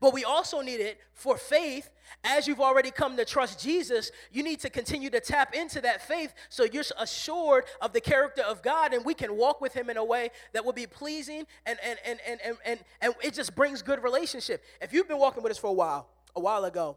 But 0.00 0.14
we 0.14 0.24
also 0.24 0.62
need 0.62 0.80
it 0.80 0.98
for 1.12 1.36
faith. 1.36 1.90
As 2.24 2.48
you've 2.48 2.60
already 2.60 2.90
come 2.90 3.16
to 3.18 3.24
trust 3.26 3.60
Jesus, 3.60 4.10
you 4.32 4.42
need 4.42 4.60
to 4.60 4.70
continue 4.70 5.10
to 5.10 5.20
tap 5.20 5.54
into 5.54 5.82
that 5.82 6.06
faith 6.06 6.34
so 6.48 6.64
you're 6.64 6.84
assured 6.98 7.64
of 7.80 7.92
the 7.92 8.00
character 8.00 8.42
of 8.42 8.62
God 8.62 8.94
and 8.94 9.04
we 9.04 9.14
can 9.14 9.36
walk 9.36 9.60
with 9.60 9.74
Him 9.74 9.90
in 9.90 9.98
a 9.98 10.04
way 10.04 10.30
that 10.54 10.64
will 10.64 10.72
be 10.72 10.86
pleasing 10.86 11.44
and, 11.66 11.78
and, 11.84 11.98
and, 12.06 12.18
and, 12.26 12.40
and, 12.44 12.56
and, 12.64 12.80
and 13.02 13.14
it 13.22 13.34
just 13.34 13.54
brings 13.54 13.82
good 13.82 14.02
relationship. 14.02 14.64
If 14.80 14.92
you've 14.94 15.08
been 15.08 15.18
walking 15.18 15.42
with 15.42 15.52
us 15.52 15.58
for 15.58 15.68
a 15.68 15.74
while, 15.74 16.08
a 16.34 16.40
while 16.40 16.64
ago, 16.64 16.96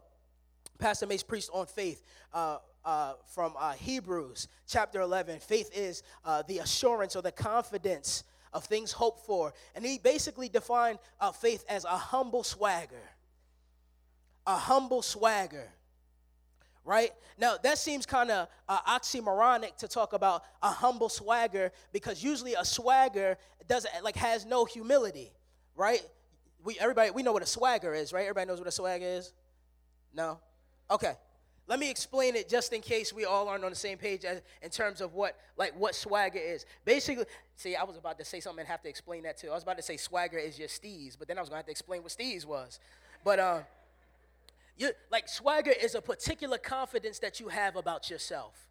Pastor 0.78 1.06
Mace 1.06 1.22
preached 1.22 1.50
on 1.52 1.66
faith. 1.66 2.02
Uh, 2.32 2.58
uh, 2.84 3.14
from 3.26 3.54
uh, 3.58 3.72
Hebrews 3.72 4.48
chapter 4.66 5.00
11. 5.00 5.40
Faith 5.40 5.70
is 5.74 6.02
uh, 6.24 6.42
the 6.46 6.58
assurance 6.58 7.16
or 7.16 7.22
the 7.22 7.32
confidence 7.32 8.24
of 8.52 8.64
things 8.64 8.92
hoped 8.92 9.26
for. 9.26 9.52
And 9.74 9.84
he 9.84 9.98
basically 9.98 10.48
defined 10.48 10.98
uh, 11.20 11.32
faith 11.32 11.64
as 11.68 11.84
a 11.84 11.96
humble 11.96 12.44
swagger. 12.44 13.10
A 14.46 14.56
humble 14.56 15.02
swagger. 15.02 15.68
Right? 16.84 17.10
Now, 17.38 17.56
that 17.62 17.78
seems 17.78 18.04
kind 18.04 18.30
of 18.30 18.48
uh, 18.68 18.78
oxymoronic 18.82 19.76
to 19.78 19.88
talk 19.88 20.12
about 20.12 20.44
a 20.62 20.68
humble 20.70 21.08
swagger 21.08 21.72
because 21.92 22.22
usually 22.22 22.54
a 22.54 22.64
swagger 22.64 23.38
doesn't, 23.66 23.90
like, 24.02 24.16
has 24.16 24.44
no 24.44 24.66
humility. 24.66 25.32
Right? 25.74 26.02
We, 26.62 26.78
everybody, 26.78 27.10
we 27.10 27.22
know 27.22 27.32
what 27.32 27.42
a 27.42 27.46
swagger 27.46 27.94
is, 27.94 28.12
right? 28.12 28.22
Everybody 28.22 28.46
knows 28.46 28.58
what 28.58 28.68
a 28.68 28.72
swagger 28.72 29.04
is? 29.04 29.32
No? 30.14 30.38
Okay. 30.90 31.14
Let 31.66 31.78
me 31.78 31.90
explain 31.90 32.36
it 32.36 32.48
just 32.48 32.72
in 32.74 32.82
case 32.82 33.12
we 33.12 33.24
all 33.24 33.48
aren't 33.48 33.64
on 33.64 33.70
the 33.70 33.76
same 33.76 33.96
page 33.96 34.24
as, 34.24 34.42
in 34.60 34.68
terms 34.68 35.00
of 35.00 35.14
what 35.14 35.38
like 35.56 35.72
what 35.78 35.94
swagger 35.94 36.38
is. 36.38 36.66
Basically, 36.84 37.24
see, 37.56 37.74
I 37.74 37.84
was 37.84 37.96
about 37.96 38.18
to 38.18 38.24
say 38.24 38.40
something 38.40 38.60
and 38.60 38.68
have 38.68 38.82
to 38.82 38.88
explain 38.88 39.22
that 39.22 39.38
too. 39.38 39.48
I 39.48 39.54
was 39.54 39.62
about 39.62 39.78
to 39.78 39.82
say 39.82 39.96
swagger 39.96 40.36
is 40.36 40.58
your 40.58 40.68
steez, 40.68 41.16
but 41.18 41.26
then 41.26 41.38
I 41.38 41.40
was 41.40 41.48
gonna 41.48 41.58
have 41.58 41.66
to 41.66 41.70
explain 41.70 42.02
what 42.02 42.12
steez 42.12 42.44
was. 42.44 42.80
But 43.24 43.38
um, 43.40 43.62
you 44.76 44.90
like 45.10 45.26
swagger 45.26 45.72
is 45.72 45.94
a 45.94 46.02
particular 46.02 46.58
confidence 46.58 47.18
that 47.20 47.40
you 47.40 47.48
have 47.48 47.76
about 47.76 48.10
yourself. 48.10 48.66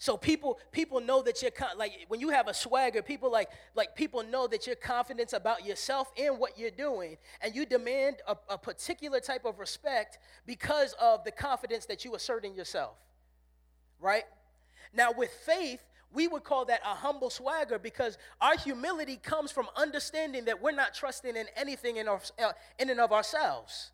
So 0.00 0.16
people 0.16 0.60
people 0.70 1.00
know 1.00 1.22
that 1.22 1.42
you're 1.42 1.50
like 1.76 2.06
when 2.06 2.20
you 2.20 2.28
have 2.30 2.46
a 2.46 2.54
swagger, 2.54 3.02
people 3.02 3.32
like 3.32 3.50
like 3.74 3.96
people 3.96 4.22
know 4.22 4.46
that 4.46 4.64
you're 4.64 4.76
confident 4.76 5.32
about 5.32 5.66
yourself 5.66 6.12
and 6.16 6.38
what 6.38 6.56
you're 6.56 6.70
doing, 6.70 7.16
and 7.42 7.54
you 7.54 7.66
demand 7.66 8.16
a, 8.28 8.36
a 8.48 8.56
particular 8.56 9.18
type 9.18 9.44
of 9.44 9.58
respect 9.58 10.18
because 10.46 10.94
of 11.00 11.24
the 11.24 11.32
confidence 11.32 11.86
that 11.86 12.04
you 12.04 12.14
assert 12.14 12.44
in 12.44 12.54
yourself. 12.54 12.96
Right? 13.98 14.22
Now 14.94 15.10
with 15.10 15.30
faith, 15.44 15.82
we 16.12 16.28
would 16.28 16.44
call 16.44 16.64
that 16.66 16.80
a 16.84 16.94
humble 16.94 17.28
swagger 17.28 17.80
because 17.80 18.18
our 18.40 18.56
humility 18.56 19.16
comes 19.16 19.50
from 19.50 19.66
understanding 19.76 20.44
that 20.44 20.62
we're 20.62 20.70
not 20.70 20.94
trusting 20.94 21.36
in 21.36 21.46
anything 21.56 21.96
in, 21.96 22.06
our, 22.06 22.20
uh, 22.38 22.52
in 22.78 22.88
and 22.88 23.00
of 23.00 23.10
ourselves. 23.10 23.90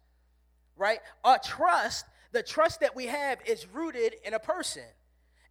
Right? 0.76 1.00
Our 1.24 1.38
trust, 1.38 2.04
the 2.32 2.42
trust 2.42 2.80
that 2.80 2.94
we 2.94 3.06
have, 3.06 3.38
is 3.46 3.66
rooted 3.72 4.16
in 4.22 4.34
a 4.34 4.38
person 4.38 4.84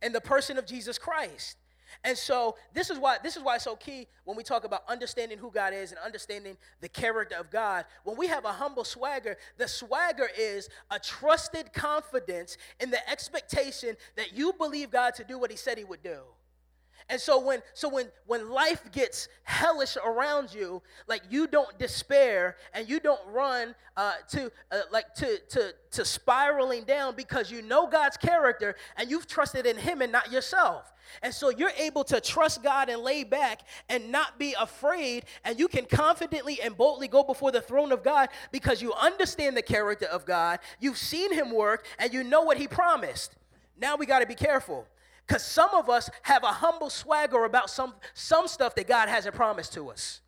in 0.04 0.14
the 0.14 0.22
person 0.22 0.58
of 0.58 0.66
Jesus 0.66 0.98
Christ. 0.98 1.58
And 2.04 2.18
so 2.18 2.56
this 2.74 2.90
is 2.90 2.98
why 2.98 3.18
this 3.22 3.38
is 3.38 3.44
why 3.44 3.56
it's 3.56 3.64
so 3.64 3.76
key 3.76 4.08
when 4.26 4.36
we 4.36 4.44
talk 4.44 4.64
about 4.64 4.82
understanding 4.88 5.38
who 5.38 5.52
God 5.52 5.74
is 5.74 5.92
and 5.92 6.00
understanding 6.04 6.58
the 6.82 6.90
character 6.90 7.36
of 7.36 7.52
God. 7.52 7.86
When 8.04 8.18
we 8.18 8.28
have 8.28 8.46
a 8.46 8.52
humble 8.52 8.84
swagger, 8.84 9.38
the 9.58 9.68
swagger 9.68 10.28
is 10.38 10.70
a 10.90 11.00
trusted 11.00 11.72
confidence 11.72 12.58
in 12.80 12.90
the 12.90 13.10
expectation 13.10 13.96
that 14.16 14.34
you 14.34 14.54
believe 14.54 14.90
God 14.92 15.14
to 15.16 15.24
do 15.24 15.38
what 15.38 15.52
he 15.52 15.58
said 15.58 15.78
he 15.78 15.84
would 15.84 16.04
do. 16.04 16.20
And 17.10 17.20
so 17.20 17.40
when 17.40 17.62
so 17.74 17.90
when 17.90 18.08
when 18.26 18.50
life 18.50 18.92
gets 18.92 19.28
hellish 19.44 19.98
around 20.04 20.54
you, 20.54 20.82
like 21.08 21.22
you 21.30 21.48
don't 21.48 21.78
despair 21.78 22.56
and 22.74 22.88
you 22.88 23.00
don't 23.00 23.22
run 23.28 23.76
uh, 23.98 24.14
to 24.30 24.52
uh, 24.72 24.82
like 24.92 25.14
to 25.16 25.40
to 25.50 25.74
to 25.92 26.06
spiraling 26.06 26.84
down 26.84 27.16
because 27.16 27.52
you 27.52 27.62
know 27.62 27.88
God's 27.88 28.18
character 28.18 28.76
and 28.98 29.10
you've 29.10 29.28
trusted 29.28 29.66
in 29.66 29.78
Him 29.78 30.02
and 30.02 30.12
not 30.12 30.32
yourself. 30.32 30.94
And 31.22 31.34
so 31.34 31.50
you're 31.50 31.72
able 31.78 32.04
to 32.06 32.22
trust 32.22 32.64
God 32.64 32.90
and 32.90 33.02
lay 33.02 33.24
back 33.24 33.62
and 33.90 34.12
not 34.12 34.40
be 34.40 34.56
afraid, 34.60 35.26
and 35.44 35.60
you 35.60 35.68
can 35.68 35.86
confidently 35.86 36.62
and 36.62 36.76
boldly 36.76 37.08
go 37.08 37.24
before 37.24 37.52
the 37.52 37.62
throne 37.62 37.92
of 37.92 38.04
God 38.04 38.30
because 38.52 38.82
you 38.82 38.94
understand 38.94 39.58
the 39.58 39.62
character 39.62 40.06
of 40.06 40.26
God, 40.26 40.60
you've 40.80 40.98
seen 40.98 41.34
Him 41.34 41.52
work, 41.52 41.86
and 42.00 42.14
you 42.14 42.24
know 42.24 42.42
what 42.42 42.58
He 42.58 42.68
promised. 42.68 43.36
Now 43.78 43.96
we 43.96 44.06
got 44.06 44.20
to 44.20 44.26
be 44.26 44.36
careful 44.36 44.88
because 45.28 45.44
some 45.44 45.74
of 45.74 45.90
us 45.90 46.10
have 46.24 46.44
a 46.44 46.48
humble 46.48 46.90
swagger 46.90 47.46
about 47.46 47.70
some, 47.70 47.94
some 48.14 48.48
stuff 48.48 48.76
that 48.76 48.88
God 48.88 49.10
hasn't 49.10 49.36
promised 49.36 49.74
to 49.74 49.90
us. 49.90 50.22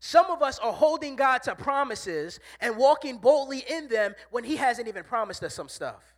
Some 0.00 0.26
of 0.30 0.42
us 0.42 0.60
are 0.60 0.72
holding 0.72 1.16
God 1.16 1.42
to 1.42 1.56
promises 1.56 2.38
and 2.60 2.76
walking 2.76 3.18
boldly 3.18 3.64
in 3.68 3.88
them 3.88 4.14
when 4.30 4.44
He 4.44 4.56
hasn't 4.56 4.86
even 4.86 5.02
promised 5.02 5.42
us 5.42 5.54
some 5.54 5.68
stuff. 5.68 6.14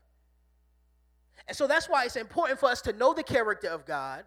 And 1.49 1.57
so 1.57 1.67
that's 1.67 1.89
why 1.89 2.05
it's 2.05 2.17
important 2.17 2.61
for 2.61 2.69
us 2.69 2.83
to 2.83 2.93
know 2.93 3.15
the 3.15 3.23
character 3.23 3.69
of 3.69 3.87
God, 3.87 4.25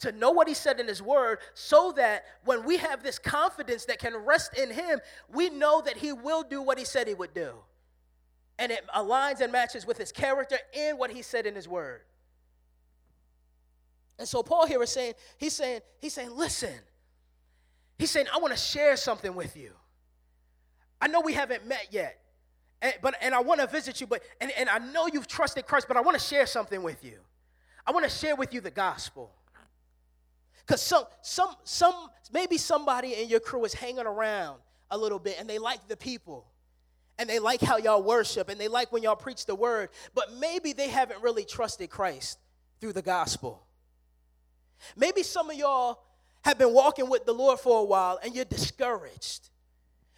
to 0.00 0.12
know 0.12 0.30
what 0.30 0.46
He 0.46 0.54
said 0.54 0.78
in 0.78 0.88
His 0.88 1.00
Word, 1.00 1.38
so 1.54 1.94
that 1.96 2.24
when 2.44 2.66
we 2.66 2.76
have 2.76 3.02
this 3.02 3.18
confidence 3.18 3.86
that 3.86 3.98
can 3.98 4.14
rest 4.14 4.58
in 4.58 4.70
Him, 4.70 5.00
we 5.32 5.48
know 5.48 5.80
that 5.80 5.96
He 5.96 6.12
will 6.12 6.42
do 6.42 6.60
what 6.60 6.78
He 6.78 6.84
said 6.84 7.08
He 7.08 7.14
would 7.14 7.32
do 7.32 7.54
and 8.62 8.70
it 8.70 8.86
aligns 8.94 9.40
and 9.40 9.50
matches 9.50 9.84
with 9.84 9.98
his 9.98 10.12
character 10.12 10.56
and 10.78 10.96
what 10.96 11.10
he 11.10 11.20
said 11.20 11.46
in 11.46 11.54
his 11.56 11.66
word. 11.66 12.02
And 14.20 14.28
so 14.28 14.44
Paul 14.44 14.68
here 14.68 14.80
is 14.84 14.90
saying, 14.90 15.14
he's 15.36 15.52
saying, 15.52 15.80
he's 15.98 16.12
saying, 16.12 16.30
listen. 16.36 16.72
He's 17.98 18.12
saying, 18.12 18.26
I 18.32 18.38
want 18.38 18.52
to 18.52 18.58
share 18.58 18.96
something 18.96 19.34
with 19.34 19.56
you. 19.56 19.72
I 21.00 21.08
know 21.08 21.22
we 21.22 21.32
haven't 21.32 21.66
met 21.66 21.88
yet. 21.90 22.20
And, 22.80 22.94
but 23.02 23.16
and 23.20 23.34
I 23.34 23.40
want 23.40 23.60
to 23.60 23.66
visit 23.66 24.00
you, 24.00 24.06
but 24.06 24.22
and, 24.40 24.52
and 24.56 24.68
I 24.68 24.78
know 24.78 25.08
you've 25.12 25.26
trusted 25.26 25.66
Christ, 25.66 25.88
but 25.88 25.96
I 25.96 26.00
want 26.00 26.16
to 26.16 26.24
share 26.24 26.46
something 26.46 26.84
with 26.84 27.04
you. 27.04 27.18
I 27.84 27.90
want 27.90 28.04
to 28.04 28.10
share 28.10 28.36
with 28.36 28.54
you 28.54 28.60
the 28.60 28.70
gospel. 28.70 29.32
Because 30.64 30.80
some 30.80 31.04
some 31.22 31.56
some 31.64 31.94
maybe 32.32 32.58
somebody 32.58 33.14
in 33.14 33.28
your 33.28 33.40
crew 33.40 33.64
is 33.64 33.74
hanging 33.74 34.06
around 34.06 34.60
a 34.92 34.96
little 34.96 35.18
bit 35.18 35.36
and 35.40 35.50
they 35.50 35.58
like 35.58 35.88
the 35.88 35.96
people 35.96 36.46
and 37.22 37.30
they 37.30 37.38
like 37.38 37.60
how 37.60 37.76
y'all 37.76 38.02
worship 38.02 38.48
and 38.48 38.60
they 38.60 38.66
like 38.66 38.90
when 38.90 39.04
y'all 39.04 39.14
preach 39.14 39.46
the 39.46 39.54
word, 39.54 39.90
but 40.12 40.34
maybe 40.34 40.72
they 40.72 40.88
haven't 40.88 41.22
really 41.22 41.44
trusted 41.44 41.88
Christ 41.88 42.38
through 42.80 42.92
the 42.92 43.02
gospel. 43.02 43.64
Maybe 44.96 45.22
some 45.22 45.48
of 45.48 45.56
y'all 45.56 46.02
have 46.44 46.58
been 46.58 46.74
walking 46.74 47.08
with 47.08 47.24
the 47.24 47.32
Lord 47.32 47.60
for 47.60 47.78
a 47.78 47.84
while 47.84 48.18
and 48.24 48.34
you're 48.34 48.44
discouraged. 48.44 49.50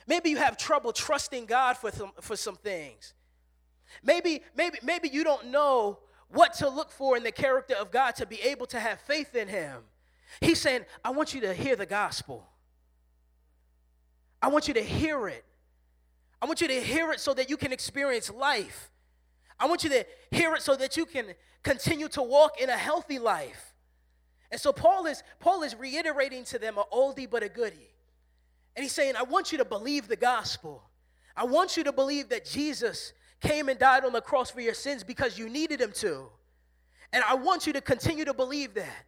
Maybe 0.07 0.31
you 0.31 0.39
have 0.39 0.57
trouble 0.57 0.93
trusting 0.93 1.45
God 1.45 1.77
for 1.77 1.91
some, 1.91 2.13
for 2.23 2.37
some 2.37 2.57
things. 2.57 3.13
Maybe, 4.03 4.43
maybe, 4.57 4.79
maybe 4.83 5.11
you 5.11 5.25
don't 5.25 5.49
know 5.49 5.99
what 6.31 6.55
to 6.55 6.71
look 6.71 6.91
for 6.91 7.19
in 7.19 7.23
the 7.23 7.33
character 7.33 7.75
of 7.75 7.91
God 7.91 8.17
to 8.17 8.25
be 8.25 8.41
able 8.41 8.67
to 8.69 8.81
have 8.81 8.99
faith 9.01 9.35
in 9.35 9.47
Him. 9.47 9.83
He's 10.41 10.59
saying, 10.59 10.87
I 11.05 11.11
want 11.11 11.35
you 11.35 11.43
to 11.43 11.53
hear 11.53 11.77
the 11.77 11.87
gospel. 11.87 12.49
I 14.41 14.49
want 14.49 14.69
you 14.69 14.75
to 14.75 14.83
hear 14.83 15.29
it. 15.29 15.45
I 16.45 16.47
want 16.47 16.61
you 16.61 16.68
to 16.68 16.78
hear 16.78 17.11
it 17.11 17.20
so 17.20 17.32
that 17.32 17.49
you 17.49 17.57
can 17.57 17.72
experience 17.72 18.30
life. 18.30 18.90
I 19.59 19.64
want 19.64 19.82
you 19.82 19.88
to 19.88 20.05
hear 20.30 20.55
it 20.55 20.61
so 20.61 20.76
that 20.76 20.95
you 20.95 21.07
can 21.07 21.28
continue 21.62 22.07
to 22.09 22.20
walk 22.20 22.61
in 22.61 22.68
a 22.68 22.76
healthy 22.76 23.18
life. 23.18 23.72
And 24.51 24.61
so 24.61 24.70
Paul 24.70 25.07
is 25.07 25.22
Paul 25.40 25.62
is 25.62 25.74
reiterating 25.74 26.45
to 26.45 26.59
them 26.59 26.76
a 26.76 26.84
oldie 26.95 27.30
but 27.30 27.42
a 27.42 27.49
goodie. 27.49 27.95
And 28.76 28.82
he's 28.82 28.92
saying, 28.92 29.16
I 29.16 29.22
want 29.22 29.53
you 29.53 29.59
to 29.59 29.64
believe 29.64 30.07
the 30.07 30.16
gospel. 30.16 30.82
I 31.34 31.47
want 31.47 31.78
you 31.78 31.84
to 31.84 31.92
believe 31.92 32.28
that 32.28 32.45
Jesus 32.45 33.14
came 33.40 33.70
and 33.70 33.78
died 33.78 34.05
on 34.05 34.12
the 34.12 34.20
cross 34.20 34.51
for 34.51 34.61
your 34.61 34.74
sins 34.74 35.03
because 35.03 35.38
you 35.38 35.49
needed 35.49 35.80
him 35.80 35.92
to. 35.92 36.26
And 37.14 37.24
I 37.26 37.36
want 37.36 37.66
you 37.66 37.72
to 37.72 37.80
continue 37.80 38.26
to 38.26 38.34
believe 38.34 38.74
that. 38.74 39.07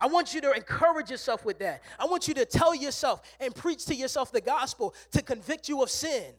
I 0.00 0.08
want 0.08 0.34
you 0.34 0.40
to 0.40 0.50
encourage 0.50 1.12
yourself 1.12 1.44
with 1.44 1.60
that. 1.60 1.84
I 1.96 2.06
want 2.06 2.26
you 2.26 2.34
to 2.34 2.44
tell 2.44 2.74
yourself 2.74 3.22
and 3.38 3.54
preach 3.54 3.84
to 3.86 3.94
yourself 3.94 4.32
the 4.32 4.40
gospel 4.40 4.96
to 5.12 5.22
convict 5.22 5.68
you 5.68 5.80
of 5.84 5.90
sin, 5.90 6.34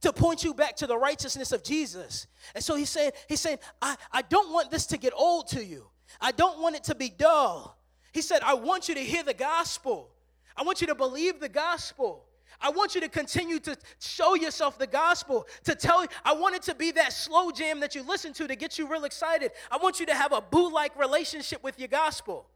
to 0.00 0.12
point 0.12 0.44
you 0.44 0.54
back 0.54 0.76
to 0.76 0.86
the 0.86 0.96
righteousness 0.96 1.52
of 1.52 1.62
Jesus. 1.62 2.26
And 2.54 2.64
so 2.64 2.74
he's 2.74 2.90
saying, 2.90 3.12
he's 3.28 3.40
saying, 3.40 3.58
I, 3.82 3.96
I 4.12 4.22
don't 4.22 4.52
want 4.52 4.70
this 4.70 4.86
to 4.86 4.96
get 4.96 5.12
old 5.14 5.48
to 5.48 5.64
you. 5.64 5.86
I 6.20 6.32
don't 6.32 6.60
want 6.60 6.76
it 6.76 6.84
to 6.84 6.94
be 6.94 7.10
dull. 7.10 7.78
He 8.12 8.22
said, 8.22 8.42
I 8.42 8.54
want 8.54 8.88
you 8.88 8.94
to 8.94 9.00
hear 9.00 9.22
the 9.22 9.34
gospel. 9.34 10.10
I 10.56 10.62
want 10.62 10.80
you 10.80 10.86
to 10.88 10.94
believe 10.94 11.38
the 11.40 11.48
gospel. 11.48 12.24
I 12.60 12.70
want 12.70 12.94
you 12.94 13.00
to 13.00 13.08
continue 13.08 13.58
to 13.60 13.76
show 14.00 14.34
yourself 14.34 14.78
the 14.78 14.86
gospel, 14.86 15.46
to 15.64 15.74
tell 15.74 16.02
you, 16.02 16.08
I 16.24 16.34
want 16.34 16.56
it 16.56 16.62
to 16.62 16.74
be 16.74 16.90
that 16.92 17.12
slow 17.12 17.50
jam 17.50 17.80
that 17.80 17.94
you 17.94 18.02
listen 18.02 18.32
to 18.34 18.46
to 18.46 18.56
get 18.56 18.78
you 18.78 18.86
real 18.90 19.04
excited. 19.04 19.52
I 19.70 19.78
want 19.78 20.00
you 20.00 20.06
to 20.06 20.14
have 20.14 20.32
a 20.32 20.40
boo 20.40 20.72
like 20.72 20.98
relationship 20.98 21.62
with 21.62 21.78
your 21.78 21.88
gospel. 21.88 22.46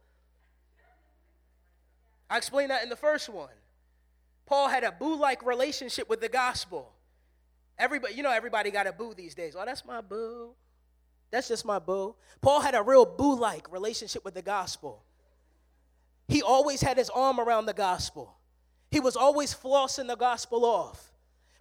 I 2.29 2.37
explained 2.37 2.71
that 2.71 2.83
in 2.83 2.89
the 2.89 2.95
first 2.95 3.29
one. 3.29 3.49
Paul 4.45 4.67
had 4.67 4.83
a 4.83 4.91
boo 4.91 5.15
like 5.15 5.43
relationship 5.45 6.09
with 6.09 6.21
the 6.21 6.29
gospel. 6.29 6.91
Everybody, 7.77 8.13
you 8.13 8.23
know, 8.23 8.31
everybody 8.31 8.71
got 8.71 8.87
a 8.87 8.93
boo 8.93 9.13
these 9.15 9.35
days. 9.35 9.55
Oh, 9.57 9.63
that's 9.65 9.85
my 9.85 10.01
boo. 10.01 10.51
That's 11.31 11.47
just 11.47 11.65
my 11.65 11.79
boo. 11.79 12.15
Paul 12.41 12.61
had 12.61 12.75
a 12.75 12.81
real 12.81 13.05
boo 13.05 13.37
like 13.37 13.71
relationship 13.71 14.23
with 14.23 14.33
the 14.33 14.41
gospel. 14.41 15.03
He 16.27 16.41
always 16.41 16.81
had 16.81 16.97
his 16.97 17.09
arm 17.09 17.39
around 17.39 17.65
the 17.65 17.73
gospel. 17.73 18.37
He 18.89 18.99
was 18.99 19.15
always 19.15 19.53
flossing 19.53 20.07
the 20.07 20.15
gospel 20.15 20.63
off. 20.63 21.11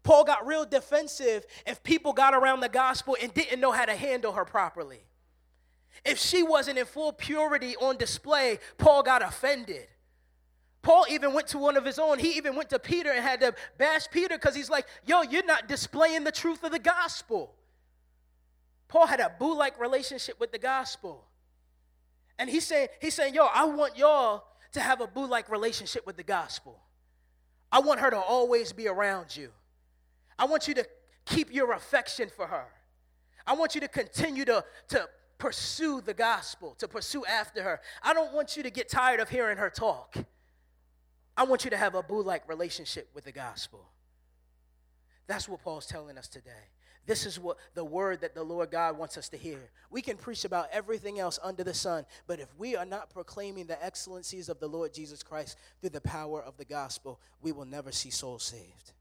Paul 0.05 0.25
got 0.25 0.47
real 0.47 0.65
defensive 0.65 1.47
if 1.67 1.83
people 1.83 2.13
got 2.13 2.35
around 2.35 2.61
the 2.61 2.69
gospel 2.69 3.17
and 3.21 3.33
didn't 3.35 3.61
know 3.61 3.73
how 3.73 3.87
to 3.87 3.97
handle 3.97 4.33
her 4.33 4.45
properly. 4.45 5.01
If 6.05 6.19
she 6.19 6.43
wasn't 6.43 6.79
in 6.79 6.85
full 6.87 7.13
purity 7.13 7.75
on 7.77 7.97
display, 7.97 8.59
Paul 8.79 9.03
got 9.03 9.23
offended. 9.23 9.87
Paul 10.85 11.07
even 11.09 11.33
went 11.33 11.49
to 11.49 11.59
one 11.59 11.79
of 11.79 11.85
his 11.85 11.99
own. 11.99 12.19
He 12.19 12.37
even 12.37 12.55
went 12.55 12.69
to 12.71 12.79
Peter 12.79 13.11
and 13.11 13.25
had 13.25 13.41
to 13.41 13.55
bash 13.79 14.07
Peter 14.11 14.37
because 14.37 14.55
he's 14.55 14.69
like, 14.69 14.87
yo, 15.07 15.23
you're 15.23 15.45
not 15.45 15.67
displaying 15.67 16.25
the 16.25 16.31
truth 16.31 16.63
of 16.63 16.73
the 16.73 16.79
gospel. 16.79 17.55
Paul 18.87 19.07
had 19.07 19.19
a 19.19 19.33
boo 19.41 19.57
like 19.57 19.81
relationship 19.81 20.39
with 20.39 20.53
the 20.53 20.59
gospel. 20.59 21.25
And 22.39 22.51
he's 22.51 22.67
saying, 22.67 22.89
he's 23.01 23.15
saying, 23.15 23.35
yo, 23.35 23.47
I 23.47 23.65
want 23.65 23.97
y'all 23.97 24.45
to 24.73 24.81
have 24.81 25.01
a 25.01 25.07
boo 25.07 25.27
like 25.27 25.51
relationship 25.51 26.07
with 26.07 26.19
the 26.19 26.23
gospel. 26.23 26.79
I 27.73 27.81
want 27.81 28.01
her 28.01 28.11
to 28.11 28.19
always 28.19 28.73
be 28.75 28.87
around 28.87 29.35
you. 29.35 29.49
I 30.39 30.45
want 30.45 30.69
you 30.69 30.75
to 30.75 30.87
keep 31.25 31.53
your 31.53 31.73
affection 31.73 32.29
for 32.29 32.47
her. 32.47 32.67
I 33.47 33.55
want 33.55 33.75
you 33.75 33.81
to 33.81 33.89
continue 33.89 34.45
to, 34.45 34.63
to 34.89 35.09
pursue 35.39 36.03
the 36.03 36.15
gospel, 36.15 36.75
to 36.79 36.87
pursue 36.87 37.25
after 37.25 37.63
her. 37.63 37.81
I 38.03 38.13
don't 38.13 38.35
want 38.35 38.55
you 38.55 38.63
to 38.65 38.71
get 38.71 38.91
tired 38.91 39.21
of 39.21 39.31
hearing 39.31 39.57
her 39.57 39.71
talk. 39.71 40.15
I 41.37 41.45
want 41.45 41.65
you 41.65 41.71
to 41.71 41.77
have 41.77 41.95
a 41.95 42.03
boo 42.03 42.23
like 42.23 42.49
relationship 42.49 43.09
with 43.15 43.25
the 43.25 43.33
gospel. 43.33 43.89
That's 45.27 45.49
what 45.49 45.63
Paul's 45.63 45.87
telling 45.87 46.19
us 46.19 46.29
today. 46.29 46.71
This 47.07 47.27
is 47.27 47.39
what 47.39 47.59
the 47.75 47.85
word 47.85 48.23
that 48.23 48.35
the 48.35 48.43
Lord 48.43 48.71
God 48.71 48.97
wants 48.97 49.19
us 49.19 49.29
to 49.31 49.37
hear. 49.37 49.71
We 49.91 50.01
can 50.01 50.17
preach 50.17 50.45
about 50.45 50.69
everything 50.73 51.19
else 51.19 51.39
under 51.43 51.63
the 51.63 51.75
sun, 51.75 52.07
but 52.27 52.41
if 52.41 52.49
we 52.57 52.77
are 52.77 52.87
not 52.87 53.11
proclaiming 53.11 53.67
the 53.67 53.83
excellencies 53.85 54.49
of 54.49 54.59
the 54.59 54.69
Lord 54.69 54.95
Jesus 54.95 55.23
Christ 55.23 55.59
through 55.81 55.91
the 55.91 56.01
power 56.01 56.43
of 56.43 56.57
the 56.57 56.65
gospel, 56.65 57.21
we 57.43 57.53
will 57.53 57.67
never 57.67 57.93
see 57.93 58.11
souls 58.11 58.45
saved. 58.45 58.93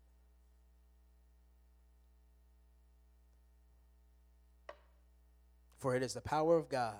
For 5.77 5.95
it 5.95 6.03
is 6.03 6.13
the 6.13 6.21
power 6.21 6.57
of 6.57 6.69
God 6.69 6.95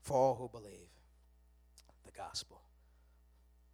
for 0.00 0.16
all 0.16 0.34
who 0.34 0.48
believe 0.48 0.88
the 2.04 2.12
gospel. 2.12 2.62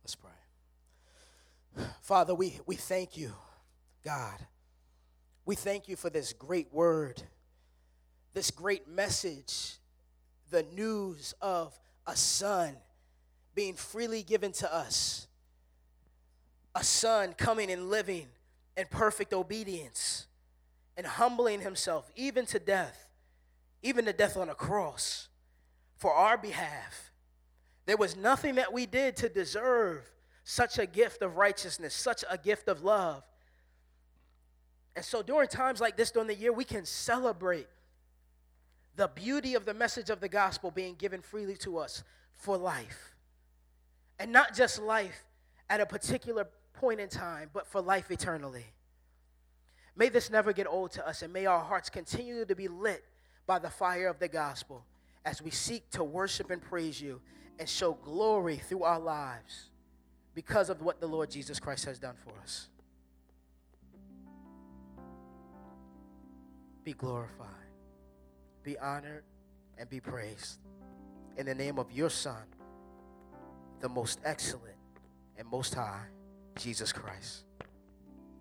Let's 0.07 0.15
pray. 0.15 1.85
Father, 2.01 2.35
we, 2.35 2.61
we 2.67 2.77
thank 2.77 3.17
you, 3.17 3.33
God 4.05 4.39
we 5.47 5.55
thank 5.55 5.89
you 5.89 5.95
for 5.95 6.11
this 6.11 6.33
great 6.33 6.73
word, 6.73 7.23
this 8.35 8.51
great 8.51 8.89
message, 8.89 9.77
the 10.51 10.65
news 10.75 11.35
of 11.41 11.79
a 12.05 12.17
son 12.17 12.77
being 13.55 13.75
freely 13.75 14.25
given 14.25 14.51
to 14.53 14.75
us, 14.75 15.29
a 16.75 16.83
son 16.83 17.33
coming 17.33 17.71
and 17.71 17.89
living 17.89 18.27
in 18.77 18.87
perfect 18.91 19.33
obedience 19.33 20.27
and 20.97 21.07
humbling 21.07 21.61
himself 21.61 22.11
even 22.17 22.45
to 22.47 22.59
death, 22.59 23.09
even 23.85 24.05
to 24.05 24.13
death 24.13 24.37
on 24.37 24.49
a 24.49 24.55
cross 24.55 25.29
for 25.97 26.13
our 26.13 26.37
behalf. 26.37 27.13
There 27.87 27.97
was 27.97 28.17
nothing 28.17 28.57
that 28.57 28.73
we 28.73 28.85
did 28.85 29.17
to 29.19 29.29
deserve 29.29 30.11
such 30.43 30.79
a 30.79 30.87
gift 30.87 31.23
of 31.23 31.37
righteousness, 31.37 31.95
such 31.95 32.25
a 32.29 32.37
gift 32.37 32.69
of 32.69 32.83
love. 32.83 33.23
And 34.95 35.05
so 35.05 35.23
during 35.23 35.49
times 35.49 35.81
like 35.81 35.97
this 35.97 36.11
during 36.11 36.29
the 36.29 36.35
year, 36.35 36.53
we 36.53 36.65
can 36.65 36.85
celebrate 36.85 37.69
the 38.97 39.09
beauty 39.09 39.55
of 39.55 39.65
the 39.65 39.75
message 39.75 40.11
of 40.11 40.21
the 40.21 40.29
gospel 40.29 40.71
being 40.71 40.95
given 40.95 41.21
freely 41.21 41.57
to 41.59 41.79
us 41.79 42.03
for 42.35 42.57
life. 42.57 43.15
And 44.19 44.33
not 44.33 44.55
just 44.55 44.81
life 44.81 45.25
at 45.69 45.81
a 45.81 45.87
particular 45.87 46.49
point 46.73 47.01
in 47.01 47.09
time, 47.09 47.51
but 47.53 47.67
for 47.67 47.81
life 47.81 48.11
eternally. 48.11 48.65
May 49.95 50.09
this 50.09 50.31
never 50.31 50.53
get 50.53 50.67
old 50.67 50.93
to 50.93 51.07
us, 51.07 51.23
and 51.23 51.33
may 51.33 51.47
our 51.47 51.61
hearts 51.61 51.89
continue 51.89 52.45
to 52.45 52.55
be 52.55 52.69
lit 52.69 53.05
by 53.47 53.59
the 53.59 53.71
fire 53.71 54.09
of 54.09 54.19
the 54.19 54.29
gospel 54.29 54.85
as 55.25 55.43
we 55.43 55.51
seek 55.51 55.91
to 55.91 56.05
worship 56.05 56.51
and 56.51 56.63
praise 56.63 57.01
you 57.01 57.21
and 57.59 57.69
show 57.69 57.95
glory 57.95 58.57
through 58.57 58.83
our 58.83 59.01
lives 59.01 59.71
because 60.35 60.69
of 60.71 60.83
what 60.83 61.01
the 61.01 61.07
Lord 61.07 61.31
Jesus 61.31 61.59
Christ 61.59 61.85
has 61.87 61.99
done 61.99 62.15
for 62.23 62.33
us. 62.43 62.69
be 66.87 66.93
glorified, 66.93 67.49
be 68.63 68.79
honored, 68.79 69.25
and 69.77 69.91
be 69.91 69.99
praised. 69.99 70.61
In 71.37 71.45
the 71.45 71.55
name 71.55 71.81
of 71.81 71.91
your 71.91 72.09
Son, 72.09 72.45
the 73.81 73.89
most 73.89 74.21
excellent 74.25 74.77
and 75.37 75.49
most 75.49 75.75
high, 75.75 76.05
Jesus 76.61 76.93
Christ. 76.93 77.43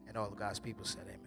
And 0.07 0.15
all 0.15 0.27
of 0.27 0.37
God's 0.37 0.59
people 0.59 0.85
said, 0.85 1.05
Amen. 1.07 1.24